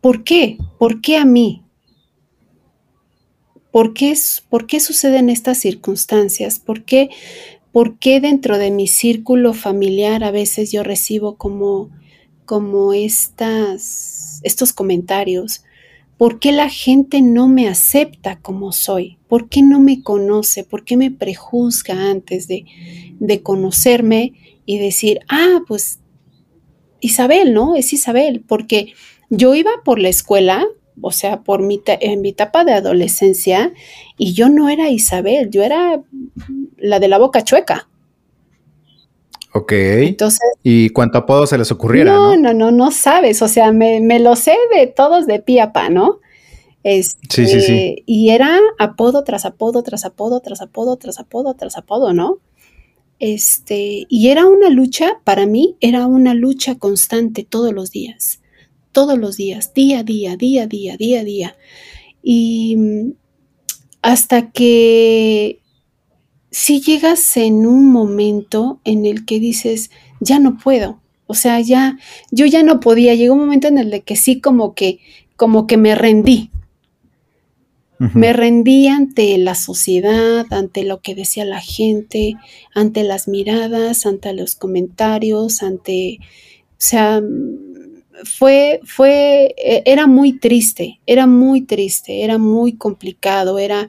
¿por 0.00 0.24
qué? 0.24 0.58
¿Por 0.78 1.00
qué 1.00 1.16
a 1.16 1.24
mí? 1.24 1.62
¿Por 3.70 3.92
qué, 3.92 4.14
¿Por 4.48 4.66
qué 4.66 4.80
suceden 4.80 5.28
estas 5.28 5.58
circunstancias? 5.58 6.58
¿Por 6.58 6.84
qué, 6.84 7.10
¿Por 7.76 7.98
qué 7.98 8.22
dentro 8.22 8.56
de 8.56 8.70
mi 8.70 8.86
círculo 8.86 9.52
familiar 9.52 10.24
a 10.24 10.30
veces 10.30 10.72
yo 10.72 10.82
recibo 10.82 11.36
como, 11.36 11.90
como 12.46 12.94
estas, 12.94 14.40
estos 14.44 14.72
comentarios? 14.72 15.62
¿Por 16.16 16.38
qué 16.38 16.52
la 16.52 16.70
gente 16.70 17.20
no 17.20 17.48
me 17.48 17.68
acepta 17.68 18.40
como 18.40 18.72
soy? 18.72 19.18
¿Por 19.28 19.50
qué 19.50 19.60
no 19.60 19.78
me 19.78 20.02
conoce? 20.02 20.64
¿Por 20.64 20.86
qué 20.86 20.96
me 20.96 21.10
prejuzga 21.10 22.10
antes 22.10 22.48
de, 22.48 22.64
de 23.20 23.42
conocerme 23.42 24.32
y 24.64 24.78
decir, 24.78 25.20
ah, 25.28 25.60
pues 25.68 25.98
Isabel, 27.00 27.52
¿no? 27.52 27.76
Es 27.76 27.92
Isabel, 27.92 28.40
porque 28.40 28.94
yo 29.28 29.54
iba 29.54 29.72
por 29.84 29.98
la 29.98 30.08
escuela 30.08 30.64
o 31.00 31.12
sea, 31.12 31.42
por 31.42 31.62
mi 31.62 31.82
en 31.86 32.20
mi 32.20 32.30
etapa 32.30 32.64
de 32.64 32.72
adolescencia, 32.72 33.72
y 34.16 34.32
yo 34.32 34.48
no 34.48 34.68
era 34.68 34.90
Isabel, 34.90 35.50
yo 35.50 35.62
era 35.62 36.02
la 36.78 37.00
de 37.00 37.08
la 37.08 37.18
boca 37.18 37.42
chueca. 37.42 37.88
Ok. 39.52 39.72
Entonces. 39.72 40.40
¿Y 40.62 40.90
cuánto 40.90 41.18
apodo 41.18 41.46
se 41.46 41.56
les 41.56 41.70
ocurriera? 41.70 42.12
No, 42.12 42.36
no, 42.36 42.52
no, 42.52 42.70
no, 42.70 42.90
sabes. 42.90 43.40
O 43.40 43.48
sea, 43.48 43.72
me, 43.72 44.18
lo 44.20 44.36
sé 44.36 44.54
de 44.74 44.86
todos 44.86 45.26
de 45.26 45.40
pie 45.40 45.60
a 45.60 45.72
pa, 45.72 45.88
¿no? 45.88 46.20
sí, 46.84 47.02
sí, 47.30 47.46
sí. 47.48 47.56
Este, 47.56 48.02
y 48.06 48.30
era 48.30 48.60
apodo 48.78 49.24
tras 49.24 49.44
apodo, 49.44 49.82
tras 49.82 50.04
apodo, 50.04 50.40
tras 50.40 50.60
apodo, 50.60 50.96
tras 50.96 51.18
apodo, 51.18 51.54
tras 51.54 51.76
apodo, 51.76 52.12
¿no? 52.12 52.38
Este, 53.18 54.06
y 54.08 54.28
era 54.28 54.46
una 54.46 54.68
lucha, 54.68 55.20
para 55.24 55.46
mí, 55.46 55.76
era 55.80 56.06
una 56.06 56.34
lucha 56.34 56.76
constante 56.76 57.44
todos 57.44 57.72
los 57.72 57.90
días 57.90 58.40
todos 58.96 59.18
los 59.18 59.36
días, 59.36 59.74
día 59.74 59.98
a 59.98 60.02
día, 60.02 60.38
día 60.38 60.62
a 60.62 60.66
día, 60.66 60.96
día 60.96 61.20
a 61.20 61.24
día. 61.24 61.56
Y 62.22 62.76
mm, 62.78 63.12
hasta 64.00 64.50
que 64.52 65.60
si 66.50 66.80
llegas 66.80 67.36
en 67.36 67.66
un 67.66 67.92
momento 67.92 68.80
en 68.84 69.04
el 69.04 69.26
que 69.26 69.38
dices, 69.38 69.90
ya 70.20 70.38
no 70.38 70.56
puedo, 70.56 71.02
o 71.26 71.34
sea, 71.34 71.60
ya, 71.60 71.98
yo 72.30 72.46
ya 72.46 72.62
no 72.62 72.80
podía, 72.80 73.14
llegó 73.14 73.34
un 73.34 73.40
momento 73.40 73.68
en 73.68 73.76
el 73.76 74.02
que 74.02 74.16
sí 74.16 74.40
como 74.40 74.74
que, 74.74 75.00
como 75.36 75.66
que 75.66 75.76
me 75.76 75.94
rendí. 75.94 76.50
Me 77.98 78.32
rendí 78.32 78.88
ante 78.88 79.36
la 79.36 79.54
sociedad, 79.54 80.46
ante 80.50 80.84
lo 80.84 81.00
que 81.00 81.14
decía 81.14 81.44
la 81.44 81.60
gente, 81.60 82.36
ante 82.74 83.04
las 83.04 83.28
miradas, 83.28 84.06
ante 84.06 84.32
los 84.32 84.54
comentarios, 84.54 85.62
ante, 85.62 86.18
o 86.20 86.76
sea, 86.76 87.22
fue, 88.24 88.80
fue, 88.84 89.54
e, 89.56 89.82
era 89.86 90.06
muy 90.06 90.38
triste, 90.38 91.00
era 91.06 91.26
muy 91.26 91.62
triste, 91.62 92.24
era 92.24 92.38
muy 92.38 92.76
complicado, 92.76 93.58
era, 93.58 93.88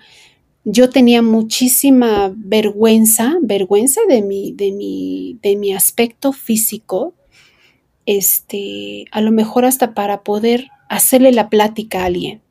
yo 0.63 0.90
tenía 0.90 1.22
muchísima 1.22 2.32
vergüenza, 2.36 3.36
vergüenza 3.42 4.02
de 4.08 4.22
mi, 4.22 4.52
de 4.52 4.72
mi, 4.72 5.40
de 5.42 5.56
mi 5.56 5.74
aspecto 5.74 6.34
físico, 6.34 7.13
este, 8.06 9.06
a 9.12 9.22
lo 9.22 9.32
mejor 9.32 9.66
hasta 9.66 9.94
para 9.94 10.24
poder 10.24 10.70
hacerle 10.90 11.32
la 11.32 11.50
plática 11.50 12.02
a 12.02 12.06
alguien, 12.06 12.42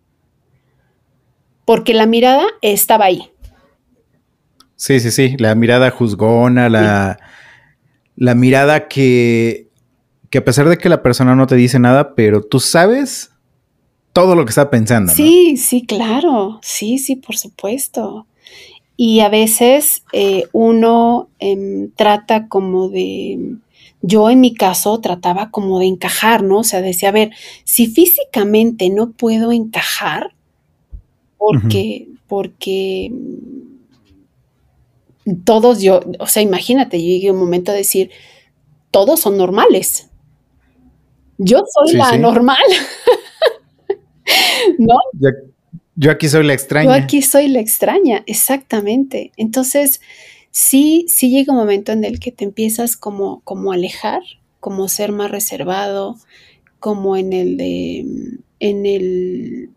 porque 1.65 1.95
la 1.95 2.07
mirada 2.07 2.47
estaba 2.63 3.07
ahí. 3.07 3.31
Sí, 4.77 5.01
sí, 5.01 5.11
sí, 5.11 5.37
la 5.39 5.55
mirada 5.55 5.91
juzgona, 5.91 6.69
la, 6.69 7.19
la 8.15 8.35
mirada 8.35 8.89
que 8.89 9.66
que 10.31 10.39
a 10.39 10.45
pesar 10.45 10.69
de 10.69 10.79
que 10.79 10.89
la 10.89 11.03
persona 11.03 11.35
no 11.35 11.47
te 11.47 11.57
dice 11.57 11.79
nada, 11.79 12.15
pero 12.15 12.43
tú 12.43 12.61
sabes 12.61 13.31
todo 14.13 14.35
lo 14.35 14.45
que 14.45 14.51
está 14.51 14.71
pensando. 14.71 15.13
Sí, 15.13 15.57
sí, 15.57 15.85
claro, 15.85 16.59
sí, 16.63 16.99
sí, 16.99 17.17
por 17.17 17.37
supuesto. 17.37 18.27
Y 18.97 19.21
a 19.21 19.29
veces 19.29 20.05
eh, 20.13 20.45
uno 20.53 21.29
em, 21.39 21.91
trata 21.91 22.49
como 22.49 22.89
de, 22.89 23.57
yo 24.01 24.31
en 24.31 24.41
mi 24.41 24.55
caso 24.55 24.99
trataba 25.01 25.51
como 25.51 25.79
de 25.79 25.87
encajar, 25.87 26.43
¿no? 26.43 26.61
O 26.61 26.65
sea, 26.65 26.81
decía, 26.81 27.11
a 27.11 27.13
ver, 27.13 27.31
si 27.65 27.89
físicamente 27.89 28.89
no 28.89 29.11
puedo 29.11 29.53
encajar, 29.53 30.35
porque, 31.37 32.09
porque 32.27 33.13
todos 35.45 35.83
yo, 35.83 36.01
o 36.19 36.27
sea, 36.27 36.43
imagínate, 36.43 36.99
yo 36.99 37.07
llegué 37.07 37.29
a 37.29 37.33
un 37.33 37.39
momento 37.39 37.73
a 37.73 37.75
decir, 37.75 38.11
todos 38.91 39.21
son 39.21 39.37
normales. 39.37 40.09
Yo 41.39 41.63
soy 41.73 41.95
la 41.95 42.17
normal. 42.17 42.59
¿No? 44.79 44.97
Yo, 45.95 46.11
aquí 46.11 46.29
soy 46.29 46.47
la 46.47 46.53
extraña. 46.53 46.87
Yo 46.87 47.05
aquí 47.05 47.23
soy 47.23 47.49
la 47.49 47.61
extraña, 47.61 48.23
exactamente. 48.27 49.33
Entonces, 49.37 50.01
sí, 50.51 51.07
sí 51.09 51.31
llega 51.31 51.53
un 51.53 51.59
momento 51.59 51.93
en 51.93 52.05
el 52.05 52.21
que 52.21 52.33
te 52.33 52.45
empiezas 52.45 52.97
como, 52.97 53.41
como 53.45 53.73
alejar, 53.73 54.23
como 54.61 54.89
ser 54.89 55.13
más 55.13 55.31
reservado, 55.31 56.17
como 56.81 57.17
en 57.17 57.33
el 57.33 57.57
de, 57.57 58.05
en 58.61 58.87
el 58.87 59.71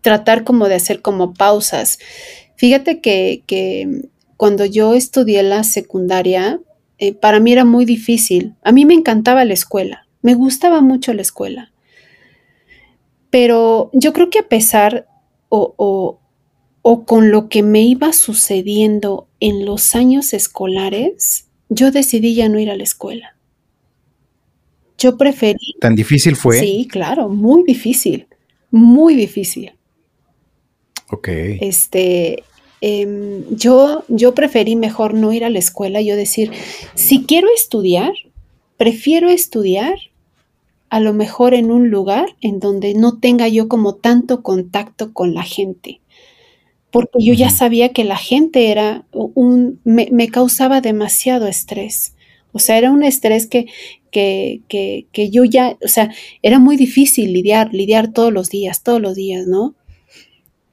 tratar 0.00 0.44
como 0.44 0.68
de 0.68 0.76
hacer 0.76 1.02
como 1.02 1.34
pausas. 1.34 1.98
Fíjate 2.56 3.00
que, 3.00 3.42
que 3.46 4.08
cuando 4.36 4.64
yo 4.64 4.94
estudié 4.94 5.42
la 5.42 5.64
secundaria, 5.64 6.60
eh, 6.98 7.12
para 7.12 7.40
mí 7.40 7.52
era 7.52 7.64
muy 7.64 7.84
difícil. 7.84 8.54
A 8.62 8.72
mí 8.72 8.84
me 8.84 8.94
encantaba 8.94 9.44
la 9.44 9.54
escuela, 9.54 10.07
me 10.22 10.34
gustaba 10.34 10.80
mucho 10.80 11.12
la 11.14 11.22
escuela. 11.22 11.72
Pero 13.30 13.90
yo 13.92 14.12
creo 14.12 14.30
que 14.30 14.40
a 14.40 14.48
pesar 14.48 15.06
o, 15.48 16.20
con 17.06 17.30
lo 17.30 17.48
que 17.48 17.62
me 17.62 17.82
iba 17.82 18.12
sucediendo 18.12 19.28
en 19.40 19.64
los 19.64 19.94
años 19.94 20.32
escolares, 20.32 21.46
yo 21.68 21.90
decidí 21.90 22.34
ya 22.34 22.48
no 22.48 22.58
ir 22.58 22.70
a 22.70 22.76
la 22.76 22.82
escuela. 22.82 23.36
Yo 24.96 25.16
preferí... 25.16 25.74
¿Tan 25.80 25.94
difícil 25.94 26.34
fue? 26.34 26.58
Sí, 26.58 26.88
claro, 26.90 27.28
muy 27.28 27.62
difícil, 27.62 28.26
muy 28.70 29.14
difícil. 29.14 29.72
Ok. 31.10 31.28
Este, 31.60 32.42
em, 32.80 33.44
yo, 33.50 34.04
yo 34.08 34.34
preferí 34.34 34.74
mejor 34.74 35.14
no 35.14 35.32
ir 35.32 35.44
a 35.44 35.50
la 35.50 35.58
escuela, 35.58 36.00
yo 36.00 36.16
decir, 36.16 36.50
si 36.94 37.24
quiero 37.24 37.48
estudiar, 37.54 38.12
prefiero 38.76 39.28
estudiar 39.28 39.98
a 40.90 41.00
lo 41.00 41.12
mejor 41.12 41.54
en 41.54 41.70
un 41.70 41.90
lugar 41.90 42.36
en 42.40 42.60
donde 42.60 42.94
no 42.94 43.18
tenga 43.18 43.48
yo 43.48 43.68
como 43.68 43.94
tanto 43.94 44.42
contacto 44.42 45.12
con 45.12 45.34
la 45.34 45.42
gente, 45.42 46.00
porque 46.90 47.18
yo 47.20 47.34
ya 47.34 47.50
sabía 47.50 47.92
que 47.92 48.04
la 48.04 48.16
gente 48.16 48.70
era 48.70 49.04
un, 49.12 49.80
me, 49.84 50.28
causaba 50.28 50.80
demasiado 50.80 51.46
estrés. 51.46 52.14
O 52.52 52.58
sea, 52.58 52.78
era 52.78 52.90
un 52.90 53.02
estrés 53.02 53.46
que, 53.46 53.66
que, 54.10 54.62
que, 54.68 55.06
que, 55.12 55.30
yo 55.30 55.44
ya, 55.44 55.76
o 55.84 55.88
sea, 55.88 56.10
era 56.42 56.58
muy 56.58 56.76
difícil 56.76 57.32
lidiar, 57.32 57.72
lidiar 57.74 58.12
todos 58.12 58.32
los 58.32 58.48
días, 58.48 58.82
todos 58.82 59.02
los 59.02 59.14
días, 59.14 59.46
¿no? 59.46 59.74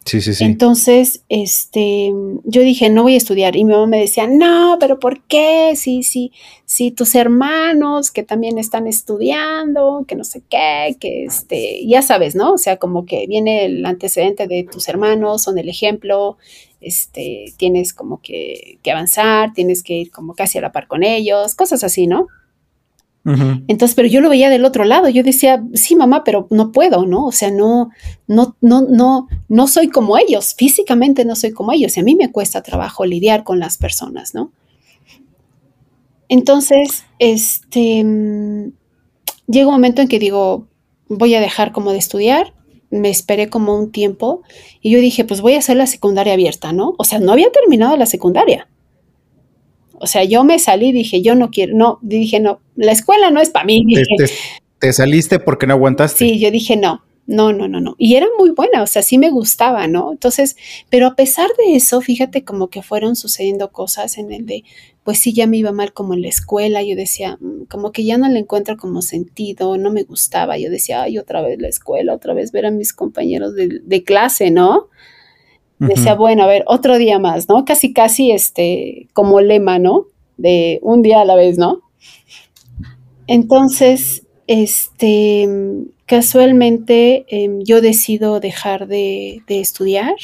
Sí, 0.06 0.22
sí, 0.22 0.36
sí. 0.36 0.44
Entonces, 0.44 1.24
este, 1.30 2.14
yo 2.44 2.62
dije, 2.62 2.92
no 2.92 3.02
voy 3.02 3.16
a 3.16 3.18
estudiar. 3.18 3.56
Y 3.56 3.66
mi 3.66 3.74
mamá 3.74 3.88
me 3.88 4.00
decía, 4.00 4.28
no, 4.28 4.78
pero 4.80 5.00
¿por 5.00 5.24
qué? 5.24 5.74
Sí, 5.76 6.04
sí, 6.04 6.32
sí, 6.76 6.92
tus 6.92 7.16
hermanos 7.16 8.12
que 8.12 8.22
también 8.22 8.58
están 8.58 8.86
estudiando, 8.86 10.04
que 10.06 10.16
no 10.16 10.26
sé 10.26 10.44
qué, 10.50 10.98
que 11.00 11.24
este, 11.24 11.88
ya 11.88 12.02
sabes, 12.02 12.36
¿no? 12.36 12.52
O 12.52 12.58
sea, 12.58 12.76
como 12.76 13.06
que 13.06 13.28
viene 13.28 13.64
el 13.64 13.86
antecedente 13.86 14.46
de 14.46 14.68
tus 14.70 14.90
hermanos, 14.90 15.44
son 15.44 15.58
el 15.58 15.70
ejemplo, 15.70 16.38
este, 16.82 17.54
tienes 17.56 17.94
como 17.94 18.20
que, 18.22 18.80
que 18.84 18.92
avanzar, 18.92 19.54
tienes 19.54 19.84
que 19.84 19.94
ir 19.94 20.12
como 20.12 20.34
casi 20.34 20.58
a 20.58 20.62
la 20.62 20.74
par 20.74 20.88
con 20.88 21.04
ellos, 21.04 21.56
cosas 21.56 21.82
así, 21.86 22.08
¿no? 22.08 22.28
Entonces, 23.68 23.96
pero 23.96 24.08
yo 24.08 24.22
lo 24.22 24.30
veía 24.30 24.52
del 24.52 24.66
otro 24.66 24.84
lado. 24.84 25.10
Yo 25.10 25.24
decía, 25.24 25.64
sí, 25.74 25.96
mamá, 25.96 26.24
pero 26.24 26.46
no 26.52 26.72
puedo, 26.72 27.08
¿no? 27.08 27.26
O 27.26 27.32
sea, 27.32 27.50
no, 27.50 27.90
no, 28.28 28.56
no, 28.62 28.82
no, 28.82 29.28
no 29.50 29.68
soy 29.68 29.88
como 29.88 30.16
ellos. 30.20 30.54
Físicamente 30.56 31.26
no 31.26 31.36
soy 31.36 31.52
como 31.52 31.72
ellos. 31.72 31.98
Y 31.98 32.02
a 32.02 32.04
mí 32.04 32.14
me 32.14 32.32
cuesta 32.32 32.62
trabajo 32.62 33.04
lidiar 33.04 33.44
con 33.44 33.60
las 33.60 33.78
personas, 33.78 34.36
¿no? 34.36 34.52
Entonces, 36.30 37.06
este, 37.20 38.04
llega 39.48 39.68
un 39.68 39.74
momento 39.74 40.02
en 40.02 40.08
que 40.08 40.20
digo, 40.20 40.68
voy 41.08 41.36
a 41.36 41.42
dejar 41.42 41.72
como 41.72 41.92
de 41.92 41.98
estudiar. 41.98 42.54
Me 42.90 43.10
esperé 43.10 43.50
como 43.50 43.78
un 43.78 43.92
tiempo 43.92 44.44
y 44.80 44.92
yo 44.92 45.00
dije, 45.00 45.26
pues 45.26 45.42
voy 45.42 45.56
a 45.56 45.60
hacer 45.60 45.76
la 45.76 45.88
secundaria 45.88 46.34
abierta, 46.34 46.72
¿no? 46.72 46.96
O 46.98 47.04
sea, 47.04 47.20
no 47.20 47.32
había 47.32 47.52
terminado 47.52 47.98
la 47.98 48.06
secundaria. 48.06 48.70
O 50.00 50.08
sea, 50.08 50.24
yo 50.24 50.44
me 50.44 50.60
salí, 50.60 50.92
dije, 50.92 51.22
yo 51.22 51.36
no 51.36 51.50
quiero, 51.50 51.76
no, 51.76 52.00
dije, 52.02 52.40
no, 52.40 52.60
la 52.76 52.92
escuela 52.92 53.32
no 53.32 53.42
es 53.42 53.50
para 53.50 53.66
mí. 53.66 53.84
te, 54.80 54.94
saliste 54.94 55.40
porque 55.40 55.68
no 55.68 55.74
aguantaste? 55.74 56.20
Sí, 56.20 56.40
yo 56.40 56.52
dije, 56.52 56.78
no, 56.78 57.04
no, 57.26 57.54
no, 57.54 57.68
no, 57.68 57.80
no. 57.80 57.96
Y 57.98 58.16
era 58.16 58.28
muy 58.38 58.52
buena, 58.52 58.84
o 58.84 58.88
sea, 58.88 59.02
sí 59.02 59.18
me 59.18 59.32
gustaba, 59.32 59.88
¿no? 59.88 60.12
Entonces, 60.12 60.58
pero 60.90 61.08
a 61.08 61.16
pesar 61.16 61.50
de 61.58 61.76
eso, 61.76 62.02
fíjate 62.02 62.44
como 62.44 62.70
que 62.70 62.82
fueron 62.82 63.16
sucediendo 63.16 63.72
cosas 63.72 64.18
en 64.18 64.32
el 64.32 64.46
de, 64.46 64.64
pues 65.06 65.20
sí, 65.20 65.32
ya 65.32 65.48
me 65.48 65.56
iba 65.56 65.72
mal 65.72 65.94
como 65.94 66.14
en 66.14 66.22
la 66.22 66.28
escuela, 66.28 66.84
yo 66.84 66.98
decía, 66.98 67.38
mm, 67.40 67.66
como 67.70 67.94
que 67.94 68.04
ya 68.04 68.18
no 68.18 68.28
le 68.28 68.40
encuentro 68.40 68.76
como 68.76 69.02
sentido, 69.02 69.78
no 69.78 69.92
me 69.92 70.04
gustaba, 70.04 70.58
yo 70.58 70.70
decía, 70.70 71.04
ay, 71.04 71.18
otra 71.18 71.42
vez 71.42 71.62
la 71.62 71.70
escuela, 71.70 72.14
otra 72.14 72.34
vez 72.34 72.52
ver 72.52 72.66
a 72.66 72.72
mis 72.72 72.92
compañeros 72.92 73.56
de, 73.56 73.80
de 73.82 74.04
clase, 74.04 74.52
¿no? 74.52 74.90
Decía, 75.80 76.16
bueno, 76.16 76.44
a 76.44 76.48
ver, 76.48 76.64
otro 76.68 76.98
día 76.98 77.20
más, 77.20 77.50
¿no? 77.50 77.66
Casi, 77.66 77.92
casi, 77.94 78.32
este, 78.32 79.08
como 79.14 79.42
lema, 79.42 79.78
¿no? 79.78 80.08
De 80.38 80.80
un 80.82 81.02
día 81.02 81.22
a 81.22 81.26
la 81.26 81.36
vez, 81.36 81.58
¿no? 81.58 81.82
Entonces, 83.28 84.26
este, 84.48 85.50
casualmente 86.06 87.26
em, 87.28 87.62
yo 87.64 87.82
decido 87.82 88.40
dejar 88.40 88.88
de, 88.88 89.42
estudiar, 89.48 90.16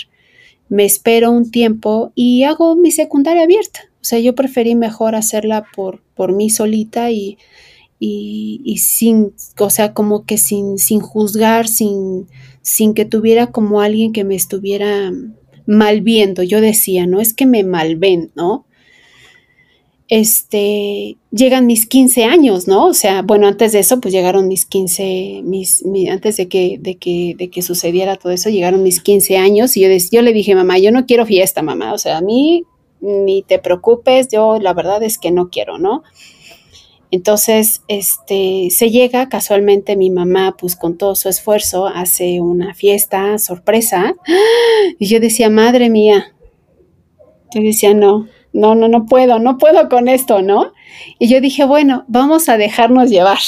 me 0.70 0.86
espero 0.86 1.32
un 1.32 1.52
tiempo 1.52 2.14
y 2.16 2.44
hago 2.44 2.76
mi 2.76 2.92
secundaria 2.92 3.44
abierta. 3.44 3.91
O 4.02 4.04
sea, 4.04 4.20
yo 4.20 4.34
preferí 4.34 4.76
mejor 4.76 5.16
hacerla 5.16 5.66
por, 5.76 6.02
por 6.16 6.34
mí 6.34 6.50
solita 6.50 7.12
y, 7.12 7.38
y, 8.04 8.78
sin, 8.80 9.34
o 9.60 9.70
sea, 9.70 9.94
como 9.94 10.26
que 10.26 10.40
sin, 10.40 10.80
sin 10.80 11.02
juzgar, 11.02 11.68
sin, 11.68 12.28
sin 12.64 12.96
que 12.96 13.06
tuviera 13.06 13.48
como 13.52 13.80
alguien 13.80 14.12
que 14.12 14.24
me 14.24 14.36
estuviera 14.36 15.12
mal 15.68 16.02
viendo. 16.02 16.42
Yo 16.42 16.62
decía, 16.62 17.06
no 17.06 17.22
es 17.22 17.36
que 17.36 17.46
me 17.46 17.64
malven, 17.64 18.32
¿no? 18.36 18.66
Este, 20.08 21.18
llegan 21.30 21.68
mis 21.68 21.86
15 21.86 22.26
años, 22.26 22.68
¿no? 22.68 22.88
O 22.88 22.94
sea, 22.96 23.22
bueno, 23.22 23.48
antes 23.48 23.72
de 23.72 23.80
eso, 23.80 24.02
pues 24.02 24.14
llegaron 24.14 24.48
mis 24.48 24.66
15, 24.66 25.42
mis, 25.44 25.84
antes 26.10 26.38
de 26.38 26.48
que, 26.50 26.80
de, 26.82 26.98
que, 26.98 27.36
de 27.38 27.50
que 27.50 27.62
sucediera 27.62 28.16
todo 28.16 28.32
eso, 28.32 28.50
llegaron 28.50 28.82
mis 28.82 29.00
15 29.00 29.38
años 29.38 29.78
y 29.78 29.82
yo, 29.82 29.88
yo 30.12 30.22
le 30.24 30.34
dije, 30.34 30.56
mamá, 30.56 30.80
yo 30.80 30.92
no 30.92 31.06
quiero 31.06 31.28
fiesta, 31.28 31.62
mamá, 31.62 31.94
o 31.94 31.98
sea, 32.00 32.18
a 32.18 32.22
mí 32.22 32.66
ni 33.02 33.44
te 33.44 33.60
preocupes, 33.60 34.28
yo 34.30 34.60
la 34.60 34.74
verdad 34.74 35.04
es 35.04 35.18
que 35.18 35.32
no 35.32 35.50
quiero, 35.50 35.78
¿no? 35.78 36.04
Entonces, 37.12 37.84
este, 37.90 38.70
se 38.72 38.90
llega, 38.90 39.28
casualmente 39.28 39.98
mi 39.98 40.10
mamá, 40.10 40.56
pues 40.58 40.78
con 40.78 40.98
todo 40.98 41.16
su 41.16 41.28
esfuerzo, 41.28 41.88
hace 41.88 42.40
una 42.40 42.74
fiesta 42.74 43.38
sorpresa. 43.38 44.16
Y 44.98 45.08
yo 45.08 45.20
decía, 45.20 45.50
madre 45.50 45.90
mía. 45.90 46.34
Yo 47.54 47.62
decía, 47.62 47.94
no, 47.94 48.28
no, 48.54 48.76
no, 48.76 48.88
no 48.88 49.06
puedo, 49.06 49.40
no 49.40 49.58
puedo 49.58 49.90
con 49.90 50.08
esto, 50.08 50.42
¿no? 50.42 50.72
Y 51.20 51.28
yo 51.28 51.42
dije, 51.42 51.66
bueno, 51.66 52.06
vamos 52.08 52.48
a 52.48 52.58
dejarnos 52.58 53.10
llevar. 53.10 53.40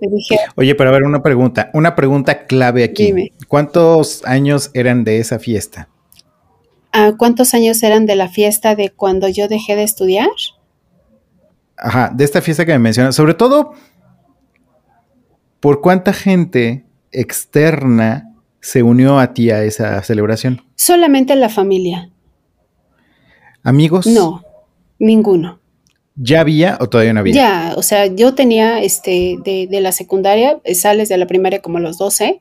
dije, 0.00 0.38
Oye, 0.56 0.74
pero 0.74 0.90
a 0.90 0.92
ver, 0.92 1.04
una 1.04 1.22
pregunta, 1.22 1.70
una 1.72 1.94
pregunta 1.94 2.46
clave 2.46 2.82
aquí. 2.82 3.12
¿Cuántos 3.46 4.24
años 4.24 4.70
eran 4.74 5.04
de 5.04 5.18
esa 5.18 5.38
fiesta? 5.38 5.88
Ah, 6.92 7.12
¿Cuántos 7.16 7.54
años 7.54 7.82
eran 7.82 8.06
de 8.06 8.16
la 8.16 8.28
fiesta 8.28 8.74
de 8.74 8.90
cuando 8.90 9.28
yo 9.28 9.48
dejé 9.48 9.76
de 9.76 9.84
estudiar? 9.84 10.28
Ajá, 11.76 12.10
de 12.14 12.24
esta 12.24 12.42
fiesta 12.42 12.66
que 12.66 12.72
me 12.72 12.78
mencionas, 12.78 13.14
sobre 13.14 13.34
todo, 13.34 13.72
¿por 15.60 15.80
cuánta 15.80 16.12
gente 16.12 16.84
externa 17.12 18.34
se 18.60 18.82
unió 18.82 19.18
a 19.18 19.32
ti 19.32 19.50
a 19.50 19.64
esa 19.64 20.02
celebración? 20.02 20.62
Solamente 20.74 21.34
la 21.36 21.48
familia. 21.48 22.10
¿Amigos? 23.62 24.06
No, 24.06 24.42
ninguno. 24.98 25.60
¿Ya 26.16 26.40
había 26.40 26.76
o 26.80 26.88
todavía 26.88 27.12
no 27.12 27.20
había? 27.20 27.34
Ya, 27.34 27.74
o 27.76 27.82
sea, 27.82 28.06
yo 28.06 28.34
tenía 28.34 28.82
este 28.82 29.38
de, 29.42 29.80
la 29.80 29.92
secundaria, 29.92 30.60
eh, 30.64 30.74
sales 30.74 31.08
de 31.08 31.16
la 31.16 31.26
primaria 31.26 31.62
como 31.62 31.78
a 31.78 31.80
los 31.80 31.96
12, 31.98 32.40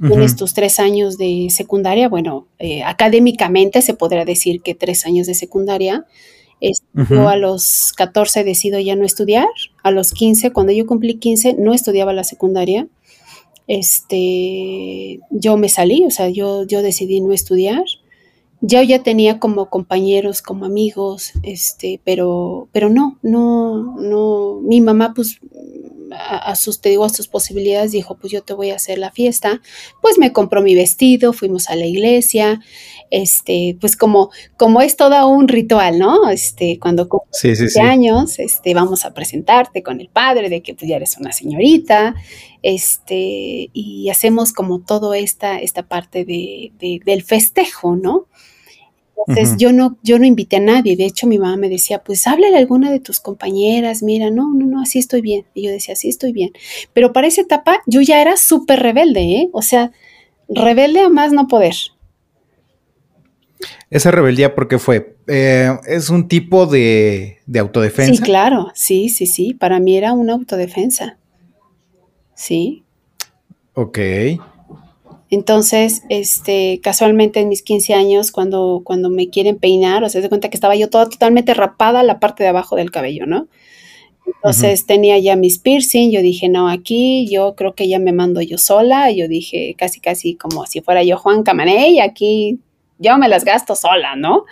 tienes 0.00 0.36
tus 0.36 0.54
tres 0.54 0.80
años 0.80 1.18
de 1.18 1.48
secundaria, 1.50 2.08
bueno, 2.08 2.46
eh, 2.58 2.82
académicamente 2.82 3.82
se 3.82 3.94
podrá 3.94 4.24
decir 4.24 4.62
que 4.62 4.74
tres 4.74 5.06
años 5.06 5.26
de 5.26 5.34
secundaria, 5.34 6.06
yo 7.08 7.28
a 7.28 7.36
los 7.36 7.92
14 7.96 8.44
decido 8.44 8.80
ya 8.80 8.96
no 8.96 9.04
estudiar. 9.04 9.48
A 9.82 9.90
los 9.90 10.12
15, 10.12 10.52
cuando 10.52 10.72
yo 10.72 10.86
cumplí 10.86 11.14
15, 11.14 11.54
no 11.54 11.72
estudiaba 11.72 12.12
la 12.12 12.24
secundaria. 12.24 12.88
Este, 13.66 15.20
yo 15.30 15.56
me 15.56 15.68
salí, 15.68 16.04
o 16.06 16.10
sea, 16.10 16.28
yo, 16.28 16.64
yo 16.64 16.82
decidí 16.82 17.20
no 17.20 17.32
estudiar. 17.32 17.84
Yo 18.60 18.82
ya 18.82 19.02
tenía 19.04 19.38
como 19.38 19.70
compañeros, 19.70 20.42
como 20.42 20.64
amigos, 20.64 21.32
este, 21.44 22.00
pero, 22.02 22.68
pero 22.72 22.88
no, 22.88 23.18
no, 23.22 23.96
no, 24.00 24.60
mi 24.62 24.80
mamá 24.80 25.12
pues 25.14 25.38
a, 26.12 26.54
sus, 26.56 26.80
te 26.80 26.88
digo, 26.88 27.04
a 27.04 27.08
sus 27.08 27.28
posibilidades 27.28 27.92
dijo, 27.92 28.16
pues 28.16 28.32
yo 28.32 28.42
te 28.42 28.54
voy 28.54 28.70
a 28.70 28.76
hacer 28.76 28.98
la 28.98 29.10
fiesta, 29.10 29.60
pues 30.00 30.18
me 30.18 30.32
compró 30.32 30.62
mi 30.62 30.74
vestido, 30.74 31.32
fuimos 31.32 31.68
a 31.68 31.76
la 31.76 31.86
iglesia, 31.86 32.60
este, 33.10 33.76
pues 33.80 33.96
como, 33.96 34.30
como 34.56 34.80
es 34.80 34.96
todo 34.96 35.26
un 35.28 35.48
ritual, 35.48 35.98
¿no? 35.98 36.28
Este, 36.30 36.78
cuando 36.78 37.08
cumples 37.08 37.76
años, 37.76 38.38
este, 38.38 38.74
vamos 38.74 39.04
a 39.04 39.14
presentarte 39.14 39.82
con 39.82 40.00
el 40.00 40.08
padre 40.08 40.48
de 40.48 40.62
que 40.62 40.74
pues 40.74 40.88
ya 40.88 40.96
eres 40.96 41.16
una 41.18 41.32
señorita, 41.32 42.14
este, 42.62 43.70
y 43.72 44.08
hacemos 44.10 44.52
como 44.52 44.80
todo 44.80 45.14
esta, 45.14 45.58
esta 45.58 45.88
parte 45.88 46.24
de, 46.24 46.72
del 47.04 47.22
festejo, 47.22 47.96
¿no? 47.96 48.26
Entonces 49.26 49.56
yo 49.58 49.72
no, 49.72 49.98
yo 50.02 50.18
no 50.18 50.24
invité 50.24 50.56
a 50.56 50.60
nadie. 50.60 50.96
De 50.96 51.04
hecho, 51.04 51.26
mi 51.26 51.38
mamá 51.38 51.56
me 51.56 51.68
decía, 51.68 52.02
pues 52.02 52.26
háblale 52.26 52.56
a 52.56 52.58
alguna 52.58 52.90
de 52.90 53.00
tus 53.00 53.20
compañeras, 53.20 54.02
mira, 54.02 54.30
no, 54.30 54.52
no, 54.54 54.66
no, 54.66 54.80
así 54.80 54.98
estoy 54.98 55.20
bien. 55.20 55.44
Y 55.54 55.64
yo 55.64 55.70
decía, 55.70 55.94
así 55.94 56.08
estoy 56.08 56.32
bien. 56.32 56.52
Pero 56.92 57.12
para 57.12 57.26
esa 57.26 57.42
etapa 57.42 57.80
yo 57.86 58.00
ya 58.00 58.20
era 58.22 58.36
súper 58.36 58.80
rebelde, 58.80 59.20
¿eh? 59.20 59.50
O 59.52 59.62
sea, 59.62 59.92
rebelde 60.48 61.00
a 61.00 61.08
más 61.08 61.32
no 61.32 61.48
poder. 61.48 61.74
Esa 63.90 64.10
rebeldía, 64.10 64.54
¿por 64.54 64.68
qué 64.68 64.78
fue? 64.78 65.16
Eh, 65.26 65.70
¿Es 65.86 66.10
un 66.10 66.28
tipo 66.28 66.66
de, 66.66 67.38
de, 67.46 67.58
autodefensa? 67.58 68.14
Sí, 68.14 68.20
claro, 68.20 68.70
sí, 68.74 69.08
sí, 69.08 69.26
sí. 69.26 69.54
Para 69.54 69.80
mí 69.80 69.96
era 69.96 70.12
una 70.12 70.34
autodefensa. 70.34 71.18
Sí. 72.34 72.84
Ok. 73.74 73.98
Entonces, 75.30 76.02
este, 76.08 76.80
casualmente 76.82 77.40
en 77.40 77.48
mis 77.48 77.62
15 77.62 77.94
años, 77.94 78.32
cuando, 78.32 78.82
cuando 78.84 79.10
me 79.10 79.28
quieren 79.28 79.56
peinar, 79.58 80.02
o 80.02 80.08
sea, 80.08 80.22
se 80.22 80.28
cuenta 80.28 80.48
que 80.48 80.56
estaba 80.56 80.74
yo 80.74 80.88
toda 80.88 81.08
totalmente 81.08 81.52
rapada 81.54 82.02
la 82.02 82.18
parte 82.18 82.42
de 82.42 82.48
abajo 82.48 82.76
del 82.76 82.90
cabello, 82.90 83.26
¿no? 83.26 83.48
Entonces 84.26 84.86
tenía 84.86 85.18
ya 85.18 85.36
mis 85.36 85.58
piercing, 85.58 86.10
yo 86.10 86.20
dije, 86.20 86.48
no, 86.48 86.68
aquí 86.68 87.26
yo 87.30 87.54
creo 87.54 87.74
que 87.74 87.88
ya 87.88 87.98
me 87.98 88.12
mando 88.12 88.42
yo 88.42 88.58
sola, 88.58 89.10
yo 89.10 89.26
dije 89.26 89.74
casi, 89.76 90.00
casi 90.00 90.34
como 90.34 90.66
si 90.66 90.80
fuera 90.80 91.02
yo 91.02 91.16
Juan 91.16 91.42
Camané, 91.42 91.90
y 91.90 92.00
aquí 92.00 92.60
yo 92.98 93.16
me 93.18 93.28
las 93.28 93.44
gasto 93.44 93.74
sola, 93.74 94.16
¿no? 94.16 94.44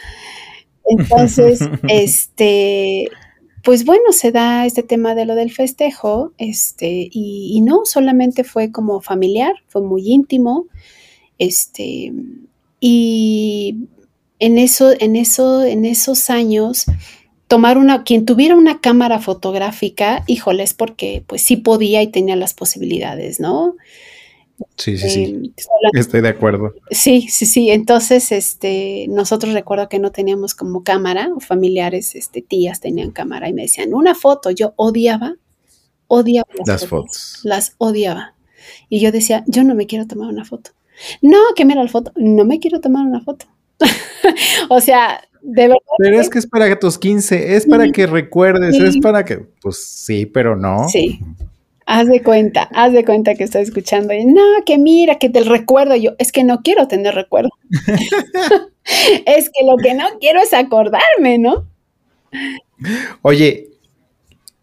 Entonces, 0.84 1.60
este, 1.88 3.08
pues 3.66 3.84
bueno, 3.84 4.12
se 4.12 4.30
da 4.30 4.64
este 4.64 4.84
tema 4.84 5.16
de 5.16 5.24
lo 5.24 5.34
del 5.34 5.50
festejo, 5.50 6.32
este, 6.38 7.08
y, 7.10 7.60
no 7.62 7.80
solamente 7.84 8.44
fue 8.44 8.70
como 8.70 9.00
familiar, 9.00 9.54
fue 9.66 9.82
muy 9.82 10.08
íntimo, 10.08 10.66
este, 11.36 12.12
y 12.78 13.88
en 14.38 14.58
eso, 14.58 14.92
en 15.00 15.16
eso, 15.16 15.64
en 15.64 15.84
esos 15.84 16.30
años, 16.30 16.84
tomar 17.48 17.76
una, 17.76 18.04
quien 18.04 18.24
tuviera 18.24 18.54
una 18.54 18.80
cámara 18.80 19.18
fotográfica, 19.18 20.22
híjoles, 20.28 20.72
porque 20.72 21.24
pues 21.26 21.42
sí 21.42 21.56
podía 21.56 22.04
y 22.04 22.06
tenía 22.06 22.36
las 22.36 22.54
posibilidades, 22.54 23.40
¿no? 23.40 23.74
Sí, 24.76 24.96
sí, 24.98 25.10
sí. 25.10 25.24
Em, 25.24 25.52
Estoy 25.92 26.20
de 26.20 26.28
acuerdo. 26.28 26.74
Sí, 26.90 27.28
sí, 27.28 27.46
sí. 27.46 27.70
Entonces, 27.70 28.32
este, 28.32 29.06
nosotros 29.08 29.52
recuerdo 29.52 29.88
que 29.88 29.98
no 29.98 30.12
teníamos 30.12 30.54
como 30.54 30.82
cámara, 30.84 31.30
o 31.34 31.40
familiares, 31.40 32.14
este, 32.14 32.42
tías 32.42 32.80
tenían 32.80 33.10
cámara 33.10 33.48
y 33.48 33.52
me 33.52 33.62
decían, 33.62 33.94
una 33.94 34.14
foto. 34.14 34.50
Yo 34.50 34.72
odiaba, 34.76 35.36
odiaba 36.08 36.48
las, 36.66 36.86
fotos. 36.86 37.40
Las 37.42 37.74
odiaba. 37.78 38.34
Y 38.88 39.00
yo 39.00 39.12
decía, 39.12 39.44
yo 39.46 39.64
no 39.64 39.74
me 39.74 39.86
quiero 39.86 40.06
tomar 40.06 40.28
una 40.28 40.44
foto. 40.44 40.70
No, 41.20 41.38
que 41.54 41.64
mira 41.64 41.82
la 41.82 41.90
foto. 41.90 42.12
No 42.16 42.44
me 42.44 42.58
quiero 42.58 42.80
tomar 42.80 43.06
una 43.06 43.20
foto. 43.20 43.46
o 44.70 44.80
sea, 44.80 45.20
de 45.42 45.68
verdad. 45.68 45.80
Pero 45.98 46.20
es 46.20 46.28
que 46.28 46.38
es 46.38 46.46
para 46.46 46.78
tus 46.78 46.98
15, 46.98 47.56
es 47.56 47.66
para 47.66 47.90
que 47.92 48.06
recuerdes, 48.06 48.74
es 48.76 48.98
para 48.98 49.24
que, 49.24 49.38
pues 49.60 49.84
sí, 49.84 50.26
pero 50.26 50.56
no. 50.56 50.88
Sí. 50.88 51.20
Haz 51.86 52.08
de 52.08 52.22
cuenta, 52.22 52.68
haz 52.74 52.92
de 52.92 53.04
cuenta 53.04 53.34
que 53.36 53.44
estoy 53.44 53.62
escuchando 53.62 54.12
y 54.12 54.24
no, 54.24 54.42
que 54.64 54.76
mira, 54.76 55.18
que 55.18 55.30
te 55.30 55.40
recuerdo 55.40 55.94
yo, 55.96 56.12
es 56.18 56.32
que 56.32 56.42
no 56.42 56.62
quiero 56.62 56.88
tener 56.88 57.14
recuerdo. 57.14 57.50
es 59.26 59.50
que 59.50 59.64
lo 59.64 59.76
que 59.76 59.94
no 59.94 60.04
quiero 60.20 60.40
es 60.40 60.52
acordarme, 60.52 61.38
¿no? 61.38 61.68
Oye, 63.22 63.68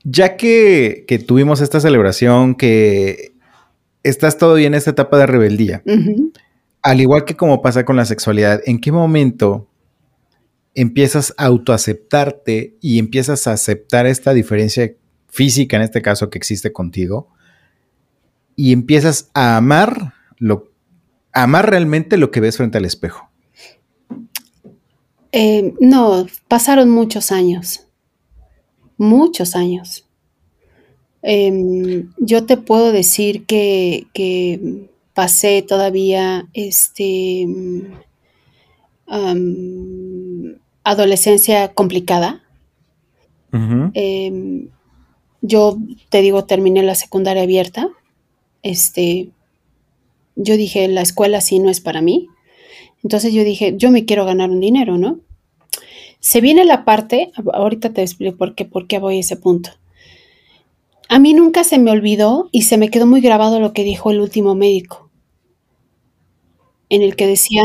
ya 0.04 0.36
que, 0.38 1.06
tuvimos 1.26 1.62
esta 1.62 1.80
celebración, 1.80 2.56
que 2.56 3.34
estás 4.04 4.38
todavía 4.38 4.68
en 4.68 4.74
esta 4.74 4.92
etapa 4.92 5.18
de 5.18 5.26
rebeldía, 5.26 5.82
al 6.82 7.02
igual 7.02 7.26
que 7.26 7.36
como 7.36 7.62
pasa 7.62 7.86
con 7.86 7.96
la 7.96 8.06
sexualidad, 8.06 8.62
¿en 8.66 8.80
qué 8.80 8.92
momento 8.92 9.70
empiezas 10.76 11.34
a 11.38 11.46
autoaceptarte 11.46 12.76
y 12.82 13.00
empiezas 13.00 13.48
a 13.48 13.54
aceptar 13.54 14.08
esta 14.08 14.34
diferencia 14.34 14.94
física, 15.34 15.78
en 15.78 15.82
este 15.82 16.04
caso, 16.04 16.30
que 16.30 16.38
existe 16.38 16.72
contigo, 16.72 17.28
y 18.56 18.72
empiezas 18.72 19.32
a 19.34 19.58
amar 19.58 20.14
lo, 20.38 20.70
amar 21.32 21.68
realmente 21.70 22.18
lo 22.18 22.30
que 22.30 22.40
ves 22.40 22.58
frente 22.58 22.78
al 22.78 22.86
espejo? 22.86 23.30
Eh, 25.32 25.74
no, 25.80 26.28
pasaron 26.48 26.92
muchos 26.92 27.32
años, 27.32 27.88
muchos 28.98 29.56
años. 29.56 30.08
Em, 31.24 32.12
yo 32.20 32.46
te 32.46 32.58
puedo 32.58 32.92
decir 32.92 33.46
que, 33.46 34.06
que 34.14 34.88
pasé 35.16 35.64
todavía 35.64 36.48
este 36.54 37.48
adolescencia 40.84 41.74
complicada. 41.74 42.44
Yo 45.44 45.78
te 46.10 46.22
digo, 46.22 46.46
terminé 46.46 46.82
la 46.82 46.96
secundaria 46.96 47.44
abierta. 47.44 47.89
Este, 48.64 49.30
yo 50.36 50.58
dije, 50.58 50.88
la 50.88 51.02
escuela 51.02 51.41
sí 51.41 51.60
no 51.60 51.70
es 51.70 51.82
para 51.82 52.02
mí. 52.02 52.30
Entonces 53.04 53.34
yo 53.34 53.44
dije, 53.44 53.76
yo 53.78 53.91
me 53.91 54.06
quiero 54.06 54.26
ganar 54.26 54.50
un 54.50 54.62
dinero, 54.62 54.98
¿no? 54.98 55.20
Se 56.22 56.39
viene 56.39 56.64
la 56.64 56.86
parte, 56.86 57.32
ahorita 57.52 57.91
te 57.91 58.02
explico 58.02 58.38
por 58.38 58.56
qué, 58.56 58.64
por 58.64 58.88
qué 58.88 59.00
voy 59.00 59.18
a 59.18 59.20
ese 59.20 59.36
punto. 59.36 59.72
A 61.10 61.20
mí 61.20 61.34
nunca 61.34 61.66
se 61.66 61.78
me 61.78 61.91
olvidó 61.91 62.48
y 62.54 62.62
se 62.62 62.78
me 62.78 62.89
quedó 62.89 63.06
muy 63.06 63.20
grabado 63.20 63.60
lo 63.60 63.74
que 63.74 63.84
dijo 63.84 64.12
el 64.12 64.22
último 64.22 64.56
médico, 64.56 65.10
en 66.88 67.02
el 67.02 67.18
que 67.18 67.28
decía 67.28 67.64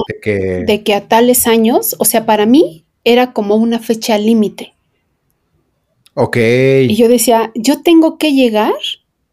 de 0.67 0.83
que, 0.83 0.95
a 0.95 1.07
tales 1.07 1.47
años, 1.47 1.95
o 2.01 2.05
sea, 2.05 2.27
para 2.27 2.45
mí 2.45 2.85
era 3.05 3.33
como 3.33 3.55
una 3.55 3.79
fecha 3.79 4.19
límite. 4.19 4.75
Ok. 6.15 6.37
Y 6.37 6.97
yo 6.97 7.09
decía, 7.09 7.53
yo 7.55 7.83
tengo 7.83 8.19
que 8.19 8.33
llegar, 8.33 8.75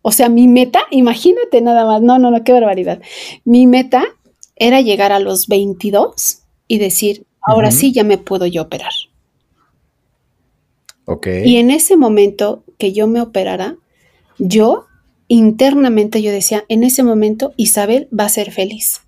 o 0.01 0.11
sea, 0.11 0.29
mi 0.29 0.47
meta, 0.47 0.81
imagínate 0.91 1.61
nada 1.61 1.85
más, 1.85 2.01
no, 2.01 2.19
no, 2.19 2.31
no, 2.31 2.43
qué 2.43 2.51
barbaridad. 2.51 3.01
Mi 3.43 3.67
meta 3.67 4.03
era 4.55 4.81
llegar 4.81 5.11
a 5.11 5.19
los 5.19 5.47
22 5.47 6.39
y 6.67 6.77
decir, 6.77 7.25
ahora 7.41 7.71
sí 7.71 7.91
ya 7.91 8.03
me 8.03 8.17
puedo 8.17 8.45
yo 8.45 8.63
operar. 8.63 8.91
Ok. 11.05 11.27
Y 11.45 11.57
en 11.57 11.71
ese 11.71 11.97
momento 11.97 12.63
que 12.77 12.93
yo 12.93 13.07
me 13.07 13.21
operara, 13.21 13.77
yo 14.37 14.85
internamente 15.27 16.21
yo 16.21 16.31
decía, 16.31 16.65
en 16.69 16.83
ese 16.83 17.03
momento 17.03 17.53
Isabel 17.57 18.07
va 18.17 18.25
a 18.25 18.29
ser 18.29 18.51
feliz. 18.51 19.01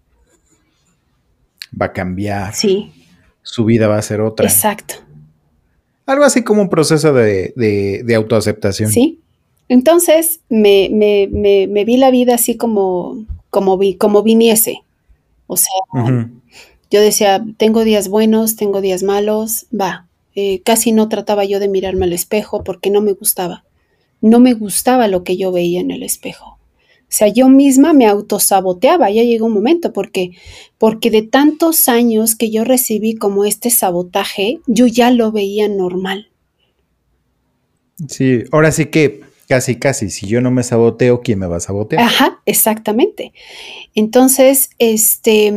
Va 1.80 1.88
a 1.88 1.94
cambiar. 1.94 2.54
Sí. 2.54 2.92
Su 3.42 3.66
vida 3.66 3.88
va 3.88 3.98
a 3.98 4.02
ser 4.02 4.22
otra. 4.22 4.48
Exacto. 4.48 4.96
Algo 6.08 6.24
así 6.24 6.44
como 6.44 6.64
un 6.64 6.70
proceso 6.70 7.14
de, 7.14 8.14
autoaceptación. 8.16 8.92
Sí. 8.92 9.20
Entonces 9.70 10.40
me, 10.50 10.90
me, 10.92 11.86
vi 11.86 11.98
la 11.98 12.10
vida 12.10 12.36
así 12.36 12.58
como, 12.58 13.26
como, 13.52 13.78
vi, 13.78 13.96
como 13.96 14.24
viniese. 14.24 14.82
O 15.46 15.58
sea, 15.58 16.32
yo 16.90 17.02
decía, 17.02 17.46
tengo 17.58 17.84
días 17.84 18.08
buenos, 18.10 18.56
tengo 18.56 18.82
días 18.82 19.04
malos, 19.04 19.68
va. 19.80 20.08
Eh, 20.34 20.62
casi 20.64 20.92
no 20.92 21.08
trataba 21.08 21.46
yo 21.46 21.60
de 21.60 21.68
mirarme 21.68 22.06
al 22.06 22.14
espejo 22.14 22.64
porque 22.64 22.90
no 22.90 23.02
me 23.02 23.14
gustaba 23.14 23.64
no 24.22 24.40
me 24.40 24.54
gustaba 24.54 25.08
lo 25.08 25.24
que 25.24 25.38
yo 25.38 25.52
veía 25.52 25.80
en 25.80 25.92
el 25.92 26.04
espejo. 26.04 26.57
O 27.08 27.14
sea, 27.18 27.30
yo 27.30 27.48
misma 27.48 27.94
me 27.94 28.06
autosaboteaba, 28.06 29.10
ya 29.10 29.24
llegó 29.24 29.46
un 29.46 29.54
momento, 29.54 29.94
porque, 29.94 30.32
porque 30.78 31.10
de 31.10 31.22
tantos 31.22 31.88
años 31.88 32.36
que 32.36 32.52
yo 32.52 32.66
recibí 32.66 33.16
como 33.16 33.46
este 33.46 33.70
sabotaje, 33.70 34.60
yo 34.68 34.88
ya 34.88 35.10
lo 35.10 35.32
veía 35.32 35.70
normal. 35.70 36.30
Sí, 38.10 38.44
ahora 38.52 38.74
sí 38.74 38.88
que 38.88 39.22
casi, 39.48 39.78
casi, 39.78 40.10
si 40.10 40.28
yo 40.28 40.42
no 40.42 40.52
me 40.52 40.64
saboteo, 40.64 41.22
¿quién 41.22 41.40
me 41.40 41.48
va 41.48 41.58
a 41.58 41.62
sabotear? 41.62 42.04
Ajá, 42.04 42.42
exactamente. 42.46 43.32
Entonces, 43.96 44.70
este, 44.78 45.54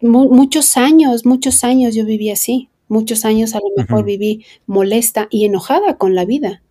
muchos 0.00 0.76
años, 0.76 1.26
muchos 1.26 1.64
años 1.64 1.96
yo 1.96 2.04
viví 2.04 2.30
así, 2.30 2.68
muchos 2.86 3.24
años 3.24 3.54
a 3.54 3.58
lo 3.58 3.82
mejor 3.82 4.04
viví 4.04 4.44
molesta 4.66 5.26
y 5.30 5.44
enojada 5.44 5.96
con 5.96 6.14
la 6.14 6.24
vida. 6.24 6.62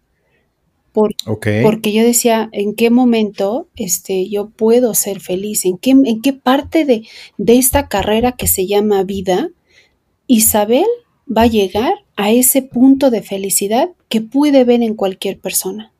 Porque 1.63 1.93
yo 1.93 2.03
decía, 2.03 2.49
¿en 2.51 2.73
qué 2.73 2.89
momento 2.89 3.67
este, 3.75 4.29
yo 4.29 4.49
puedo 4.49 4.95
ser 4.95 5.19
feliz? 5.19 5.65
¿En 5.65 5.77
qué, 5.77 5.91
en 5.91 6.21
qué 6.21 6.33
parte 6.33 6.85
de, 6.85 7.07
esta 7.45 7.87
carrera 7.87 8.31
que 8.31 8.47
se 8.47 8.65
llama 8.65 9.03
vida 9.03 9.49
Isabel 10.25 10.87
va 11.29 11.43
a 11.43 11.47
llegar 11.47 11.93
a 12.15 12.31
ese 12.31 12.63
punto 12.63 13.11
de 13.11 13.21
felicidad 13.21 13.89
que 14.09 14.21
puede 14.21 14.63
ver 14.63 14.81
en 14.81 14.95
cualquier 14.95 15.39
persona? 15.39 15.91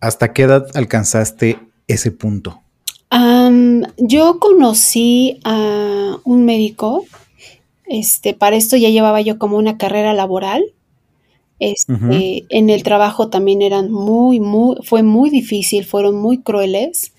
¿Hasta 0.00 0.32
qué 0.32 0.42
edad 0.42 0.66
alcanzaste 0.74 1.58
ese 1.86 2.10
punto? 2.10 2.62
yo 3.96 4.38
conocí 4.38 5.40
a 5.42 6.18
un 6.24 6.44
médico, 6.44 7.06
este, 7.86 8.34
para 8.34 8.56
esto 8.56 8.76
ya 8.76 8.90
llevaba 8.90 9.22
yo 9.22 9.38
como 9.38 9.56
una 9.56 9.78
carrera 9.78 10.12
laboral 10.12 10.74
este, 11.60 12.46
En 12.48 12.70
el 12.70 12.82
trabajo 12.82 13.28
también 13.28 13.62
eran 13.62 13.90
muy, 13.90 14.40
muy, 14.40 14.76
fue 14.84 15.02
muy 15.02 15.30
difícil, 15.30 15.84
fueron 15.84 16.16
muy 16.16 16.38
crueles 16.38 17.12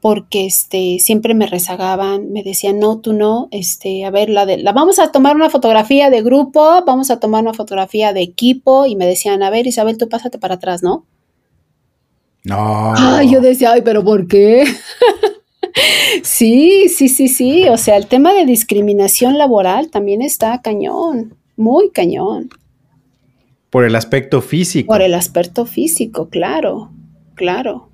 porque 0.00 0.46
este, 0.46 0.98
siempre 1.00 1.34
me 1.34 1.46
rezagaban, 1.46 2.30
me 2.30 2.44
decían, 2.44 2.78
no, 2.78 3.00
tú 3.00 3.12
no, 3.12 3.48
este, 3.50 4.04
a 4.04 4.10
ver, 4.10 4.28
la, 4.28 4.46
de, 4.46 4.58
la 4.58 4.72
vamos 4.72 5.00
a 5.00 5.10
tomar 5.10 5.34
una 5.34 5.50
fotografía 5.50 6.10
de 6.10 6.22
grupo, 6.22 6.84
vamos 6.86 7.10
a 7.10 7.18
tomar 7.18 7.42
una 7.42 7.54
fotografía 7.54 8.12
de 8.12 8.22
equipo, 8.22 8.86
y 8.86 8.94
me 8.94 9.04
decían, 9.04 9.42
a 9.42 9.50
ver, 9.50 9.66
Isabel, 9.66 9.98
tú 9.98 10.08
pásate 10.08 10.38
para 10.38 10.54
atrás, 10.54 10.82
¿no? 10.82 11.06
No. 12.44 12.94
Ay, 12.96 13.32
yo 13.32 13.40
decía, 13.40 13.72
ay, 13.72 13.82
pero 13.82 14.04
¿por 14.04 14.28
qué? 14.28 14.64
sí, 16.22 16.88
sí, 16.88 17.08
sí, 17.08 17.26
sí, 17.26 17.68
o 17.68 17.76
sea, 17.76 17.96
el 17.96 18.06
tema 18.06 18.32
de 18.32 18.46
discriminación 18.46 19.38
laboral 19.38 19.90
también 19.90 20.22
está 20.22 20.62
cañón, 20.62 21.34
muy 21.56 21.90
cañón. 21.90 22.50
Por 23.76 23.84
el 23.84 23.94
aspecto 23.94 24.40
físico. 24.40 24.86
Por 24.86 25.02
el 25.02 25.12
aspecto 25.12 25.66
físico, 25.66 26.30
claro, 26.30 26.92
claro. 27.34 27.90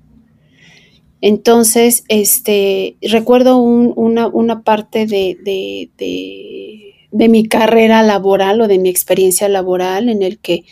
Entonces, 1.19 2.05
este, 2.07 2.95
recuerdo 3.01 3.57
una, 3.57 4.61
parte 4.63 5.05
de, 5.05 5.35
de, 5.43 7.27
mi 7.27 7.49
carrera 7.49 8.01
laboral 8.01 8.61
o 8.61 8.69
de 8.69 8.79
mi 8.79 8.87
experiencia 8.87 9.49
laboral 9.49 10.07
en 10.07 10.23
el 10.23 10.39
que 10.39 10.63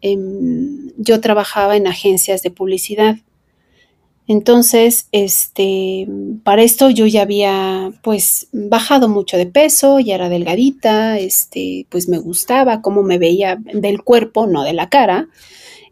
em, 0.00 0.90
yo 0.96 1.20
trabajaba 1.20 1.76
en 1.76 1.86
agencias 1.86 2.42
de 2.42 2.50
publicidad. 2.50 3.18
Entonces, 4.28 5.08
este, 5.10 6.06
para 6.44 6.62
esto 6.62 6.90
yo 6.90 7.06
ya 7.06 7.22
había 7.22 7.90
pues 8.02 8.48
bajado 8.52 9.08
mucho 9.08 9.38
de 9.38 9.46
peso, 9.46 10.00
ya 10.00 10.16
era 10.16 10.28
delgadita, 10.28 11.18
este, 11.18 11.86
pues 11.88 12.08
me 12.08 12.18
gustaba 12.18 12.82
cómo 12.82 13.02
me 13.02 13.18
veía 13.18 13.56
del 13.56 14.02
cuerpo, 14.02 14.46
no 14.46 14.64
de 14.64 14.74
la 14.74 14.90
cara. 14.90 15.28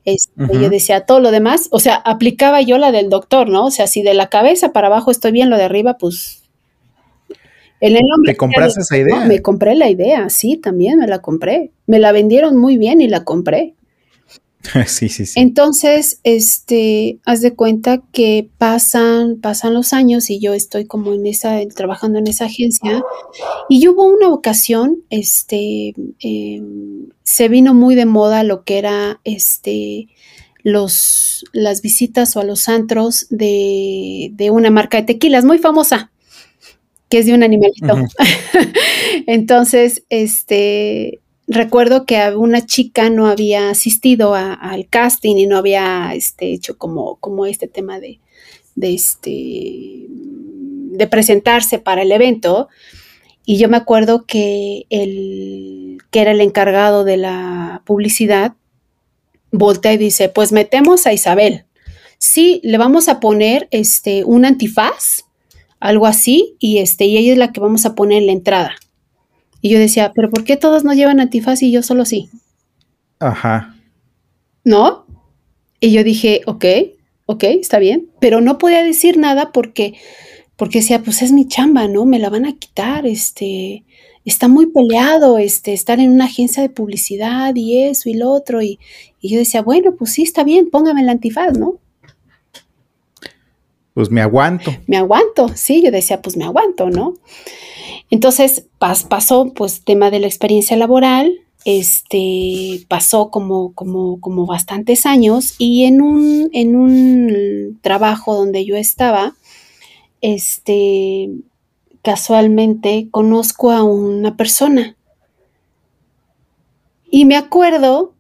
Este, 0.05 0.30
Yo 0.53 0.68
decía 0.68 1.01
todo 1.01 1.18
lo 1.18 1.30
demás, 1.30 1.68
o 1.72 1.80
sea, 1.80 1.97
aplicaba 1.97 2.61
yo 2.61 2.76
la 2.78 2.93
del 2.93 3.09
doctor, 3.09 3.49
¿no? 3.49 3.64
O 3.64 3.70
sea, 3.70 3.87
si 3.87 4.03
de 4.03 4.14
la 4.14 4.28
cabeza 4.28 4.70
para 4.70 4.87
abajo 4.87 5.11
estoy 5.11 5.32
bien, 5.32 5.51
lo 5.51 5.57
de 5.57 5.64
arriba, 5.64 5.97
pues 5.99 6.43
el 7.80 7.99
¿Te 8.24 8.37
compraste 8.37 8.80
esa 8.80 8.97
idea? 8.97 9.24
me 9.24 9.43
compré 9.43 9.74
la 9.74 9.91
idea, 9.91 10.28
sí, 10.28 10.59
también 10.59 10.99
me 10.99 11.07
la 11.07 11.20
compré. 11.20 11.70
Me 11.87 11.99
la 11.99 12.12
vendieron 12.12 12.57
muy 12.57 12.76
bien 12.78 13.01
y 13.01 13.09
la 13.09 13.24
compré. 13.24 13.74
sí, 14.86 15.08
sí, 15.08 15.26
sí. 15.26 15.40
Entonces, 15.40 16.20
este, 16.22 17.18
haz 17.24 17.40
de 17.40 17.54
cuenta 17.54 18.02
que 18.12 18.48
pasan, 18.58 19.40
pasan 19.40 19.74
los 19.74 19.92
años 19.92 20.30
y 20.30 20.40
yo 20.40 20.54
estoy 20.54 20.86
como 20.86 21.12
en 21.12 21.26
esa, 21.26 21.58
trabajando 21.74 22.18
en 22.18 22.26
esa 22.26 22.46
agencia. 22.46 23.02
Y 23.68 23.86
hubo 23.88 24.04
una 24.04 24.28
ocasión, 24.28 25.02
este, 25.10 25.94
em, 26.20 27.08
se 27.22 27.48
vino 27.48 27.74
muy 27.74 27.94
de 27.94 28.06
moda 28.06 28.42
lo 28.42 28.64
que 28.64 28.78
era, 28.78 29.20
este, 29.24 30.08
los, 30.62 31.44
las 31.52 31.82
visitas 31.82 32.36
o 32.36 32.40
a 32.40 32.44
los 32.44 32.68
antros 32.68 33.26
de, 33.30 34.30
de 34.32 34.50
una 34.50 34.70
marca 34.70 34.96
de 34.98 35.04
tequilas 35.04 35.44
muy 35.44 35.58
famosa, 35.58 36.10
que 37.08 37.18
es 37.18 37.26
de 37.26 37.34
un 37.34 37.42
animalito. 37.42 37.96
Entonces, 39.26 40.02
este, 40.08 41.20
recuerdo 41.47 42.07
que 42.07 42.34
una 42.36 42.64
chica 42.64 43.11
no 43.11 43.26
había 43.26 43.70
asistido 43.70 44.34
al 44.34 44.88
casting 44.88 45.36
y 45.36 45.47
no 45.47 45.59
había 45.59 46.12
este, 46.14 46.53
hecho 46.53 46.76
como, 46.78 47.16
como 47.16 47.47
este 47.47 47.68
tema 47.68 48.01
de, 48.01 48.20
de, 48.74 48.94
este, 48.94 50.07
de 50.09 51.07
presentarse 51.07 51.78
para 51.78 52.03
el 52.03 52.12
evento. 52.12 52.68
Y 53.44 53.59
yo 53.59 53.68
me 53.68 53.76
acuerdo 53.76 54.26
que 54.26 54.86
el 54.90 55.99
que 56.11 56.20
era 56.20 56.32
el 56.32 56.40
encargado 56.40 57.05
de 57.05 57.16
la 57.16 57.82
publicidad 57.84 58.55
voltea 59.53 59.92
y 59.92 59.99
dice, 59.99 60.28
pues 60.28 60.53
metemos 60.53 61.07
a 61.07 61.12
Isabel. 61.12 61.64
Sí, 62.18 62.61
le 62.64 62.78
vamos 62.78 63.09
a 63.09 63.20
poner 63.20 63.68
este, 63.70 64.24
un 64.24 64.44
antifaz, 64.44 65.24
algo 65.80 66.07
así, 66.07 66.57
y, 66.59 66.78
este, 66.78 67.05
y 67.05 67.18
ella 67.18 67.32
es 67.32 67.38
la 67.38 67.53
que 67.53 67.61
vamos 67.61 67.86
a 67.86 67.94
poner 67.94 68.18
en 68.18 68.26
la 68.26 68.32
entrada. 68.32 68.76
Y 69.61 69.70
yo 69.70 69.78
decía, 69.78 70.12
pero 70.14 70.30
¿por 70.30 70.44
qué 70.44 70.57
todos 70.57 70.84
no 70.84 70.92
llevan 70.92 71.20
antifaz 71.20 71.62
y 71.62 71.72
yo 71.72 71.82
solo 71.82 72.04
sí? 72.04 72.28
Ajá. 73.18 73.76
¿No? 74.64 75.07
Y 75.80 75.92
yo 75.92 76.04
dije, 76.04 76.42
ok, 76.46 76.64
ok, 77.26 77.44
está 77.44 77.78
bien, 77.78 78.09
pero 78.20 78.40
no 78.40 78.59
podía 78.59 78.82
decir 78.82 79.18
nada 79.18 79.52
porque, 79.52 79.94
porque 80.57 80.78
decía, 80.78 81.02
pues 81.02 81.22
es 81.22 81.32
mi 81.32 81.46
chamba, 81.46 81.88
¿no? 81.88 82.04
Me 82.04 82.18
la 82.18 82.30
van 82.30 82.46
a 82.46 82.57
quitar, 82.57 83.07
este, 83.07 83.84
está 84.24 84.48
muy 84.48 84.66
peleado, 84.66 85.38
este, 85.38 85.72
estar 85.72 86.00
en 86.00 86.11
una 86.11 86.26
agencia 86.26 86.62
de 86.62 86.68
publicidad 86.68 87.54
y 87.54 87.84
eso 87.84 88.09
y 88.09 88.14
lo 88.14 88.30
otro. 88.30 88.62
Y, 88.62 88.78
y 89.20 89.30
yo 89.30 89.38
decía, 89.38 89.62
bueno, 89.62 89.94
pues 89.96 90.12
sí, 90.12 90.22
está 90.22 90.44
bien, 90.44 90.70
póngame 90.70 91.02
el 91.02 91.09
antifaz, 91.09 91.59
¿no? 91.59 91.78
Pues 93.94 94.11
me 94.11 94.20
aguanto. 94.20 94.74
Me 94.86 94.98
aguanto, 94.98 95.48
sí, 95.54 95.82
yo 95.82 95.90
decía, 95.90 96.20
pues 96.20 96.36
me 96.36 96.44
aguanto, 96.44 96.90
¿no? 96.90 97.14
Entonces 98.11 98.66
pasó, 98.78 99.52
pues, 99.54 99.82
tema 99.84 100.11
de 100.11 100.20
la 100.20 100.26
experiencia 100.26 100.76
laboral, 100.76 101.40
este, 101.64 102.86
pasó 102.86 103.30
como, 103.30 103.72
como, 103.72 104.20
como 104.20 104.46
bastantes 104.46 105.04
años 105.04 105.57
y 105.59 105.84
en 105.84 106.00
un, 106.00 106.48
en 106.52 106.76
un 106.76 107.80
trabajo 107.82 108.36
donde 108.36 108.64
yo 108.64 108.76
estaba, 108.76 109.34
este, 110.20 111.28
casualmente 112.02 113.09
conozco 113.11 113.72
a 113.72 113.82
una 113.82 114.36
persona. 114.36 114.96
Y 117.11 117.24
me 117.24 117.36
acuerdo 117.36 118.12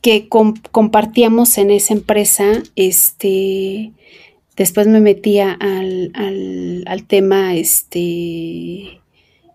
que 0.00 0.28
compartíamos 0.28 1.58
en 1.58 1.70
esa 1.70 1.94
empresa, 1.94 2.62
este, 2.74 3.92
Después 4.56 4.86
me 4.86 5.00
metía 5.00 5.52
al, 5.52 7.04
tema 7.06 7.54
este, 7.54 7.98
eh, 7.98 9.00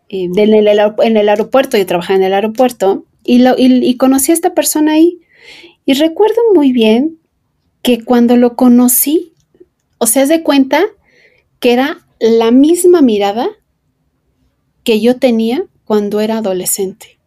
en, 0.09 0.37
el, 0.37 1.29
aeropuerto, 1.29 1.77
yo 1.77 1.85
trabajaba 1.87 2.17
en 2.17 2.23
el 2.23 2.33
aeropuerto 2.33 3.05
y, 3.23 3.39
lo, 3.39 3.55
y, 3.57 3.95
conocí 3.97 4.31
a 4.31 4.35
esta 4.35 4.53
persona 4.53 4.93
ahí. 4.93 5.19
Y 5.85 5.93
recuerdo 5.93 6.39
muy 6.53 6.71
bien 6.71 7.17
que 7.81 8.03
cuando 8.03 8.37
lo 8.37 8.55
conocí, 8.55 9.33
o 9.97 10.05
sea, 10.05 10.27
de 10.27 10.43
cuenta 10.43 10.83
que 11.59 11.73
era 11.73 12.05
la 12.19 12.51
misma 12.51 13.01
mirada 13.01 13.49
que 14.83 15.01
yo 15.01 15.17
tenía 15.17 15.65
cuando 15.83 16.19
era 16.19 16.37
adolescente. 16.37 17.17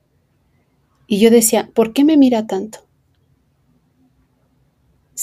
Y 1.08 1.18
yo 1.18 1.30
decía, 1.30 1.70
¿por 1.74 1.92
qué 1.92 2.04
me 2.04 2.16
mira 2.16 2.46
tanto? 2.46 2.83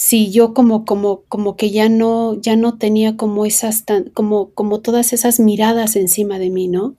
Si 0.02 0.32
yo 0.32 0.52
como, 0.52 0.84
como, 0.84 1.22
como 1.28 1.54
que 1.54 1.70
ya 1.70 1.88
no, 1.88 2.34
ya 2.40 2.56
no 2.56 2.76
tenía 2.76 3.16
como 3.16 3.46
esas, 3.46 3.84
tan, 3.84 4.10
como, 4.10 4.50
como 4.50 4.80
todas 4.80 5.12
esas 5.12 5.38
miradas 5.38 5.94
encima 5.94 6.40
de 6.40 6.50
mí, 6.50 6.66
¿no? 6.66 6.96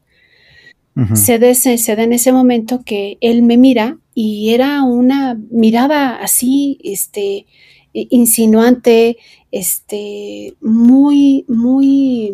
se, 1.13 1.37
da 1.37 1.53
se 1.53 1.95
da 1.97 2.03
en 2.03 2.13
ese 2.13 2.31
momento 2.31 2.81
que 2.85 3.17
él 3.19 3.43
me 3.43 3.57
mira 3.57 3.97
y 4.15 4.51
era 4.53 4.83
una 4.83 5.37
mirada 5.51 6.15
así, 6.15 6.79
este, 6.81 7.45
insinuante, 7.91 9.17
este, 9.51 10.53
muy, 10.61 11.43
muy, 11.49 12.33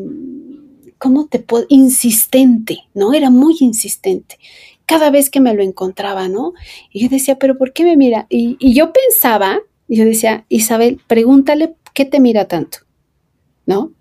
¿cómo 1.00 1.26
te 1.26 1.40
puedo? 1.40 1.66
Insistente, 1.70 2.82
¿no? 2.94 3.16
Era 3.16 3.32
muy 3.32 3.56
insistente 3.60 4.38
cada 4.86 5.10
vez 5.10 5.32
que 5.32 5.40
me 5.40 5.56
lo 5.56 5.64
encontraba, 5.64 6.28
¿no? 6.28 6.54
Y 6.92 7.00
yo 7.00 7.10
decía, 7.10 7.40
pero 7.40 7.58
¿por 7.58 7.74
qué 7.74 7.86
me 7.86 7.98
mira? 7.98 8.28
Y, 8.30 8.56
y 8.60 8.76
yo 8.76 8.94
pensaba 8.94 9.62
y 9.90 9.98
yo 9.98 10.06
decía, 10.06 10.46
Isabel, 10.50 11.02
pregúntale 11.08 11.74
qué 11.94 12.06
te 12.06 12.20
mira 12.20 12.46
tanto, 12.46 12.78
¿no? 13.66 13.92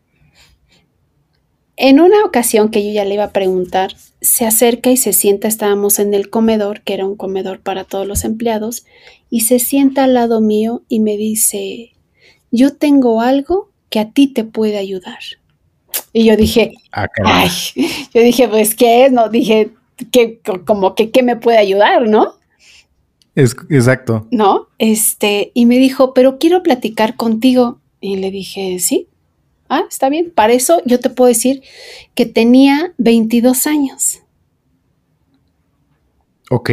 En 1.77 1.99
una 1.99 2.25
ocasión 2.25 2.71
que 2.71 2.85
yo 2.85 2.93
ya 2.93 3.05
le 3.05 3.15
iba 3.15 3.25
a 3.25 3.33
preguntar, 3.33 3.97
se 4.21 4.45
acerca 4.45 4.91
y 4.91 4.99
se 4.99 5.15
sienta, 5.15 5.49
estábamos 5.49 5.99
en 5.99 6.13
el 6.13 6.29
comedor, 6.29 6.83
que 6.83 6.93
era 6.93 7.07
un 7.07 7.17
comedor 7.17 7.61
para 7.61 7.85
todos 7.85 8.07
los 8.07 8.25
empleados, 8.25 8.85
y 9.31 9.41
se 9.41 9.59
sienta 9.59 10.05
al 10.05 10.15
lado 10.15 10.41
mío 10.43 10.83
y 10.89 11.01
me 11.01 11.17
dice, 11.17 11.93
yo 12.51 12.77
tengo 12.77 13.23
algo 13.23 13.71
que 13.89 14.01
a 14.01 14.11
ti 14.11 14.27
te 14.27 14.45
puede 14.45 14.77
ayudar. 14.77 15.21
Y 16.13 16.25
yo 16.25 16.37
dije, 16.37 16.75
ah, 16.93 17.07
ay, 17.25 17.49
yo 18.15 18.21
dije, 18.21 18.47
pues, 18.49 18.75
¿qué 18.75 19.07
es? 19.07 19.13
No, 19.13 19.31
dije, 19.31 19.71
que 20.11 20.41
como 20.67 20.95
que, 20.95 21.11
¿qué 21.11 21.23
me 21.23 21.37
puede 21.37 21.59
ayudar, 21.59 22.07
no? 22.09 22.38
Es, 23.39 23.55
exacto. 23.71 24.27
¿No? 24.33 24.67
Este, 24.79 25.53
y 25.55 25.67
me 25.67 25.79
dijo, 25.79 26.13
pero 26.13 26.41
quiero 26.41 26.65
platicar 26.65 27.15
contigo. 27.15 27.79
Y 28.01 28.17
le 28.17 28.33
dije, 28.33 28.81
sí. 28.81 29.07
Ah, 29.69 29.85
está 29.89 30.09
bien. 30.09 30.33
Para 30.35 30.55
eso 30.55 30.83
yo 30.87 30.99
te 30.99 31.09
puedo 31.09 31.29
decir 31.29 31.63
que 32.17 32.27
tenía 32.27 32.95
22 32.99 33.69
años. 33.69 34.23
Ok. 36.51 36.71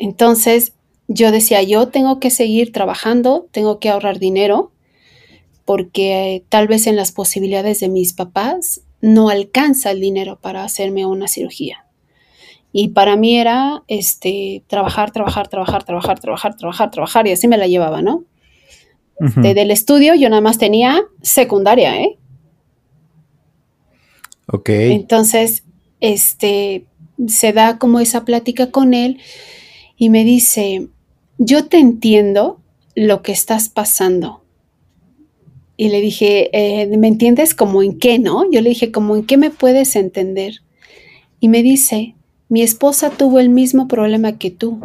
Entonces 0.00 0.72
yo 1.06 1.30
decía, 1.30 1.62
yo 1.62 1.90
tengo 1.90 2.18
que 2.18 2.30
seguir 2.30 2.72
trabajando, 2.72 3.46
tengo 3.52 3.78
que 3.78 3.88
ahorrar 3.88 4.18
dinero, 4.18 4.72
porque 5.64 6.44
tal 6.48 6.66
vez 6.66 6.88
en 6.88 6.96
las 6.96 7.12
posibilidades 7.12 7.78
de 7.78 7.88
mis 7.88 8.14
papás 8.14 8.80
no 9.00 9.28
alcanza 9.28 9.92
el 9.92 10.00
dinero 10.00 10.40
para 10.40 10.64
hacerme 10.64 11.06
una 11.06 11.28
cirugía. 11.28 11.85
Y 12.78 12.88
para 12.88 13.16
mí 13.16 13.38
era 13.38 13.84
este, 13.88 14.62
trabajar, 14.66 15.10
trabajar, 15.10 15.48
trabajar, 15.48 15.82
trabajar, 15.82 16.20
trabajar, 16.20 16.56
trabajar, 16.58 16.90
trabajar, 16.90 17.26
y 17.26 17.32
así 17.32 17.48
me 17.48 17.56
la 17.56 17.66
llevaba, 17.66 18.02
¿no? 18.02 18.24
Desde 19.18 19.62
el 19.62 19.70
estudio 19.70 20.14
yo 20.14 20.28
nada 20.28 20.42
más 20.42 20.58
tenía 20.58 21.02
secundaria, 21.22 21.98
¿eh? 22.02 22.18
Ok. 24.48 24.68
Entonces, 24.68 25.64
este, 26.00 26.84
se 27.26 27.54
da 27.54 27.78
como 27.78 27.98
esa 27.98 28.26
plática 28.26 28.70
con 28.70 28.92
él 28.92 29.20
y 29.96 30.10
me 30.10 30.22
dice, 30.22 30.88
yo 31.38 31.68
te 31.68 31.78
entiendo 31.78 32.60
lo 32.94 33.22
que 33.22 33.32
estás 33.32 33.70
pasando. 33.70 34.42
Y 35.78 35.88
le 35.88 36.02
dije, 36.02 36.50
eh, 36.52 36.94
¿me 36.94 37.08
entiendes 37.08 37.54
como 37.54 37.82
en 37.82 37.98
qué, 37.98 38.18
no? 38.18 38.44
Yo 38.50 38.60
le 38.60 38.68
dije, 38.68 38.92
como 38.92 39.16
en 39.16 39.24
qué 39.24 39.38
me 39.38 39.48
puedes 39.48 39.96
entender. 39.96 40.56
Y 41.40 41.48
me 41.48 41.62
dice, 41.62 42.16
mi 42.48 42.62
esposa 42.62 43.10
tuvo 43.10 43.40
el 43.40 43.48
mismo 43.48 43.88
problema 43.88 44.38
que 44.38 44.50
tú 44.50 44.80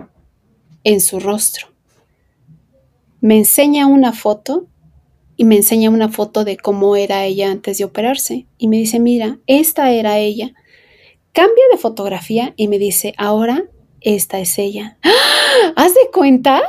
en 0.83 1.01
su 1.01 1.19
rostro. 1.19 1.67
Me 3.19 3.37
enseña 3.37 3.85
una 3.85 4.13
foto 4.13 4.67
y 5.37 5.45
me 5.45 5.55
enseña 5.55 5.89
una 5.89 6.09
foto 6.09 6.43
de 6.43 6.57
cómo 6.57 6.95
era 6.95 7.25
ella 7.25 7.51
antes 7.51 7.77
de 7.77 7.83
operarse. 7.83 8.45
Y 8.57 8.67
me 8.67 8.77
dice, 8.77 8.99
mira, 8.99 9.37
esta 9.47 9.91
era 9.91 10.17
ella. 10.17 10.53
Cambia 11.33 11.63
de 11.71 11.77
fotografía 11.77 12.53
y 12.57 12.67
me 12.67 12.79
dice, 12.79 13.13
ahora 13.17 13.63
esta 14.01 14.39
es 14.39 14.57
ella. 14.57 14.97
¡Ah! 15.03 15.73
¿Haz 15.75 15.93
de 15.93 16.09
cuenta? 16.11 16.61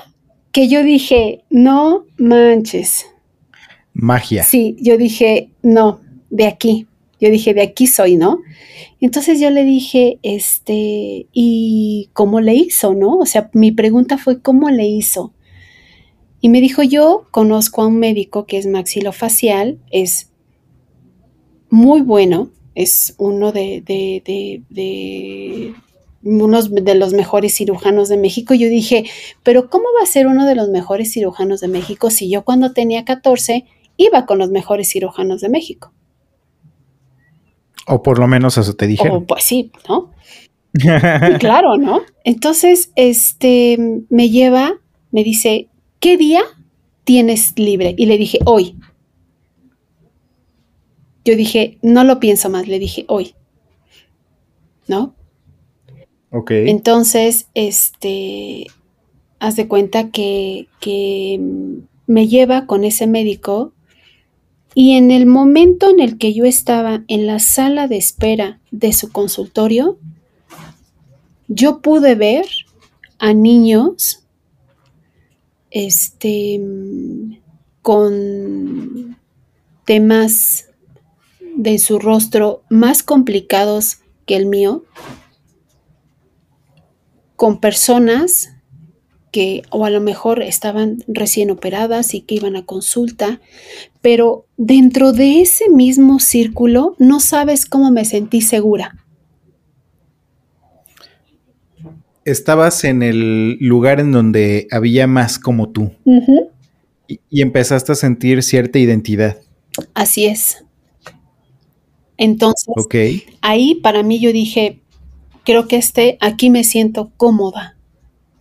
Que 0.53 0.68
yo 0.68 0.82
dije, 0.82 1.43
no 1.49 2.05
manches. 2.18 3.07
Magia. 3.95 4.45
Sí, 4.45 4.76
yo 4.78 4.99
dije, 4.99 5.51
no, 5.62 6.01
de 6.30 6.47
aquí. 6.47 6.86
Yo 7.23 7.31
dije, 7.31 7.55
de 7.55 7.62
aquí 7.62 7.87
soy, 7.87 8.16
¿no? 8.16 8.41
Entonces 9.01 9.39
yo 9.39 9.49
le 9.51 9.62
dije, 9.62 10.18
este, 10.25 11.29
¿y 11.33 12.11
cómo 12.14 12.41
le 12.41 12.53
hizo, 12.53 12.95
no? 12.95 13.16
O 13.18 13.27
sea, 13.27 13.49
mi 13.53 13.70
pregunta 13.70 14.18
fue, 14.18 14.43
¿cómo 14.43 14.70
le 14.70 14.89
hizo? 14.89 15.33
Y 16.41 16.49
me 16.49 16.61
dijo, 16.61 16.83
yo 16.83 17.29
conozco 17.31 17.83
a 17.83 17.87
un 17.87 18.01
médico 18.01 18.45
que 18.45 18.59
es 18.59 18.66
maxilofacial, 18.66 19.79
es 19.93 20.33
muy 21.70 22.01
bueno, 22.01 22.51
es 22.75 23.14
uno 23.18 23.53
de, 23.53 23.83
de, 23.87 24.64
de, 24.68 25.75
unos 26.25 26.75
de 26.75 26.95
los 26.97 27.12
mejores 27.12 27.55
cirujanos 27.55 28.09
de 28.09 28.16
México. 28.16 28.53
Yo 28.53 28.68
dije, 28.68 29.05
pero 29.45 29.70
¿cómo 29.70 29.85
va 29.97 30.03
a 30.03 30.07
ser 30.07 30.27
uno 30.27 30.45
de 30.45 30.57
los 30.57 30.70
mejores 30.70 31.12
cirujanos 31.12 31.61
de 31.61 31.68
México 31.68 32.11
si 32.11 32.29
yo 32.29 32.45
cuando 32.45 32.73
tenía 32.73 33.05
14 33.05 33.64
iba 33.97 34.27
con 34.27 34.39
los 34.39 34.51
mejores 34.51 34.89
cirujanos 34.89 35.41
de 35.41 35.51
México? 35.51 35.93
O 37.87 38.03
por 38.03 38.18
lo 38.18 38.26
menos 38.26 38.59
eso 38.59 38.74
te 38.74 38.87
dije. 38.87 39.11
pues 39.26 39.45
sí, 39.45 39.72
¿no? 39.89 40.12
claro, 41.39 41.76
¿no? 41.76 42.03
Entonces, 42.24 42.93
este, 42.97 43.76
me 44.09 44.30
lleva, 44.30 44.74
me 45.11 45.24
dice, 45.24 45.68
¿qué 46.01 46.16
día 46.16 46.43
tienes 47.05 47.59
libre? 47.59 47.95
Y 47.97 48.07
le 48.07 48.16
dije, 48.18 48.39
hoy. 48.45 48.76
Yo 51.24 51.37
dije, 51.37 51.78
no 51.83 52.05
lo 52.05 52.18
pienso 52.20 52.51
más, 52.51 52.66
le 52.66 52.78
dije, 52.78 53.05
hoy. 53.09 53.35
¿No? 54.89 55.14
Ok. 56.30 56.51
Entonces, 56.51 57.49
este, 57.55 58.66
haz 59.39 59.57
de 59.57 59.68
cuenta 59.68 60.11
que, 60.11 60.68
que 60.80 61.39
me 62.07 62.28
lleva 62.28 62.66
con 62.66 62.85
ese 62.85 63.07
médico 63.07 63.72
y 64.75 64.97
en 64.97 65.11
el 65.11 65.27
momento 65.27 65.91
en 65.91 66.01
el 66.01 66.18
que 66.18 66.33
yo 66.33 66.45
estaba 66.45 67.03
en 67.09 67.27
la 67.27 67.39
sala 67.39 67.89
de 67.89 67.99
espera 67.99 68.61
de 68.70 68.93
su 68.93 69.12
consultorio, 69.12 69.99
yo 71.49 71.81
pude 71.81 72.14
ver 72.14 72.47
a 73.18 73.35
niños 73.35 74.25
este, 75.70 76.61
con 77.83 79.18
temas 79.85 80.68
de 81.55 81.79
su 81.79 81.99
rostro 81.99 82.62
más 82.70 83.03
complicados 83.03 83.99
que 84.25 84.37
el 84.37 84.47
mío, 84.47 84.85
con 87.37 87.61
personas 87.61 88.52
que 89.33 89.62
o 89.70 89.85
a 89.85 89.91
lo 89.91 90.01
mejor 90.01 90.43
estaban 90.43 91.03
recién 91.09 91.51
operadas 91.51 92.14
y 92.14 92.20
que 92.20 92.37
iban 92.37 92.55
a 92.55 92.64
consulta, 92.64 93.41
pero 94.01 94.47
dentro 94.57 95.12
de 95.12 95.41
ese 95.41 95.68
mismo 95.68 96.20
círculo 96.20 96.95
no 96.99 97.18
sabes 97.18 97.66
cómo 97.66 97.91
me 97.91 98.05
sentí 98.05 98.43
segura. 98.43 98.97
Estabas 102.24 102.85
en 102.85 103.03
el 103.03 103.57
lugar 103.59 103.99
en 103.99 104.12
donde 104.12 104.68
había 104.70 105.09
más 105.09 105.41
como 105.41 105.70
tú 105.70 105.91
y, 107.09 107.18
y 107.28 107.43
empezaste 107.43 107.91
a 107.91 107.97
sentir 107.97 108.45
cierta 108.45 108.78
identidad. 108.78 109.39
Así 109.95 110.26
es. 110.26 110.64
Entonces, 112.16 112.68
ahí 113.41 113.74
para 113.76 114.05
mí 114.05 114.20
yo 114.20 114.33
dije, 114.33 114.80
creo 115.45 115.66
que 115.66 115.76
este, 115.76 116.18
aquí 116.20 116.51
me 116.51 116.62
siento 116.62 117.11
cómoda. 117.16 117.72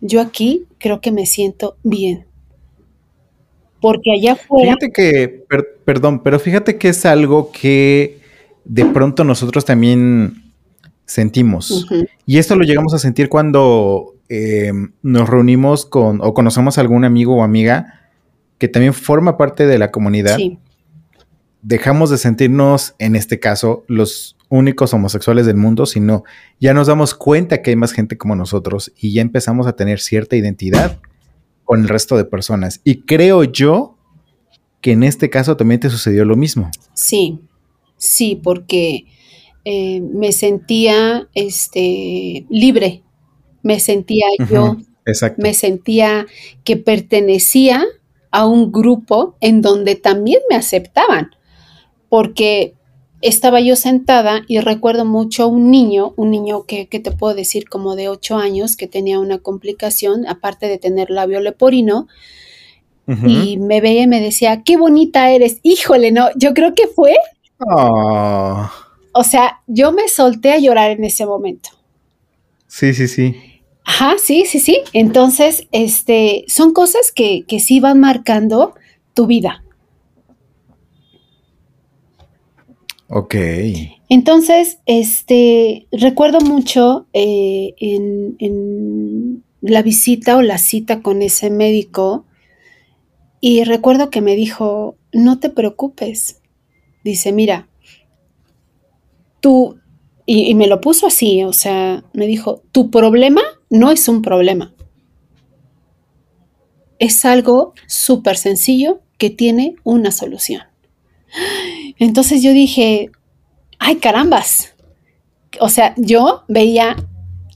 Yo 0.02 0.20
aquí 0.20 0.66
creo 0.78 1.00
que 1.00 1.12
me 1.12 1.24
siento 1.24 1.76
bien. 1.82 2.26
Porque 3.80 4.12
allá 4.12 4.32
afuera. 4.32 4.74
Fíjate 4.74 4.92
que, 4.92 5.44
perdón, 5.84 6.22
pero 6.22 6.38
fíjate 6.38 6.76
que 6.76 6.90
es 6.90 7.06
algo 7.06 7.50
que 7.50 8.20
de 8.64 8.84
pronto 8.84 9.24
nosotros 9.24 9.64
también 9.64 10.52
sentimos. 11.06 11.86
Y 12.26 12.36
esto 12.36 12.56
lo 12.56 12.64
llegamos 12.64 12.92
a 12.94 12.98
sentir 12.98 13.28
cuando 13.28 14.14
em, 14.28 14.92
nos 15.02 15.28
reunimos 15.28 15.86
con 15.86 16.20
o 16.20 16.34
conocemos 16.34 16.76
a 16.76 16.80
algún 16.82 17.04
amigo 17.04 17.36
o 17.36 17.42
amiga 17.42 18.00
que 18.58 18.68
también 18.68 18.92
forma 18.92 19.36
parte 19.36 19.66
de 19.66 19.78
la 19.78 19.90
comunidad. 19.90 20.36
Sí 20.36 20.58
dejamos 21.62 22.10
de 22.10 22.18
sentirnos, 22.18 22.94
en 22.98 23.16
este 23.16 23.40
caso, 23.40 23.84
los 23.86 24.36
únicos 24.48 24.92
homosexuales 24.92 25.46
del 25.46 25.56
mundo, 25.56 25.86
sino 25.86 26.24
ya 26.60 26.74
nos 26.74 26.88
damos 26.88 27.14
cuenta 27.14 27.62
que 27.62 27.70
hay 27.70 27.76
más 27.76 27.92
gente 27.92 28.18
como 28.18 28.36
nosotros 28.36 28.92
y 29.00 29.14
ya 29.14 29.22
empezamos 29.22 29.66
a 29.66 29.74
tener 29.74 30.00
cierta 30.00 30.36
identidad 30.36 31.00
con 31.64 31.80
el 31.80 31.88
resto 31.88 32.16
de 32.16 32.24
personas. 32.24 32.80
Y 32.84 33.02
creo 33.02 33.44
yo 33.44 33.96
que 34.82 34.92
en 34.92 35.04
este 35.04 35.30
caso 35.30 35.56
también 35.56 35.80
te 35.80 35.88
sucedió 35.88 36.24
lo 36.24 36.36
mismo. 36.36 36.70
Sí, 36.92 37.40
sí, 37.96 38.38
porque 38.42 39.06
eh, 39.64 40.00
me 40.00 40.32
sentía 40.32 41.28
este, 41.34 42.44
libre, 42.50 43.04
me 43.62 43.78
sentía 43.78 44.26
yo, 44.50 44.76
me 45.38 45.54
sentía 45.54 46.26
que 46.64 46.76
pertenecía 46.76 47.84
a 48.32 48.46
un 48.46 48.72
grupo 48.72 49.36
en 49.40 49.62
donde 49.62 49.94
también 49.94 50.40
me 50.50 50.56
aceptaban 50.56 51.30
porque 52.12 52.74
estaba 53.22 53.62
yo 53.62 53.74
sentada 53.74 54.42
y 54.46 54.60
recuerdo 54.60 55.06
mucho 55.06 55.48
un 55.48 55.70
niño, 55.70 56.12
un 56.18 56.30
niño 56.30 56.66
que, 56.66 56.84
te 56.84 57.10
puedo 57.10 57.34
decir 57.34 57.70
como 57.70 57.96
de 57.96 58.10
ocho 58.10 58.36
años, 58.36 58.76
que 58.76 58.86
tenía 58.86 59.18
una 59.18 59.38
complicación, 59.38 60.26
aparte 60.26 60.68
de 60.68 60.76
tener 60.76 61.08
labio 61.08 61.40
leporino, 61.40 62.08
y 63.06 63.56
me 63.56 63.80
veía 63.80 64.02
y 64.02 64.06
me 64.08 64.20
decía, 64.20 64.62
qué 64.62 64.76
bonita 64.76 65.30
eres. 65.30 65.60
Híjole, 65.62 66.12
no, 66.12 66.28
yo 66.36 66.52
creo 66.52 66.74
que 66.74 66.86
fue. 66.86 67.16
Ah. 67.66 68.70
O 69.12 69.24
sea, 69.24 69.62
yo 69.66 69.90
me 69.90 70.06
solté 70.08 70.52
a 70.52 70.58
llorar 70.58 70.90
en 70.90 71.04
ese 71.04 71.24
momento. 71.24 71.70
Sí, 72.66 72.92
sí, 72.92 73.08
sí. 73.08 73.36
Ajá, 73.86 74.16
sí, 74.22 74.44
sí, 74.44 74.60
sí. 74.60 74.82
Entonces, 74.92 75.66
este, 75.72 76.44
son 76.46 76.74
cosas 76.74 77.10
que, 77.10 77.46
que 77.48 77.58
sí 77.58 77.80
van 77.80 78.00
marcando 78.00 78.74
tu 79.14 79.26
vida. 79.26 79.61
Ok. 83.14 83.34
Entonces, 84.08 84.78
este, 84.86 85.86
recuerdo 85.92 86.40
mucho 86.40 87.06
eh, 87.12 87.74
en, 87.78 89.44
la 89.60 89.82
visita 89.82 90.38
o 90.38 90.42
la 90.42 90.56
cita 90.56 91.02
con 91.02 91.20
ese 91.20 91.50
médico 91.50 92.24
y 93.42 93.64
recuerdo 93.64 94.08
que 94.08 94.22
me 94.22 94.34
dijo, 94.34 94.96
no 95.12 95.38
te 95.40 95.50
preocupes. 95.50 96.40
Dice, 97.04 97.32
mira, 97.32 97.68
tú, 99.40 99.78
y, 100.24 100.50
y 100.50 100.54
me 100.54 100.66
lo 100.66 100.80
puso 100.80 101.06
así, 101.06 101.44
o 101.44 101.52
sea, 101.52 102.04
me 102.14 102.26
dijo, 102.26 102.62
tu 102.72 102.90
problema 102.90 103.42
no 103.68 103.90
es 103.90 104.08
un 104.08 104.22
problema. 104.22 104.72
Es 106.98 107.26
algo 107.26 107.74
súper 107.86 108.38
sencillo 108.38 109.02
que 109.18 109.28
tiene 109.28 109.76
una 109.84 110.12
solución. 110.12 110.71
Entonces 111.98 112.42
yo 112.42 112.52
dije, 112.52 113.10
ay 113.78 113.96
carambas. 113.96 114.74
O 115.60 115.68
sea, 115.68 115.94
yo 115.96 116.44
veía, 116.48 116.96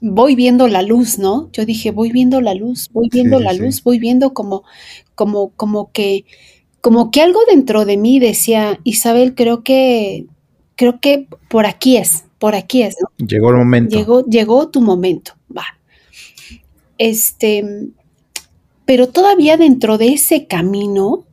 voy 0.01 0.35
viendo 0.35 0.69
la 0.69 0.83
luz, 0.83 1.19
¿no? 1.19 1.51
Yo 1.53 1.65
dije, 1.65 1.91
voy 1.91 2.11
viendo 2.13 2.41
la 2.41 2.55
luz, 2.55 2.91
voy 2.93 3.09
viendo 3.11 3.41
la 3.41 3.53
luz, 3.53 3.83
voy 3.83 3.99
viendo 3.99 4.35
como, 4.35 4.65
como, 5.15 5.51
como 5.51 5.93
que, 5.93 6.25
como 6.81 7.11
que 7.11 7.23
algo 7.23 7.41
dentro 7.49 7.85
de 7.85 7.97
mí 7.97 8.19
decía, 8.19 8.79
Isabel, 8.85 9.35
creo 9.35 9.63
que, 9.63 10.27
creo 10.75 11.01
que 11.01 11.27
por 11.49 11.67
aquí 11.67 11.97
es, 11.97 12.25
por 12.39 12.55
aquí 12.55 12.83
es, 12.83 12.97
¿no? 13.01 13.27
Llegó 13.27 13.51
el 13.51 13.57
momento. 13.57 13.97
Llegó, 13.97 14.25
llegó 14.27 14.69
tu 14.69 14.81
momento, 14.83 15.33
va. 15.57 15.65
Este, 16.99 17.65
pero 18.85 19.09
todavía 19.09 19.57
dentro 19.57 19.99
de 19.99 20.15
ese 20.15 20.47
camino, 20.47 21.26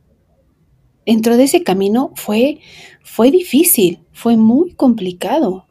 dentro 1.06 1.36
de 1.36 1.44
ese 1.44 1.62
camino 1.62 2.12
fue, 2.14 2.60
fue 3.02 3.30
difícil, 3.30 4.00
fue 4.12 4.36
muy 4.36 4.72
complicado, 4.72 5.66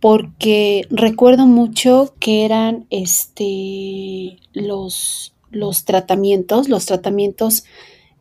porque 0.00 0.86
recuerdo 0.90 1.46
mucho 1.46 2.14
que 2.20 2.44
eran 2.44 2.86
este, 2.90 4.38
los, 4.52 5.34
los 5.50 5.84
tratamientos, 5.84 6.68
los 6.68 6.86
tratamientos 6.86 7.64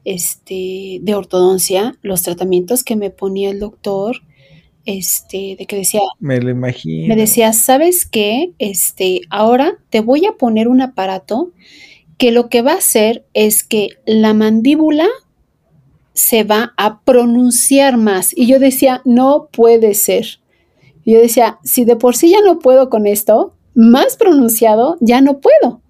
este, 0.04 1.00
de 1.02 1.16
ortodoncia, 1.16 1.98
los 2.02 2.24
tratamientos 2.24 2.84
que 2.84 2.96
me 2.96 3.10
ponía 3.10 3.50
el 3.50 3.60
doctor, 3.60 4.22
este, 4.86 5.58
de 5.60 5.66
que 5.66 5.76
decía, 5.76 6.00
me 6.20 6.40
lo 6.40 6.50
imagino. 6.50 7.08
Me 7.08 7.16
decía, 7.18 7.52
¿sabes 7.52 8.06
qué? 8.06 8.54
Este, 8.58 9.22
ahora 9.30 9.78
te 9.90 10.00
voy 10.00 10.26
a 10.26 10.32
poner 10.32 10.70
un 10.70 10.82
aparato 10.82 11.52
que 12.18 12.32
lo 12.32 12.50
que 12.50 12.62
va 12.62 12.72
a 12.72 12.78
hacer 12.78 13.26
es 13.34 13.64
que 13.64 13.90
la 14.06 14.34
mandíbula 14.34 15.08
se 16.18 16.44
va 16.44 16.74
a 16.78 17.02
pronunciar 17.02 17.98
más. 17.98 18.36
Y 18.36 18.48
yo 18.48 18.58
decía, 18.58 19.02
no 19.06 19.50
puede 19.52 19.94
ser. 19.94 20.40
Y 21.06 21.14
yo 21.14 21.22
decía, 21.22 21.60
si 21.64 21.86
de 21.86 21.96
por 21.96 22.16
sí 22.16 22.32
ya 22.32 22.42
no 22.42 22.58
puedo 22.58 22.90
con 22.90 23.06
esto, 23.06 23.54
más 23.76 24.18
pronunciado, 24.18 24.98
ya 25.00 25.22
no 25.22 25.40
puedo. 25.40 25.82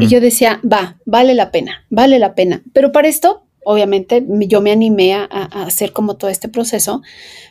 Y 0.00 0.06
yo 0.08 0.22
decía, 0.22 0.60
va, 0.64 0.96
vale 1.04 1.34
la 1.34 1.50
pena, 1.50 1.84
vale 1.90 2.18
la 2.18 2.34
pena. 2.34 2.62
Pero 2.72 2.90
para 2.90 3.06
esto, 3.06 3.44
obviamente, 3.64 4.24
yo 4.26 4.62
me 4.62 4.72
animé 4.72 5.12
a, 5.12 5.24
hacer 5.24 5.92
como 5.92 6.16
todo 6.16 6.30
este 6.30 6.48
proceso, 6.48 7.02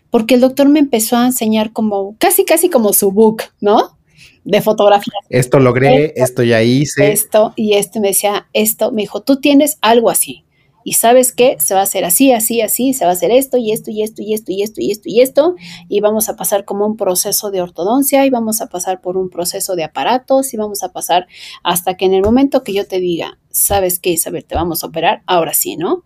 porque 0.10 0.34
el 0.34 0.42
doctor 0.42 0.68
me 0.68 0.80
empezó 0.80 1.16
a 1.16 1.28
enseñar 1.28 1.74
como, 1.74 2.16
casi, 2.18 2.44
casi 2.44 2.70
como 2.70 2.92
su 2.92 3.12
book, 3.12 3.44
¿no? 3.62 4.00
De 4.44 4.62
fotografía. 4.62 5.14
Esto 5.30 5.60
logré, 5.60 6.06
esto, 6.06 6.24
esto 6.24 6.44
ya 6.44 6.64
hice. 6.64 7.12
Esto, 7.12 7.54
y 7.56 7.74
este 7.74 8.00
me 8.00 8.08
decía, 8.08 8.48
esto, 8.54 8.92
me 8.92 9.04
dijo, 9.04 9.22
tú 9.22 9.40
tienes 9.40 9.78
algo 9.82 10.10
así 10.10 10.44
y 10.88 10.94
sabes 10.94 11.34
que 11.34 11.58
se 11.60 11.74
va 11.74 11.82
a 11.82 11.84
hacer 11.84 12.06
así, 12.06 12.32
así, 12.32 12.62
así, 12.62 12.94
se 12.94 13.04
va 13.04 13.12
a 13.12 13.14
hacer 13.14 13.30
esto 13.30 13.58
y 13.58 13.74
esto 13.74 13.92
y 13.92 14.04
esto 14.04 14.22
y 14.22 14.34
esto 14.34 14.54
y 14.54 14.64
esto 14.64 14.80
y 14.80 14.92
esto 14.92 15.10
y 15.10 15.20
esto 15.20 15.56
y 15.90 16.00
vamos 16.00 16.30
a 16.30 16.38
pasar 16.38 16.64
como 16.64 16.86
un 16.86 16.96
proceso 16.96 17.52
de 17.52 17.62
ortodoncia 17.62 18.26
y 18.26 18.30
vamos 18.30 18.62
a 18.62 18.68
pasar 18.68 19.02
por 19.02 19.18
un 19.18 19.30
proceso 19.30 19.76
de 19.76 19.84
aparatos 19.84 20.54
y 20.54 20.58
vamos 20.58 20.84
a 20.84 20.94
pasar 20.94 21.28
hasta 21.62 21.98
que 21.98 22.06
en 22.06 22.14
el 22.14 22.22
momento 22.22 22.64
que 22.64 22.72
yo 22.72 22.88
te 22.88 23.02
diga, 23.02 23.38
sabes 23.50 24.00
qué, 24.00 24.12
Isabel, 24.12 24.46
te 24.46 24.56
vamos 24.56 24.82
a 24.82 24.88
operar, 24.88 25.24
ahora 25.26 25.54
sí, 25.54 25.76
¿no? 25.76 26.06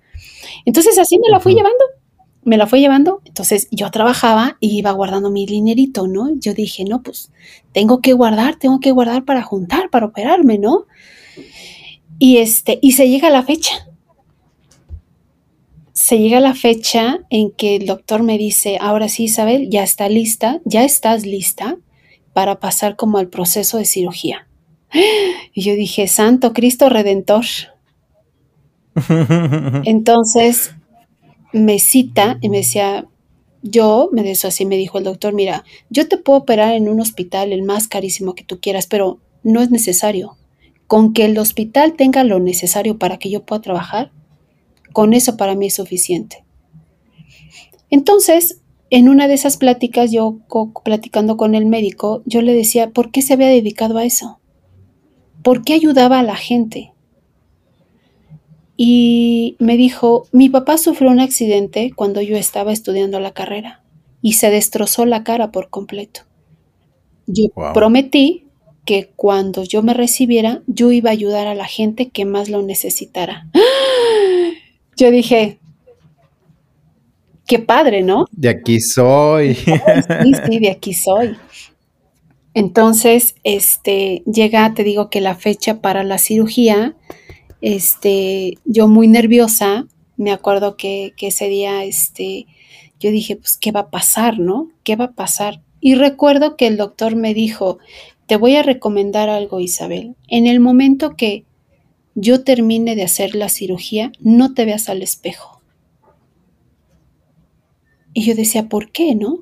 Entonces 0.65 0.97
así 0.97 1.19
me 1.19 1.29
la 1.29 1.39
fui 1.39 1.53
llevando 1.53 1.85
me 2.43 2.57
la 2.57 2.65
fue 2.65 2.79
llevando. 2.79 3.21
Entonces 3.25 3.67
yo 3.69 3.91
trabajaba 3.91 4.57
y 4.59 4.75
iba 4.79 4.89
guardando 4.93 5.29
mi 5.29 5.45
dinerito, 5.45 6.07
¿no? 6.07 6.33
Yo 6.39 6.55
dije, 6.55 6.85
no, 6.85 7.03
pues 7.03 7.31
tengo 7.71 8.01
que 8.01 8.13
guardar, 8.13 8.55
tengo 8.55 8.79
que 8.79 8.89
guardar 8.89 9.25
para 9.25 9.43
juntar, 9.43 9.91
para 9.91 10.07
operarme, 10.07 10.57
¿no? 10.57 10.87
Y 12.17 12.37
este, 12.37 12.79
y 12.81 12.93
se 12.93 13.07
llega 13.07 13.29
la 13.29 13.43
fecha. 13.43 13.90
Se 16.01 16.17
llega 16.17 16.39
la 16.39 16.55
fecha 16.55 17.19
en 17.29 17.51
que 17.51 17.75
el 17.75 17.85
doctor 17.85 18.23
me 18.23 18.39
dice, 18.39 18.79
ahora 18.81 19.07
sí, 19.07 19.25
Isabel, 19.25 19.69
ya 19.69 19.83
está 19.83 20.09
lista, 20.09 20.59
ya 20.65 20.83
estás 20.83 21.27
lista 21.27 21.77
para 22.33 22.59
pasar 22.59 22.95
como 22.95 23.19
al 23.19 23.27
proceso 23.27 23.77
de 23.77 23.85
cirugía. 23.85 24.47
Y 25.53 25.61
yo 25.61 25.75
dije, 25.75 26.07
Santo 26.07 26.53
Cristo 26.53 26.89
Redentor. 26.89 27.45
Entonces 29.85 30.73
me 31.53 31.77
cita 31.77 32.39
y 32.41 32.49
me 32.49 32.57
decía, 32.57 33.05
yo, 33.61 34.09
me 34.11 34.29
eso 34.31 34.47
así, 34.47 34.65
me 34.65 34.77
dijo 34.77 34.97
el 34.97 35.03
doctor, 35.03 35.35
mira, 35.35 35.63
yo 35.91 36.07
te 36.07 36.17
puedo 36.17 36.39
operar 36.39 36.73
en 36.73 36.89
un 36.89 36.99
hospital 36.99 37.53
el 37.53 37.61
más 37.61 37.87
carísimo 37.87 38.33
que 38.33 38.43
tú 38.43 38.59
quieras, 38.59 38.87
pero 38.87 39.19
no 39.43 39.61
es 39.61 39.69
necesario. 39.69 40.35
Con 40.87 41.13
que 41.13 41.25
el 41.25 41.37
hospital 41.37 41.93
tenga 41.93 42.23
lo 42.23 42.39
necesario 42.39 42.97
para 42.97 43.17
que 43.19 43.29
yo 43.29 43.45
pueda 43.45 43.61
trabajar, 43.61 44.11
con 44.91 45.13
eso 45.13 45.37
para 45.37 45.55
mí 45.55 45.67
es 45.67 45.75
suficiente. 45.75 46.43
Entonces, 47.89 48.61
en 48.89 49.09
una 49.09 49.27
de 49.27 49.33
esas 49.33 49.57
pláticas, 49.57 50.11
yo 50.11 50.37
platicando 50.83 51.37
con 51.37 51.55
el 51.55 51.65
médico, 51.65 52.21
yo 52.25 52.41
le 52.41 52.53
decía, 52.53 52.89
¿por 52.89 53.11
qué 53.11 53.21
se 53.21 53.33
había 53.33 53.47
dedicado 53.47 53.97
a 53.97 54.05
eso? 54.05 54.39
¿Por 55.43 55.63
qué 55.63 55.73
ayudaba 55.73 56.19
a 56.19 56.23
la 56.23 56.35
gente? 56.35 56.91
y 58.83 59.57
me 59.59 59.77
dijo, 59.77 60.25
mi 60.31 60.49
papá 60.49 60.75
sufrió 60.79 61.11
un 61.11 61.19
accidente 61.19 61.91
cuando 61.95 62.19
yo 62.19 62.35
estaba 62.35 62.73
estudiando 62.73 63.19
la 63.19 63.29
carrera 63.29 63.83
y 64.23 64.33
se 64.33 64.49
destrozó 64.49 65.05
la 65.05 65.23
cara 65.23 65.51
por 65.51 65.69
completo. 65.69 66.21
Yo 67.27 67.49
prometí 67.75 68.47
que 68.83 69.11
cuando 69.15 69.63
yo 69.63 69.83
me 69.83 69.93
recibiera, 69.93 70.63
yo 70.65 70.91
iba 70.91 71.11
a 71.11 71.13
ayudar 71.13 71.45
a 71.45 71.53
la 71.53 71.65
gente 71.65 72.09
que 72.09 72.25
más 72.25 72.49
lo 72.49 72.63
necesitara. 72.63 73.51
Yo 74.97 75.11
dije, 75.11 75.59
qué 77.47 77.59
padre, 77.59 78.01
¿no? 78.03 78.27
De 78.31 78.49
aquí 78.49 78.79
soy. 78.79 79.55
Sí, 79.55 80.31
sí, 80.45 80.59
de 80.59 80.71
aquí 80.71 80.93
soy. 80.93 81.37
Entonces, 82.53 83.35
este, 83.43 84.23
llega, 84.25 84.73
te 84.73 84.83
digo 84.83 85.09
que 85.09 85.21
la 85.21 85.35
fecha 85.35 85.81
para 85.81 86.03
la 86.03 86.17
cirugía 86.17 86.95
este, 87.61 88.57
yo 88.65 88.87
muy 88.87 89.07
nerviosa, 89.07 89.87
me 90.17 90.31
acuerdo 90.31 90.75
que, 90.75 91.13
ese 91.19 91.47
día, 91.47 91.83
este, 91.83 92.47
yo 92.99 93.11
dije, 93.11 93.35
pues, 93.35 93.57
¿qué 93.57 93.71
va 93.71 93.81
a 93.81 93.89
pasar, 93.89 94.39
no? 94.39 94.69
¿Qué 94.83 94.95
va 94.95 95.05
a 95.05 95.11
pasar? 95.13 95.61
Y 95.79 95.95
recuerdo 95.95 96.57
que 96.57 96.67
el 96.67 96.77
doctor 96.77 97.15
me 97.15 97.33
dijo, 97.33 97.79
te 98.25 98.35
voy 98.35 98.55
a 98.55 98.63
recomendar 98.63 99.29
algo, 99.29 99.59
Isabel. 99.59 100.15
En 100.27 100.47
el 100.47 100.59
momento 100.59 101.15
que 101.15 101.45
yo 102.15 102.43
termine 102.43 102.95
de 102.95 103.03
hacer 103.03 103.35
la 103.35 103.49
cirugía, 103.49 104.11
no 104.19 104.53
te 104.53 104.65
veas 104.65 104.89
al 104.89 105.01
espejo. 105.01 105.61
Y 108.13 108.23
yo 108.23 108.35
decía, 108.35 108.67
¿por 108.67 108.91
qué, 108.91 109.15
no? 109.15 109.39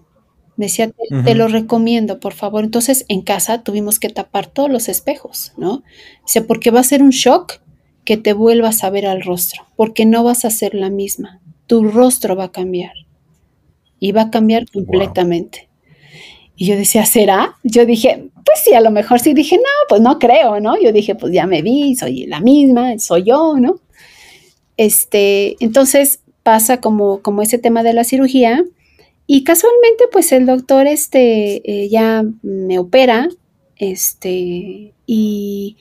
Me 0.56 0.66
decía, 0.66 0.92
te, 1.24 1.36
lo 1.36 1.48
recomiendo, 1.48 2.20
por 2.20 2.34
favor. 2.34 2.64
Entonces, 2.64 3.06
en 3.08 3.22
casa 3.22 3.64
tuvimos 3.64 3.98
que 3.98 4.10
tapar 4.10 4.48
todos 4.48 4.70
los 4.70 4.90
espejos, 4.90 5.54
¿no? 5.58 5.84
Dice, 6.26 6.42
porque 6.42 6.70
va 6.70 6.82
a 6.82 6.84
ser 6.84 7.02
un 7.02 7.12
shock 7.12 7.62
que 8.04 8.18
te 8.18 8.34
vuelvas 8.34 8.84
a 8.84 8.90
ver 8.90 9.06
al 9.06 9.22
rostro, 9.22 9.66
porque 9.76 10.06
no 10.06 10.24
vas 10.24 10.44
a 10.44 10.50
ser 10.50 10.76
la 10.76 10.90
misma. 10.90 11.40
Tu 11.66 11.84
rostro 11.84 12.36
va 12.36 12.46
a 12.46 12.52
cambiar 12.52 12.94
y 14.00 14.12
va 14.12 14.24
a 14.24 14.32
cambiar 14.32 14.70
completamente. 14.70 15.69
Y 16.62 16.66
yo 16.66 16.76
decía, 16.76 17.06
¿será? 17.06 17.56
Yo 17.64 17.86
dije, 17.86 18.26
pues 18.34 18.60
sí, 18.66 18.74
a 18.74 18.82
lo 18.82 18.92
mejor 18.92 19.22
sí. 19.22 19.34
Dije, 19.34 19.56
no, 19.56 19.64
pues 19.88 20.02
no 20.02 20.20
creo, 20.20 20.60
¿no? 20.60 20.78
Yo 20.78 20.92
dije, 20.92 21.16
pues 21.16 21.32
ya 21.32 21.48
me 21.48 21.62
vi, 21.62 21.96
soy 21.96 22.26
la 22.26 22.42
misma, 22.42 23.00
soy 23.00 23.24
yo, 23.24 23.56
¿no? 23.58 23.80
Este, 24.76 25.56
entonces 25.64 26.20
pasa 26.44 26.82
como, 26.82 27.22
como 27.22 27.42
ese 27.42 27.60
tema 27.60 27.82
de 27.82 27.94
la 27.94 28.04
cirugía 28.04 28.66
y 29.26 29.46
casualmente 29.46 30.04
pues 30.12 30.34
el 30.34 30.46
doctor 30.46 30.86
este 30.86 31.62
eh, 31.64 31.88
ya 31.88 32.26
me 32.42 32.78
opera, 32.78 33.30
este, 33.78 34.94
y 35.06 35.78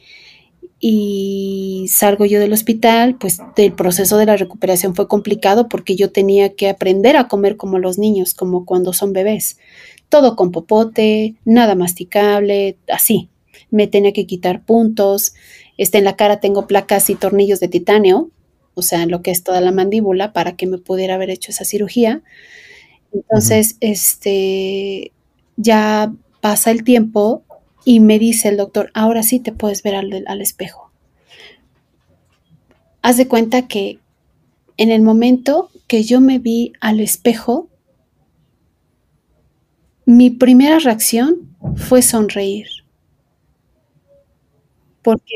y 0.81 1.87
salgo 1.89 2.25
yo 2.25 2.39
del 2.39 2.53
hospital, 2.53 3.17
pues 3.17 3.41
el 3.57 3.73
proceso 3.73 4.17
de 4.17 4.27
la 4.27 4.37
recuperación 4.37 4.95
fue 4.95 5.09
complicado 5.09 5.69
porque 5.69 5.97
yo 5.97 6.13
tenía 6.13 6.55
que 6.55 6.69
aprender 6.69 7.17
a 7.17 7.27
comer 7.27 7.57
como 7.57 7.81
los 7.81 7.99
niños, 7.99 8.35
como 8.35 8.65
cuando 8.65 8.93
son 8.93 9.13
bebés. 9.13 9.59
Todo 10.09 10.37
con 10.37 10.53
popote, 10.53 11.37
nada 11.45 11.75
masticable, 11.75 12.79
así. 12.89 13.29
Me 13.71 13.87
tenía 13.87 14.13
que 14.13 14.27
quitar 14.27 14.65
puntos. 14.65 15.35
Este, 15.77 15.99
en 15.99 16.05
la 16.05 16.17
cara 16.17 16.41
tengo 16.41 16.67
placas 16.67 17.11
y 17.11 17.15
tornillos 17.15 17.61
de 17.61 17.69
titanio, 17.69 18.31
o 18.75 18.83
sea, 18.83 19.07
lo 19.07 19.23
que 19.23 19.31
es 19.31 19.43
toda 19.43 19.61
la 19.61 19.73
mandíbula, 19.73 20.33
para 20.33 20.57
que 20.57 20.67
me 20.67 20.79
pudiera 20.79 21.15
haber 21.15 21.31
hecho 21.31 21.51
esa 21.51 21.65
cirugía. 21.65 22.23
Entonces, 23.13 23.77
este, 23.81 25.13
ya 25.57 26.13
pasa 26.41 26.71
el 26.71 26.85
tiempo 26.85 27.43
y 27.85 28.01
me 28.01 28.19
dice 28.19 28.49
el 28.49 28.57
doctor, 28.57 28.91
ahora 28.95 29.23
sí 29.23 29.41
te 29.41 29.53
puedes 29.53 29.83
ver 29.83 29.95
al, 29.95 30.41
espejo. 30.41 30.91
Haz 33.03 33.17
de 33.17 33.29
cuenta 33.29 33.67
que 33.67 33.99
en 34.77 34.91
el 34.91 35.03
momento 35.03 35.71
que 35.87 36.03
yo 36.03 36.21
me 36.21 36.39
vi 36.39 36.73
al 36.81 37.01
espejo, 37.01 37.69
mi 40.09 40.31
primera 40.31 40.79
reacción 40.79 41.55
fue 41.77 42.01
sonreír. 42.01 42.67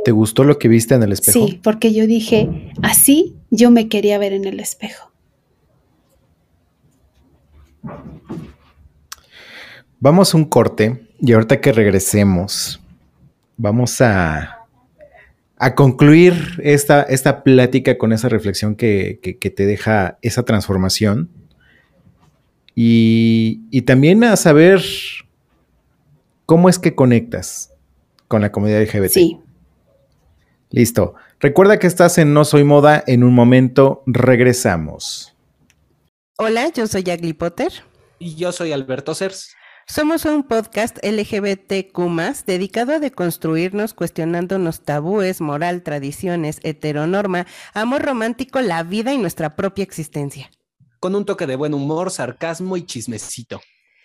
¿Te 0.02 0.12
gustó 0.12 0.44
lo 0.44 0.58
que 0.58 0.66
viste 0.66 0.94
en 0.94 1.02
el 1.02 1.12
espejo? 1.12 1.46
Sí, 1.46 1.60
porque 1.62 1.92
yo 1.92 2.06
dije, 2.06 2.72
así 2.80 3.36
yo 3.50 3.70
me 3.70 3.90
quería 3.90 4.16
ver 4.16 4.32
en 4.32 4.46
el 4.46 4.60
espejo. 4.60 5.12
Vamos 10.00 10.32
a 10.32 10.38
un 10.38 10.46
corte 10.46 11.06
y 11.20 11.34
ahorita 11.34 11.60
que 11.60 11.72
regresemos, 11.72 12.80
vamos 13.58 14.00
a, 14.00 14.66
a 15.58 15.74
concluir 15.74 16.60
esta, 16.62 17.02
esta 17.02 17.42
plática 17.42 17.98
con 17.98 18.14
esa 18.14 18.30
reflexión 18.30 18.74
que, 18.74 19.20
te 19.38 19.66
deja 19.66 20.18
esa 20.22 20.44
transformación. 20.44 21.28
Y, 22.74 23.60
y, 23.70 23.82
también 23.82 24.24
a 24.24 24.36
saber 24.36 24.82
cómo 26.46 26.68
es 26.68 26.78
que 26.78 26.94
conectas 26.94 27.72
con 28.28 28.40
la 28.40 28.50
comunidad 28.50 28.82
LGBT. 28.82 29.10
Sí. 29.10 29.40
Listo. 30.70 31.14
Recuerda 31.38 31.78
que 31.78 31.86
estás 31.86 32.16
en 32.18 32.32
No 32.32 32.44
Soy 32.44 32.64
Moda. 32.64 33.04
En 33.06 33.24
un 33.24 33.34
momento 33.34 34.02
regresamos. 34.06 35.34
Hola, 36.38 36.70
yo 36.74 36.86
soy 36.86 37.10
Agli 37.10 37.34
Potter. 37.34 37.72
Y 38.18 38.36
yo 38.36 38.52
soy 38.52 38.72
Alberto 38.72 39.14
Cers. 39.14 39.54
Somos 39.86 40.24
un 40.24 40.44
podcast 40.44 40.96
LGBTQ 41.04 42.44
dedicado 42.46 42.94
a 42.94 42.98
deconstruirnos 43.00 43.94
cuestionándonos 43.94 44.82
tabúes, 44.82 45.40
moral, 45.40 45.82
tradiciones, 45.82 46.60
heteronorma, 46.62 47.46
amor 47.74 48.02
romántico, 48.02 48.60
la 48.60 48.84
vida 48.84 49.12
y 49.12 49.18
nuestra 49.18 49.56
propia 49.56 49.82
existencia. 49.82 50.50
Con 51.02 51.16
un 51.16 51.24
toque 51.24 51.48
de 51.48 51.56
buen 51.56 51.74
humor, 51.74 52.12
sarcasmo 52.12 52.76
y 52.76 52.86
chismecito. 52.86 53.60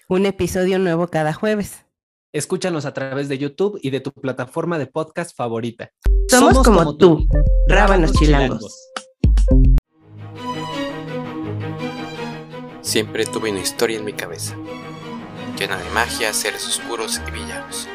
Un 0.09 0.25
episodio 0.25 0.79
nuevo 0.79 1.07
cada 1.09 1.31
jueves. 1.31 1.85
Escúchanos 2.33 2.85
a 2.85 2.95
través 2.95 3.29
de 3.29 3.37
YouTube 3.37 3.79
y 3.83 3.91
de 3.91 3.99
tu 3.99 4.11
plataforma 4.11 4.79
de 4.79 4.87
podcast 4.87 5.37
favorita. 5.37 5.91
Somos, 6.27 6.63
como, 6.63 6.97
tú, 6.97 7.27
Rábanos 7.67 8.13
chilangos. 8.13 8.89
Siempre 12.81 13.27
tuve 13.27 13.51
una 13.51 13.59
historia 13.59 13.99
en 13.99 14.05
mi 14.05 14.13
cabeza 14.13 14.57
llena 15.55 15.77
de 15.77 15.87
magia, 15.91 16.33
seres 16.33 16.67
oscuros 16.67 17.21
y 17.27 17.31
villanos. 17.31 17.87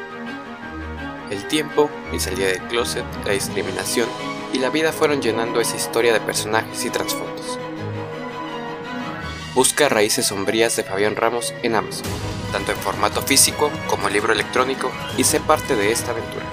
El 1.28 1.48
tiempo, 1.48 1.90
mi 2.12 2.20
salida 2.20 2.46
del 2.46 2.62
closet, 2.68 3.04
la 3.26 3.32
discriminación 3.32 4.08
y 4.52 4.60
la 4.60 4.70
vida 4.70 4.92
fueron 4.92 5.20
llenando 5.20 5.60
esa 5.60 5.74
historia 5.74 6.12
de 6.12 6.20
personajes 6.20 6.84
y 6.84 6.90
trasfondos. 6.90 7.58
Busca 9.54 9.90
Raíces 9.90 10.26
Sombrías 10.26 10.76
de 10.76 10.82
Fabián 10.82 11.14
Ramos 11.14 11.52
en 11.62 11.74
Amazon, 11.74 12.06
tanto 12.52 12.72
en 12.72 12.78
formato 12.78 13.20
físico 13.20 13.70
como 13.86 14.08
libro 14.08 14.32
electrónico, 14.32 14.90
y 15.18 15.24
sé 15.24 15.40
parte 15.40 15.76
de 15.76 15.92
esta 15.92 16.12
aventura. 16.12 16.46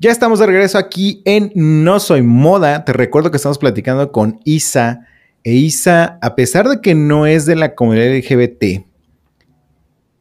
Ya 0.00 0.10
estamos 0.10 0.40
de 0.40 0.46
regreso 0.46 0.78
aquí 0.78 1.22
en 1.24 1.52
No 1.54 2.00
Soy 2.00 2.22
Moda. 2.22 2.84
Te 2.84 2.92
recuerdo 2.92 3.30
que 3.30 3.36
estamos 3.36 3.58
platicando 3.58 4.10
con 4.10 4.40
Isa. 4.44 5.06
E 5.44 5.52
Isa, 5.52 6.18
a 6.20 6.34
pesar 6.34 6.68
de 6.68 6.80
que 6.80 6.96
no 6.96 7.24
es 7.24 7.46
de 7.46 7.54
la 7.54 7.76
comunidad 7.76 8.16
LGBT, 8.16 8.84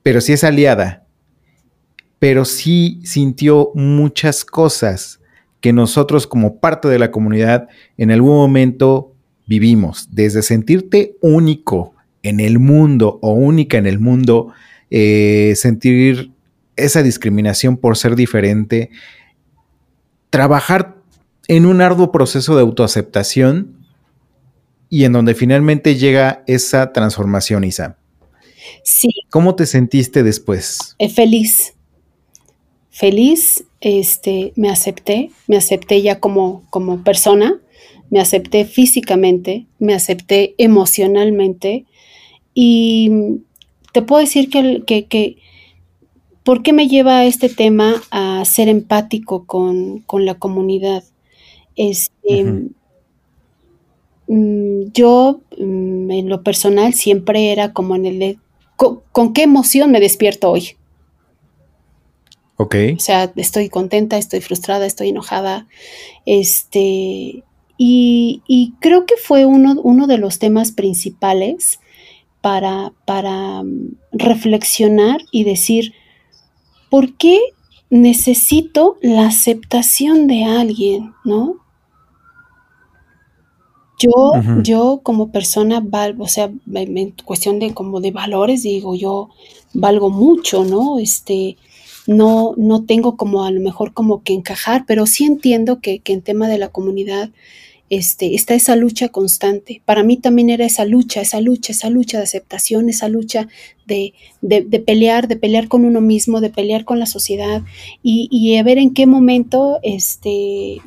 pero 0.03 0.21
sí 0.21 0.33
es 0.33 0.43
aliada, 0.43 1.07
pero 2.19 2.45
sí 2.45 3.01
sintió 3.03 3.71
muchas 3.73 4.45
cosas 4.45 5.16
que 5.61 5.73
nosotros 5.73 6.27
como 6.27 6.59
parte 6.59 6.87
de 6.87 6.99
la 6.99 7.11
comunidad 7.11 7.67
en 7.97 8.11
algún 8.11 8.35
momento 8.35 9.13
vivimos. 9.45 10.09
Desde 10.11 10.41
sentirte 10.41 11.15
único 11.21 11.93
en 12.23 12.39
el 12.39 12.59
mundo 12.59 13.19
o 13.21 13.31
única 13.31 13.77
en 13.77 13.87
el 13.87 13.99
mundo, 13.99 14.53
eh, 14.89 15.53
sentir 15.55 16.31
esa 16.75 17.01
discriminación 17.01 17.77
por 17.77 17.97
ser 17.97 18.15
diferente, 18.15 18.91
trabajar 20.29 20.95
en 21.47 21.65
un 21.65 21.81
arduo 21.81 22.11
proceso 22.11 22.55
de 22.55 22.61
autoaceptación 22.61 23.77
y 24.89 25.05
en 25.05 25.13
donde 25.13 25.33
finalmente 25.33 25.95
llega 25.95 26.43
esa 26.47 26.93
transformación, 26.93 27.63
Isa. 27.63 27.97
Sí. 28.83 29.09
¿Cómo 29.29 29.55
te 29.55 29.65
sentiste 29.65 30.23
después? 30.23 30.95
Eh, 30.99 31.09
feliz. 31.09 31.73
Feliz, 32.97 33.63
este, 33.79 34.53
me 34.55 34.69
acepté, 34.69 35.29
me 35.47 35.57
acepté 35.57 36.01
ya 36.01 36.19
como, 36.19 36.63
como 36.69 37.03
persona, 37.03 37.59
me 38.09 38.19
acepté 38.19 38.65
físicamente, 38.65 39.67
me 39.77 39.93
acepté 39.93 40.55
emocionalmente 40.57 41.85
y 42.53 43.11
te 43.93 44.01
puedo 44.01 44.21
decir 44.21 44.49
que, 44.49 44.83
que, 44.85 45.05
que 45.05 45.37
¿Por 46.47 46.63
qué 46.63 46.71
me 46.71 46.87
lleva 46.87 47.25
este 47.25 47.49
tema 47.49 48.01
a 48.09 48.45
ser 48.45 48.69
empático 48.69 49.45
con, 49.45 50.05
la 50.13 50.35
comunidad? 50.35 51.03
Este, 51.75 52.45
mm, 54.27 54.93
Yo, 54.93 55.41
mm, 55.59 56.09
en 56.09 56.29
lo 56.29 56.43
personal, 56.43 56.93
siempre 56.93 57.51
era 57.51 57.73
como 57.73 57.97
en 57.97 58.05
el 58.05 58.19
de, 58.19 58.39
¿con, 58.77 59.33
qué 59.33 59.43
emoción 59.43 59.91
me 59.91 59.99
despierto 59.99 60.49
hoy? 60.49 60.77
Ok. 62.57 62.75
O 62.95 62.99
sea, 62.99 63.31
estoy 63.35 63.69
contenta, 63.69 64.17
estoy 64.17 64.41
frustrada, 64.41 64.85
estoy 64.85 65.09
enojada. 65.09 65.67
Este, 66.25 67.43
y, 67.77 68.73
creo 68.79 69.05
que 69.05 69.15
fue 69.15 69.45
uno, 69.45 69.75
uno, 69.83 70.07
de 70.07 70.17
los 70.17 70.39
temas 70.39 70.71
principales 70.71 71.79
para, 72.41 72.93
para 73.05 73.63
mm, 73.63 73.97
reflexionar 74.11 75.21
y 75.31 75.43
decir, 75.43 75.93
¿por 76.89 77.13
qué 77.13 77.39
necesito 77.91 78.97
la 79.01 79.27
aceptación 79.27 80.27
de 80.27 80.43
alguien, 80.43 81.13
no? 81.23 81.57
Yo, 83.99 84.11
yo 84.61 84.99
como 85.01 85.31
persona, 85.31 85.83
o 86.19 86.27
sea, 86.27 86.51
en 86.73 87.15
cuestión 87.25 87.57
de 87.57 87.73
como 87.73 87.99
de 87.99 88.11
valores, 88.11 88.61
digo, 88.61 88.95
yo 88.95 89.29
valgo 89.73 90.11
mucho, 90.11 90.63
¿no? 90.65 90.99
Este, 90.99 91.57
no, 92.07 92.53
no 92.57 92.83
tengo 92.85 93.17
como 93.17 93.43
a 93.43 93.51
lo 93.51 93.61
mejor 93.61 93.93
como 93.93 94.23
que 94.23 94.33
encajar, 94.33 94.85
pero 94.87 95.05
sí 95.05 95.25
entiendo 95.25 95.79
que, 95.79 95.99
que 95.99 96.13
en 96.13 96.21
tema 96.21 96.47
de 96.47 96.57
la 96.57 96.69
comunidad 96.69 97.29
este, 97.89 98.35
está 98.35 98.53
esa 98.53 98.75
lucha 98.75 99.09
constante. 99.09 99.81
Para 99.85 100.03
mí 100.03 100.17
también 100.17 100.49
era 100.49 100.65
esa 100.65 100.83
lucha, 100.85 101.21
esa 101.21 101.39
lucha, 101.39 101.71
esa 101.71 101.89
lucha 101.89 102.17
de 102.17 102.25
aceptación, 102.25 102.89
esa 102.89 103.07
lucha 103.07 103.47
de, 103.85 104.13
pelear, 104.85 105.27
de 105.27 105.37
pelear 105.37 105.67
con 105.67 105.85
uno 105.85 106.01
mismo, 106.01 106.41
de 106.41 106.49
pelear 106.49 106.83
con 106.83 106.99
la 106.99 107.05
sociedad 107.05 107.61
y, 108.03 108.57
a 108.57 108.63
ver 108.63 108.77
en 108.77 108.93
qué 108.93 109.05
momento, 109.07 109.79
este, 109.83 110.81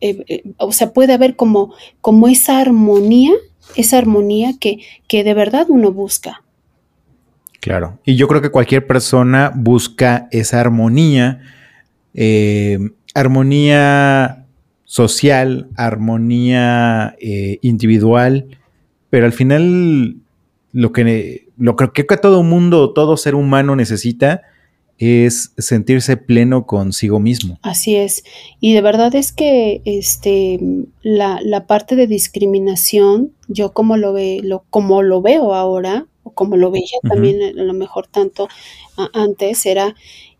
eh, 0.00 0.24
eh, 0.28 0.42
o 0.58 0.70
sea, 0.70 0.92
puede 0.92 1.12
haber 1.14 1.34
como, 1.34 1.74
como 2.00 2.28
esa 2.28 2.58
armonía, 2.58 3.32
esa 3.74 3.98
armonía 3.98 4.54
que, 4.60 4.78
que 5.08 5.24
de 5.24 5.34
verdad 5.34 5.66
uno 5.68 5.90
busca. 5.90 6.43
Claro, 7.64 7.98
y 8.04 8.16
yo 8.16 8.28
creo 8.28 8.42
que 8.42 8.50
cualquier 8.50 8.86
persona 8.86 9.50
busca 9.54 10.28
esa 10.30 10.60
armonía, 10.60 11.40
eh, 12.12 12.78
armonía 13.14 14.44
social, 14.84 15.68
armonía 15.74 17.16
eh, 17.18 17.60
individual, 17.62 18.48
pero 19.08 19.24
al 19.24 19.32
final 19.32 20.16
lo 20.72 20.92
que, 20.92 21.46
lo 21.56 21.76
que 21.76 22.04
todo 22.18 22.42
mundo, 22.42 22.92
todo 22.92 23.16
ser 23.16 23.34
humano 23.34 23.76
necesita 23.76 24.42
es 24.98 25.54
sentirse 25.56 26.18
pleno 26.18 26.66
consigo 26.66 27.18
mismo. 27.18 27.58
Así 27.62 27.96
es. 27.96 28.24
Y 28.60 28.74
de 28.74 28.82
verdad 28.82 29.14
es 29.14 29.32
que 29.32 29.80
este, 29.86 30.60
la, 31.00 31.64
parte 31.66 31.96
de 31.96 32.06
discriminación, 32.06 33.32
yo 33.48 33.72
como 33.72 33.96
lo, 33.96 34.12
ve, 34.12 34.40
lo, 34.44 34.66
como 34.68 35.00
lo 35.00 35.22
veo 35.22 35.54
ahora, 35.54 36.08
o 36.24 36.30
como 36.32 36.56
lo 36.56 36.70
veía 36.70 36.98
también 37.08 37.40
a 37.42 37.62
lo 37.62 37.74
mejor 37.74 38.08
tanto 38.08 38.48
antes, 39.12 39.66
era 39.66 39.94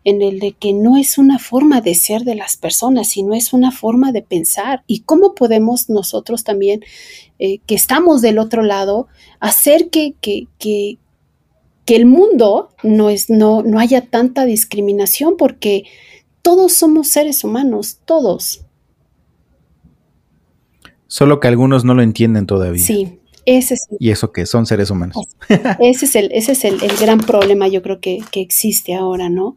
en 0.05 0.21
el 0.21 0.39
de 0.39 0.51
que 0.51 0.71
no 0.71 0.97
es 0.97 1.17
una 1.17 1.39
forma 1.39 1.81
de 1.81 1.95
ser 1.95 2.21
de 2.23 2.35
las 2.35 2.57
personas, 2.57 3.09
sino 3.09 3.33
es 3.33 3.53
una 3.53 3.71
forma 3.71 4.11
de 4.11 4.21
pensar. 4.21 4.83
¿Y 4.85 4.99
cómo 5.01 5.33
podemos 5.33 5.89
nosotros 5.89 6.43
también, 6.43 6.83
eh, 7.39 7.59
que 7.65 7.73
estamos 7.73 8.21
del 8.21 8.37
otro 8.37 8.61
lado, 8.61 9.07
hacer 9.39 9.89
que, 9.89 10.13
que, 10.21 10.47
que, 10.59 10.97
el 11.87 12.05
mundo 12.05 12.69
no, 12.83 13.09
es, 13.09 13.29
no, 13.31 13.63
no 13.63 13.79
haya 13.79 14.01
tanta 14.01 14.45
discriminación? 14.45 15.37
Porque 15.37 15.85
todos 16.43 16.73
somos 16.73 17.07
seres 17.07 17.43
humanos, 17.43 17.97
todos. 18.05 18.63
Solo 21.07 21.39
que 21.39 21.47
algunos 21.47 21.83
no 21.83 21.95
lo 21.95 22.03
entienden 22.03 22.45
todavía. 22.45 22.85
Sí, 22.85 23.19
ese 23.45 23.75
es 23.75 23.87
y 23.99 24.09
eso 24.09 24.31
que 24.31 24.45
son 24.45 24.65
seres 24.65 24.89
humanos. 24.89 25.17
Ese 25.79 26.05
es 26.05 26.15
el, 26.15 26.31
ese 26.31 26.53
es 26.53 26.65
el, 26.65 26.79
gran 26.99 27.19
problema, 27.19 27.67
yo 27.67 27.81
creo 27.81 27.99
que, 27.99 28.19
que 28.31 28.41
existe 28.41 28.95
ahora, 28.95 29.29
¿no? 29.29 29.55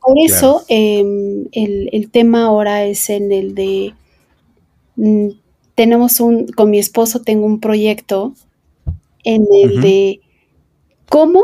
Por 0.00 0.18
eso 0.18 0.64
em, 0.68 1.46
el, 1.52 2.10
tema 2.10 2.44
ahora 2.44 2.84
es 2.84 3.08
en 3.08 3.32
el 3.32 3.54
de, 3.54 3.94
mm, 4.96 5.28
tenemos 5.74 6.20
un, 6.20 6.46
con 6.48 6.70
mi 6.70 6.78
esposo 6.78 7.22
tengo 7.22 7.46
un 7.46 7.58
proyecto 7.58 8.34
en 9.24 9.46
el 9.62 9.80
de 9.80 10.20
cómo, 11.08 11.42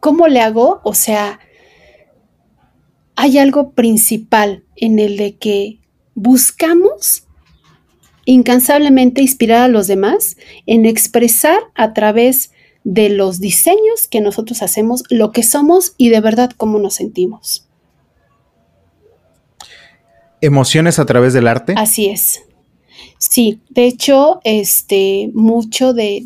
cómo 0.00 0.28
le 0.28 0.40
hago, 0.40 0.80
o 0.82 0.94
sea, 0.94 1.40
hay 3.16 3.36
algo 3.36 3.72
principal 3.72 4.64
en 4.76 4.98
el 4.98 5.18
de 5.18 5.36
que 5.36 5.80
buscamos 6.14 7.27
incansablemente 8.28 9.22
inspirar 9.22 9.62
a 9.62 9.68
los 9.68 9.86
demás 9.86 10.36
en 10.66 10.84
expresar 10.84 11.60
a 11.74 11.94
través 11.94 12.52
de 12.84 13.08
los 13.08 13.40
diseños 13.40 14.06
que 14.10 14.20
nosotros 14.20 14.60
hacemos, 14.60 15.02
lo 15.08 15.32
que 15.32 15.42
somos 15.42 15.94
y 15.96 16.10
de 16.10 16.20
verdad 16.20 16.50
cómo 16.54 16.78
nos 16.78 16.96
sentimos. 16.96 17.66
¿Emociones 20.42 20.98
a 20.98 21.06
través 21.06 21.32
del 21.32 21.48
arte? 21.48 21.72
Así 21.78 22.10
es. 22.10 22.42
Sí, 23.16 23.62
de 23.70 23.86
hecho, 23.86 24.42
este, 24.44 25.30
mucho 25.32 25.94
de, 25.94 26.22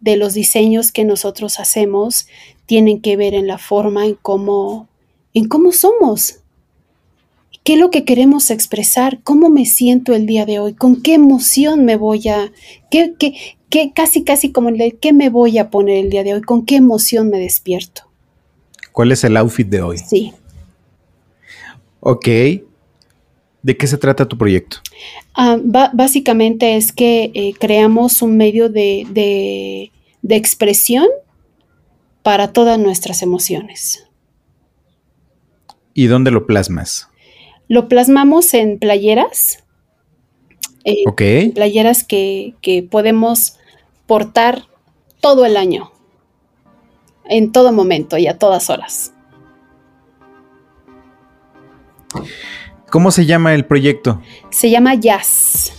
de, 0.00 0.16
los 0.16 0.32
diseños 0.32 0.90
que 0.90 1.04
nosotros 1.04 1.60
hacemos 1.60 2.28
tienen 2.64 3.02
que 3.02 3.18
ver 3.18 3.34
en 3.34 3.46
la 3.46 3.58
forma 3.58 4.06
en 4.06 4.14
cómo, 4.14 4.88
en 5.34 5.48
cómo 5.48 5.70
somos. 5.70 6.37
¿Qué 7.68 7.74
es 7.74 7.80
lo 7.80 7.90
que 7.90 8.06
queremos 8.06 8.50
expresar? 8.50 9.20
¿Cómo 9.24 9.50
me 9.50 9.66
siento 9.66 10.14
el 10.14 10.24
día 10.24 10.46
de 10.46 10.58
hoy? 10.58 10.72
¿Con 10.72 11.02
qué 11.02 11.12
emoción 11.12 11.84
me 11.84 11.96
voy 11.96 12.26
a... 12.28 12.50
¿Qué, 12.90 13.12
qué, 13.18 13.34
¿Qué, 13.68 13.92
casi, 13.94 14.24
casi 14.24 14.52
como 14.52 14.70
el 14.70 14.78
de 14.78 14.92
qué 14.92 15.12
me 15.12 15.28
voy 15.28 15.58
a 15.58 15.68
poner 15.68 15.98
el 15.98 16.08
día 16.08 16.24
de 16.24 16.32
hoy, 16.32 16.40
con 16.40 16.64
qué 16.64 16.76
emoción 16.76 17.28
me 17.28 17.38
despierto. 17.38 18.10
¿Cuál 18.90 19.12
es 19.12 19.22
el 19.22 19.36
outfit 19.36 19.68
de 19.68 19.82
hoy? 19.82 19.98
Sí. 19.98 20.32
Ok. 22.00 22.26
¿De 23.62 23.76
qué 23.76 23.86
se 23.86 23.98
trata 23.98 24.26
tu 24.26 24.38
proyecto? 24.38 24.78
Ah, 25.34 25.58
básicamente 25.92 26.74
es 26.74 26.90
que 26.90 27.30
eh, 27.34 27.52
creamos 27.60 28.22
un 28.22 28.38
medio 28.38 28.70
de, 28.70 29.90
de 30.22 30.36
expresión 30.36 31.06
para 32.22 32.54
todas 32.54 32.78
nuestras 32.78 33.20
emociones. 33.20 34.06
¿Y 35.92 36.06
dónde 36.06 36.30
lo 36.30 36.46
plasmas? 36.46 37.10
Lo 37.68 37.88
plasmamos 37.88 38.54
en 38.54 38.78
playeras 38.78 39.62
eh, 40.84 41.52
playeras 41.54 42.04
que, 42.04 42.54
podemos 42.90 43.58
portar 44.06 44.64
todo 45.20 45.44
el 45.44 45.56
año, 45.56 45.92
en 47.26 47.52
todo 47.52 47.72
momento 47.72 48.16
y 48.16 48.26
a 48.26 48.38
todas 48.38 48.70
horas. 48.70 49.12
¿Cómo 52.90 53.10
se 53.10 53.26
llama 53.26 53.54
el 53.54 53.66
proyecto? 53.66 54.22
Se 54.48 54.70
llama 54.70 54.94
Jazz. 54.94 55.72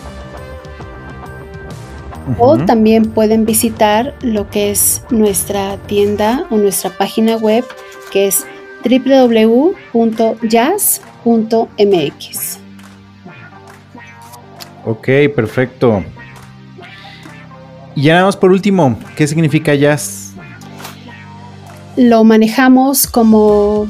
o 2.38 2.58
también 2.58 3.04
pueden 3.06 3.44
visitar 3.44 4.14
lo 4.22 4.48
que 4.50 4.70
es 4.70 5.02
nuestra 5.10 5.76
tienda 5.86 6.46
o 6.50 6.56
nuestra 6.56 6.90
página 6.90 7.36
web 7.36 7.64
que 8.12 8.28
es 8.28 8.46
www.jazz.mx. 8.84 9.94
Ok, 14.86 15.08
perfecto. 15.34 16.04
Y 17.94 18.02
ya 18.02 18.14
nada 18.14 18.26
más 18.26 18.36
por 18.36 18.50
último, 18.50 18.98
¿qué 19.16 19.26
significa 19.26 19.74
jazz? 19.74 20.32
Lo 21.96 22.24
manejamos 22.24 23.06
como 23.06 23.88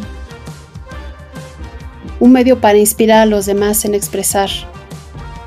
un 2.20 2.32
medio 2.32 2.60
para 2.60 2.78
inspirar 2.78 3.22
a 3.22 3.26
los 3.26 3.46
demás 3.46 3.84
en 3.84 3.94
expresar 3.94 4.50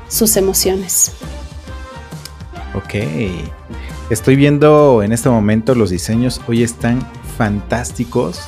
sus 0.08 0.36
emociones. 0.36 1.12
Ok. 2.88 2.94
Estoy 4.08 4.36
viendo 4.36 5.02
en 5.02 5.12
este 5.12 5.28
momento 5.28 5.74
los 5.74 5.90
diseños. 5.90 6.40
Hoy 6.48 6.62
están 6.62 7.06
fantásticos. 7.36 8.40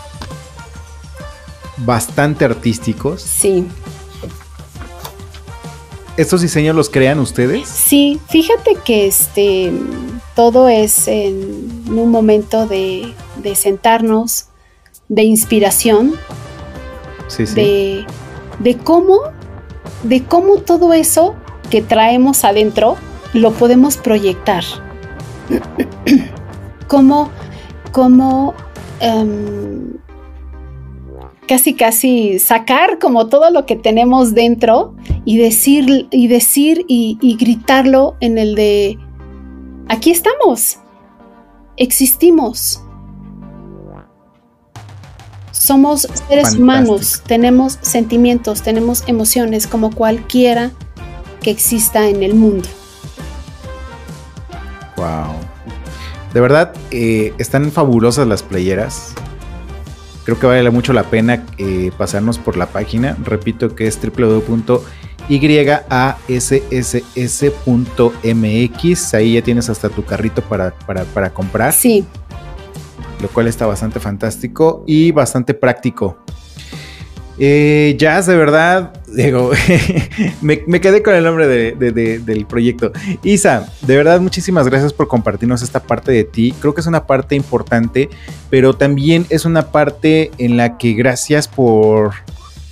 Bastante 1.76 2.46
artísticos. 2.46 3.20
Sí, 3.22 3.66
¿Estos 6.16 6.42
diseños 6.42 6.74
los 6.76 6.90
crean 6.90 7.18
ustedes? 7.18 7.66
Sí, 7.68 8.20
fíjate 8.28 8.76
que 8.84 9.06
este 9.06 9.72
todo 10.34 10.68
es 10.68 11.08
en 11.08 11.82
un 11.88 12.10
momento 12.10 12.66
de, 12.66 13.14
de 13.42 13.54
sentarnos, 13.54 14.46
de 15.08 15.22
inspiración, 15.22 16.14
Sí, 17.28 17.46
sí. 17.46 17.54
de, 17.54 18.06
de 18.58 18.76
cómo, 18.76 19.18
de 20.02 20.22
cómo 20.24 20.56
todo 20.58 20.92
eso 20.92 21.36
que 21.70 21.80
traemos 21.80 22.44
adentro 22.44 22.96
lo 23.32 23.52
podemos 23.52 23.96
proyectar. 23.96 24.64
cómo, 26.88 27.30
cómo 27.92 28.54
em, 29.00 29.94
casi 31.46 31.74
casi 31.74 32.38
sacar 32.38 32.98
como 32.98 33.28
todo 33.28 33.50
lo 33.50 33.66
que 33.66 33.76
tenemos 33.76 34.34
dentro 34.34 34.94
y 35.24 35.38
decir 35.38 36.08
y 36.10 36.28
decir 36.28 36.84
y, 36.88 37.18
y 37.20 37.36
gritarlo 37.36 38.16
en 38.20 38.38
el 38.38 38.54
de 38.54 38.98
aquí 39.88 40.10
estamos, 40.10 40.78
existimos. 41.76 42.82
Somos 45.50 46.02
seres 46.02 46.18
Fantástico. 46.28 46.62
humanos, 46.62 47.22
tenemos 47.26 47.78
sentimientos, 47.82 48.62
tenemos 48.62 49.04
emociones 49.06 49.66
como 49.66 49.90
cualquiera 49.90 50.70
que 51.42 51.50
exista 51.50 52.08
en 52.08 52.22
el 52.22 52.34
mundo. 52.34 52.68
Wow. 55.00 55.34
De 56.34 56.40
verdad, 56.40 56.74
eh, 56.90 57.32
están 57.38 57.72
fabulosas 57.72 58.26
las 58.28 58.42
playeras. 58.42 59.14
Creo 60.24 60.38
que 60.38 60.46
vale 60.46 60.68
mucho 60.70 60.92
la 60.92 61.04
pena 61.04 61.46
eh, 61.56 61.90
pasarnos 61.96 62.36
por 62.38 62.58
la 62.58 62.66
página. 62.66 63.16
Repito 63.24 63.74
que 63.74 63.86
es 63.86 63.98
www.yass.mx. 64.00 64.74
Ahí 69.14 69.32
ya 69.34 69.42
tienes 69.42 69.70
hasta 69.70 69.88
tu 69.88 70.04
carrito 70.04 70.42
para, 70.42 70.70
para, 70.70 71.04
para 71.04 71.30
comprar, 71.30 71.72
Sí, 71.72 72.04
lo 73.20 73.28
cual 73.28 73.48
está 73.48 73.64
bastante 73.66 73.98
fantástico 73.98 74.84
y 74.86 75.12
bastante 75.12 75.54
práctico. 75.54 76.18
Eh, 77.42 77.96
Jazz, 77.98 78.26
de 78.26 78.36
verdad, 78.36 78.92
digo, 79.08 79.50
me, 80.42 80.60
quedé 80.80 81.02
con 81.02 81.14
el 81.14 81.24
nombre 81.24 81.48
de- 81.48 81.72
de- 81.72 81.90
de- 81.90 82.18
del 82.18 82.44
proyecto. 82.44 82.92
Isa, 83.22 83.66
de 83.80 83.96
verdad, 83.96 84.20
muchísimas 84.20 84.68
gracias 84.68 84.92
por 84.92 85.08
compartirnos 85.08 85.62
esta 85.62 85.80
parte 85.80 86.12
de 86.12 86.24
ti. 86.24 86.54
Creo 86.60 86.74
que 86.74 86.82
es 86.82 86.86
una 86.86 87.06
parte 87.06 87.34
importante, 87.36 88.10
pero 88.50 88.74
también 88.74 89.24
es 89.30 89.46
una 89.46 89.72
parte 89.72 90.30
en 90.36 90.58
la 90.58 90.76
que 90.76 90.92
gracias 90.92 91.48
por, 91.48 92.12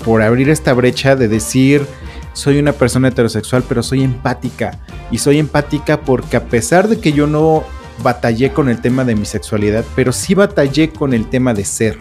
por 0.04 0.20
abrir 0.20 0.50
esta 0.50 0.74
brecha 0.74 1.16
de 1.16 1.28
decir, 1.28 1.86
soy 2.34 2.58
una 2.58 2.72
persona 2.74 3.08
heterosexual, 3.08 3.64
pero 3.66 3.82
soy 3.82 4.02
empática. 4.04 4.78
Y 5.10 5.16
soy 5.16 5.38
empática 5.38 6.02
porque 6.02 6.36
a 6.36 6.44
pesar 6.44 6.88
de 6.88 6.98
que 7.00 7.14
yo 7.14 7.26
no 7.26 7.64
batallé 8.02 8.52
con 8.52 8.68
el 8.68 8.82
tema 8.82 9.04
de 9.04 9.14
mi 9.14 9.24
sexualidad, 9.24 9.82
pero 9.96 10.12
sí 10.12 10.34
batallé 10.34 10.90
con 10.90 11.14
el 11.14 11.26
tema 11.30 11.54
de 11.54 11.64
ser. 11.64 11.96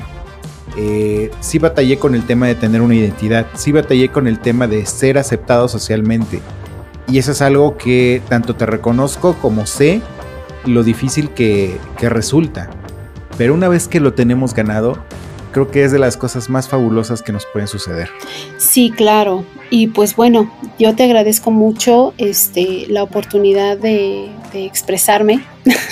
Eh, 0.76 1.32
sí 1.40 1.60
batallé 1.60 1.98
con 1.98 2.14
el 2.14 2.26
tema 2.26 2.48
de 2.48 2.56
tener 2.56 2.82
una 2.82 2.96
identidad, 2.96 3.48
sí 3.56 3.72
batallé 3.72 4.10
con 4.10 4.28
el 4.28 4.40
tema 4.40 4.68
de 4.68 4.86
ser 4.86 5.18
aceptado 5.18 5.68
socialmente. 5.68 6.42
Y 7.08 7.20
eso 7.20 7.32
es 7.32 7.42
algo 7.42 7.78
que 7.78 8.22
tanto 8.28 8.56
te 8.56 8.66
reconozco 8.66 9.36
como 9.36 9.66
sé 9.66 10.02
lo 10.66 10.84
difícil 10.84 11.30
que, 11.30 11.78
que 11.98 12.10
resulta. 12.10 12.70
Pero 13.38 13.54
una 13.54 13.70
vez 13.70 13.88
que 13.88 14.00
lo 14.00 14.14
tenemos 14.14 14.54
ganado, 14.54 14.98
creo 15.52 15.70
que 15.70 15.84
es 15.84 15.92
de 15.92 16.00
las 16.00 16.18
cosas 16.18 16.50
más 16.50 16.68
fabulosas 16.68 17.22
que 17.22 17.32
nos 17.32 17.46
pueden 17.46 17.68
suceder. 17.68 18.10
sí, 18.58 18.92
claro. 18.96 19.46
Y 19.70 19.88
pues 19.88 20.16
bueno, 20.16 20.50
yo 20.80 20.96
te 20.96 21.04
agradezco 21.04 21.52
mucho 21.52 22.14
este, 22.18 22.86
la 22.88 23.04
oportunidad 23.04 23.78
de, 23.78 24.30
de 24.54 24.66
expresarme, 24.66 25.44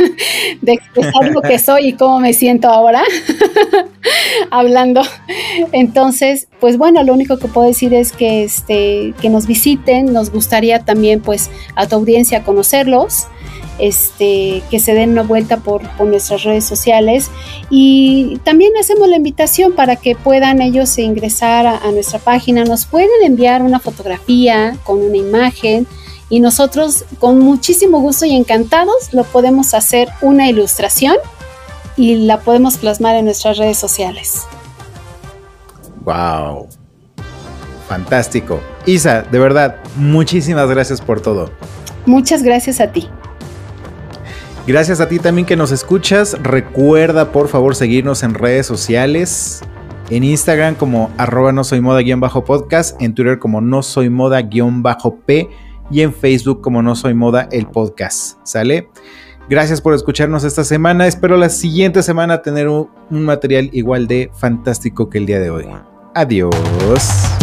de 0.62 0.74
expresar 0.74 1.32
lo 1.32 1.42
que 1.42 1.60
soy 1.60 1.88
y 1.88 1.94
cómo 1.94 2.22
me 2.22 2.34
siento 2.34 2.70
ahora 2.70 3.04
hablando. 4.52 5.02
Entonces, 5.72 6.48
pues 6.60 6.78
bueno, 6.78 7.04
lo 7.04 7.14
único 7.14 7.38
que 7.38 7.48
puedo 7.48 7.68
decir 7.68 7.94
es 7.94 8.12
que, 8.12 8.44
este, 8.44 9.14
que 9.22 9.30
nos 9.30 9.46
visiten, 9.46 10.14
nos 10.14 10.32
gustaría 10.32 10.80
también 10.80 11.22
pues 11.22 11.50
a 11.76 11.88
tu 11.88 11.96
audiencia 11.96 12.44
conocerlos. 12.44 13.28
Este, 13.78 14.64
que 14.72 14.80
se 14.80 14.94
den 14.94 15.12
una 15.12 15.24
vuelta 15.24 15.58
por, 15.58 15.82
por 15.98 16.08
nuestras 16.08 16.44
redes 16.44 16.64
sociales 16.64 17.30
y 17.70 18.40
también 18.46 18.72
hacemos 18.80 19.10
la 19.10 19.18
invitación 19.18 19.74
para 19.74 19.98
que 19.98 20.16
puedan 20.16 20.62
ellos 20.62 20.98
ingresar 20.98 21.68
a, 21.68 21.80
a 21.80 21.92
nuestra 21.92 22.20
página, 22.20 22.64
nos 22.64 22.86
pueden 22.86 23.10
enviar 23.22 23.62
una 23.62 23.82
fotografía 23.82 24.78
con 24.86 25.02
una 25.02 25.18
imagen 25.18 25.88
y 26.30 26.40
nosotros 26.40 27.04
con 27.20 27.40
muchísimo 27.40 28.00
gusto 28.00 28.26
y 28.26 28.34
encantados 28.34 29.14
lo 29.14 29.26
podemos 29.26 29.74
hacer 29.74 30.08
una 30.22 30.48
ilustración 30.50 31.18
y 31.98 32.16
la 32.16 32.40
podemos 32.40 32.78
plasmar 32.78 33.16
en 33.16 33.26
nuestras 33.26 33.58
redes 33.58 33.78
sociales. 33.78 34.44
¡Wow! 36.04 36.68
Fantástico. 37.88 38.60
Isa, 38.86 39.22
de 39.24 39.40
verdad, 39.40 39.78
muchísimas 39.96 40.70
gracias 40.70 41.02
por 41.02 41.22
todo. 41.22 41.52
Muchas 42.06 42.44
gracias 42.44 42.80
a 42.80 42.92
ti. 42.92 43.10
Gracias 44.68 45.00
a 45.00 45.08
ti 45.08 45.20
también 45.20 45.46
que 45.46 45.56
nos 45.56 45.72
escuchas. 45.72 46.36
Recuerda 46.42 47.32
por 47.32 47.50
favor 47.50 47.76
seguirnos 47.76 48.24
en 48.24 48.34
redes 48.34 48.66
sociales. 48.66 49.62
En 50.10 50.24
Instagram 50.24 50.74
como 50.74 51.12
arroba 51.18 51.52
no 51.52 51.64
soy 51.64 51.82
moda 51.82 52.02
guion 52.02 52.20
bajo 52.20 52.44
podcast. 52.44 53.00
En 53.00 53.14
Twitter 53.14 53.38
como 53.38 53.62
no 53.62 53.84
soy 53.84 54.10
moda 54.10 54.42
guion 54.42 54.82
bajo 54.82 55.18
P. 55.18 55.50
Y 55.92 56.02
en 56.02 56.14
Facebook 56.14 56.62
como 56.62 56.82
no 56.82 56.96
soy 56.96 57.14
moda 57.14 57.48
el 57.52 57.68
podcast. 57.68 58.40
¿Sale? 58.44 58.90
Gracias 59.48 59.82
por 59.82 59.94
escucharnos 59.94 60.44
esta 60.44 60.64
semana. 60.64 61.06
Espero 61.06 61.38
la 61.38 61.50
siguiente 61.50 62.02
semana 62.02 62.42
tener 62.42 62.68
un, 62.68 62.90
un 63.12 63.24
material 63.24 63.70
igual 63.72 64.08
de 64.08 64.32
fantástico 64.34 65.12
que 65.12 65.20
el 65.20 65.28
día 65.28 65.40
de 65.40 65.52
hoy. 65.52 65.68
Adiós. 66.16 67.35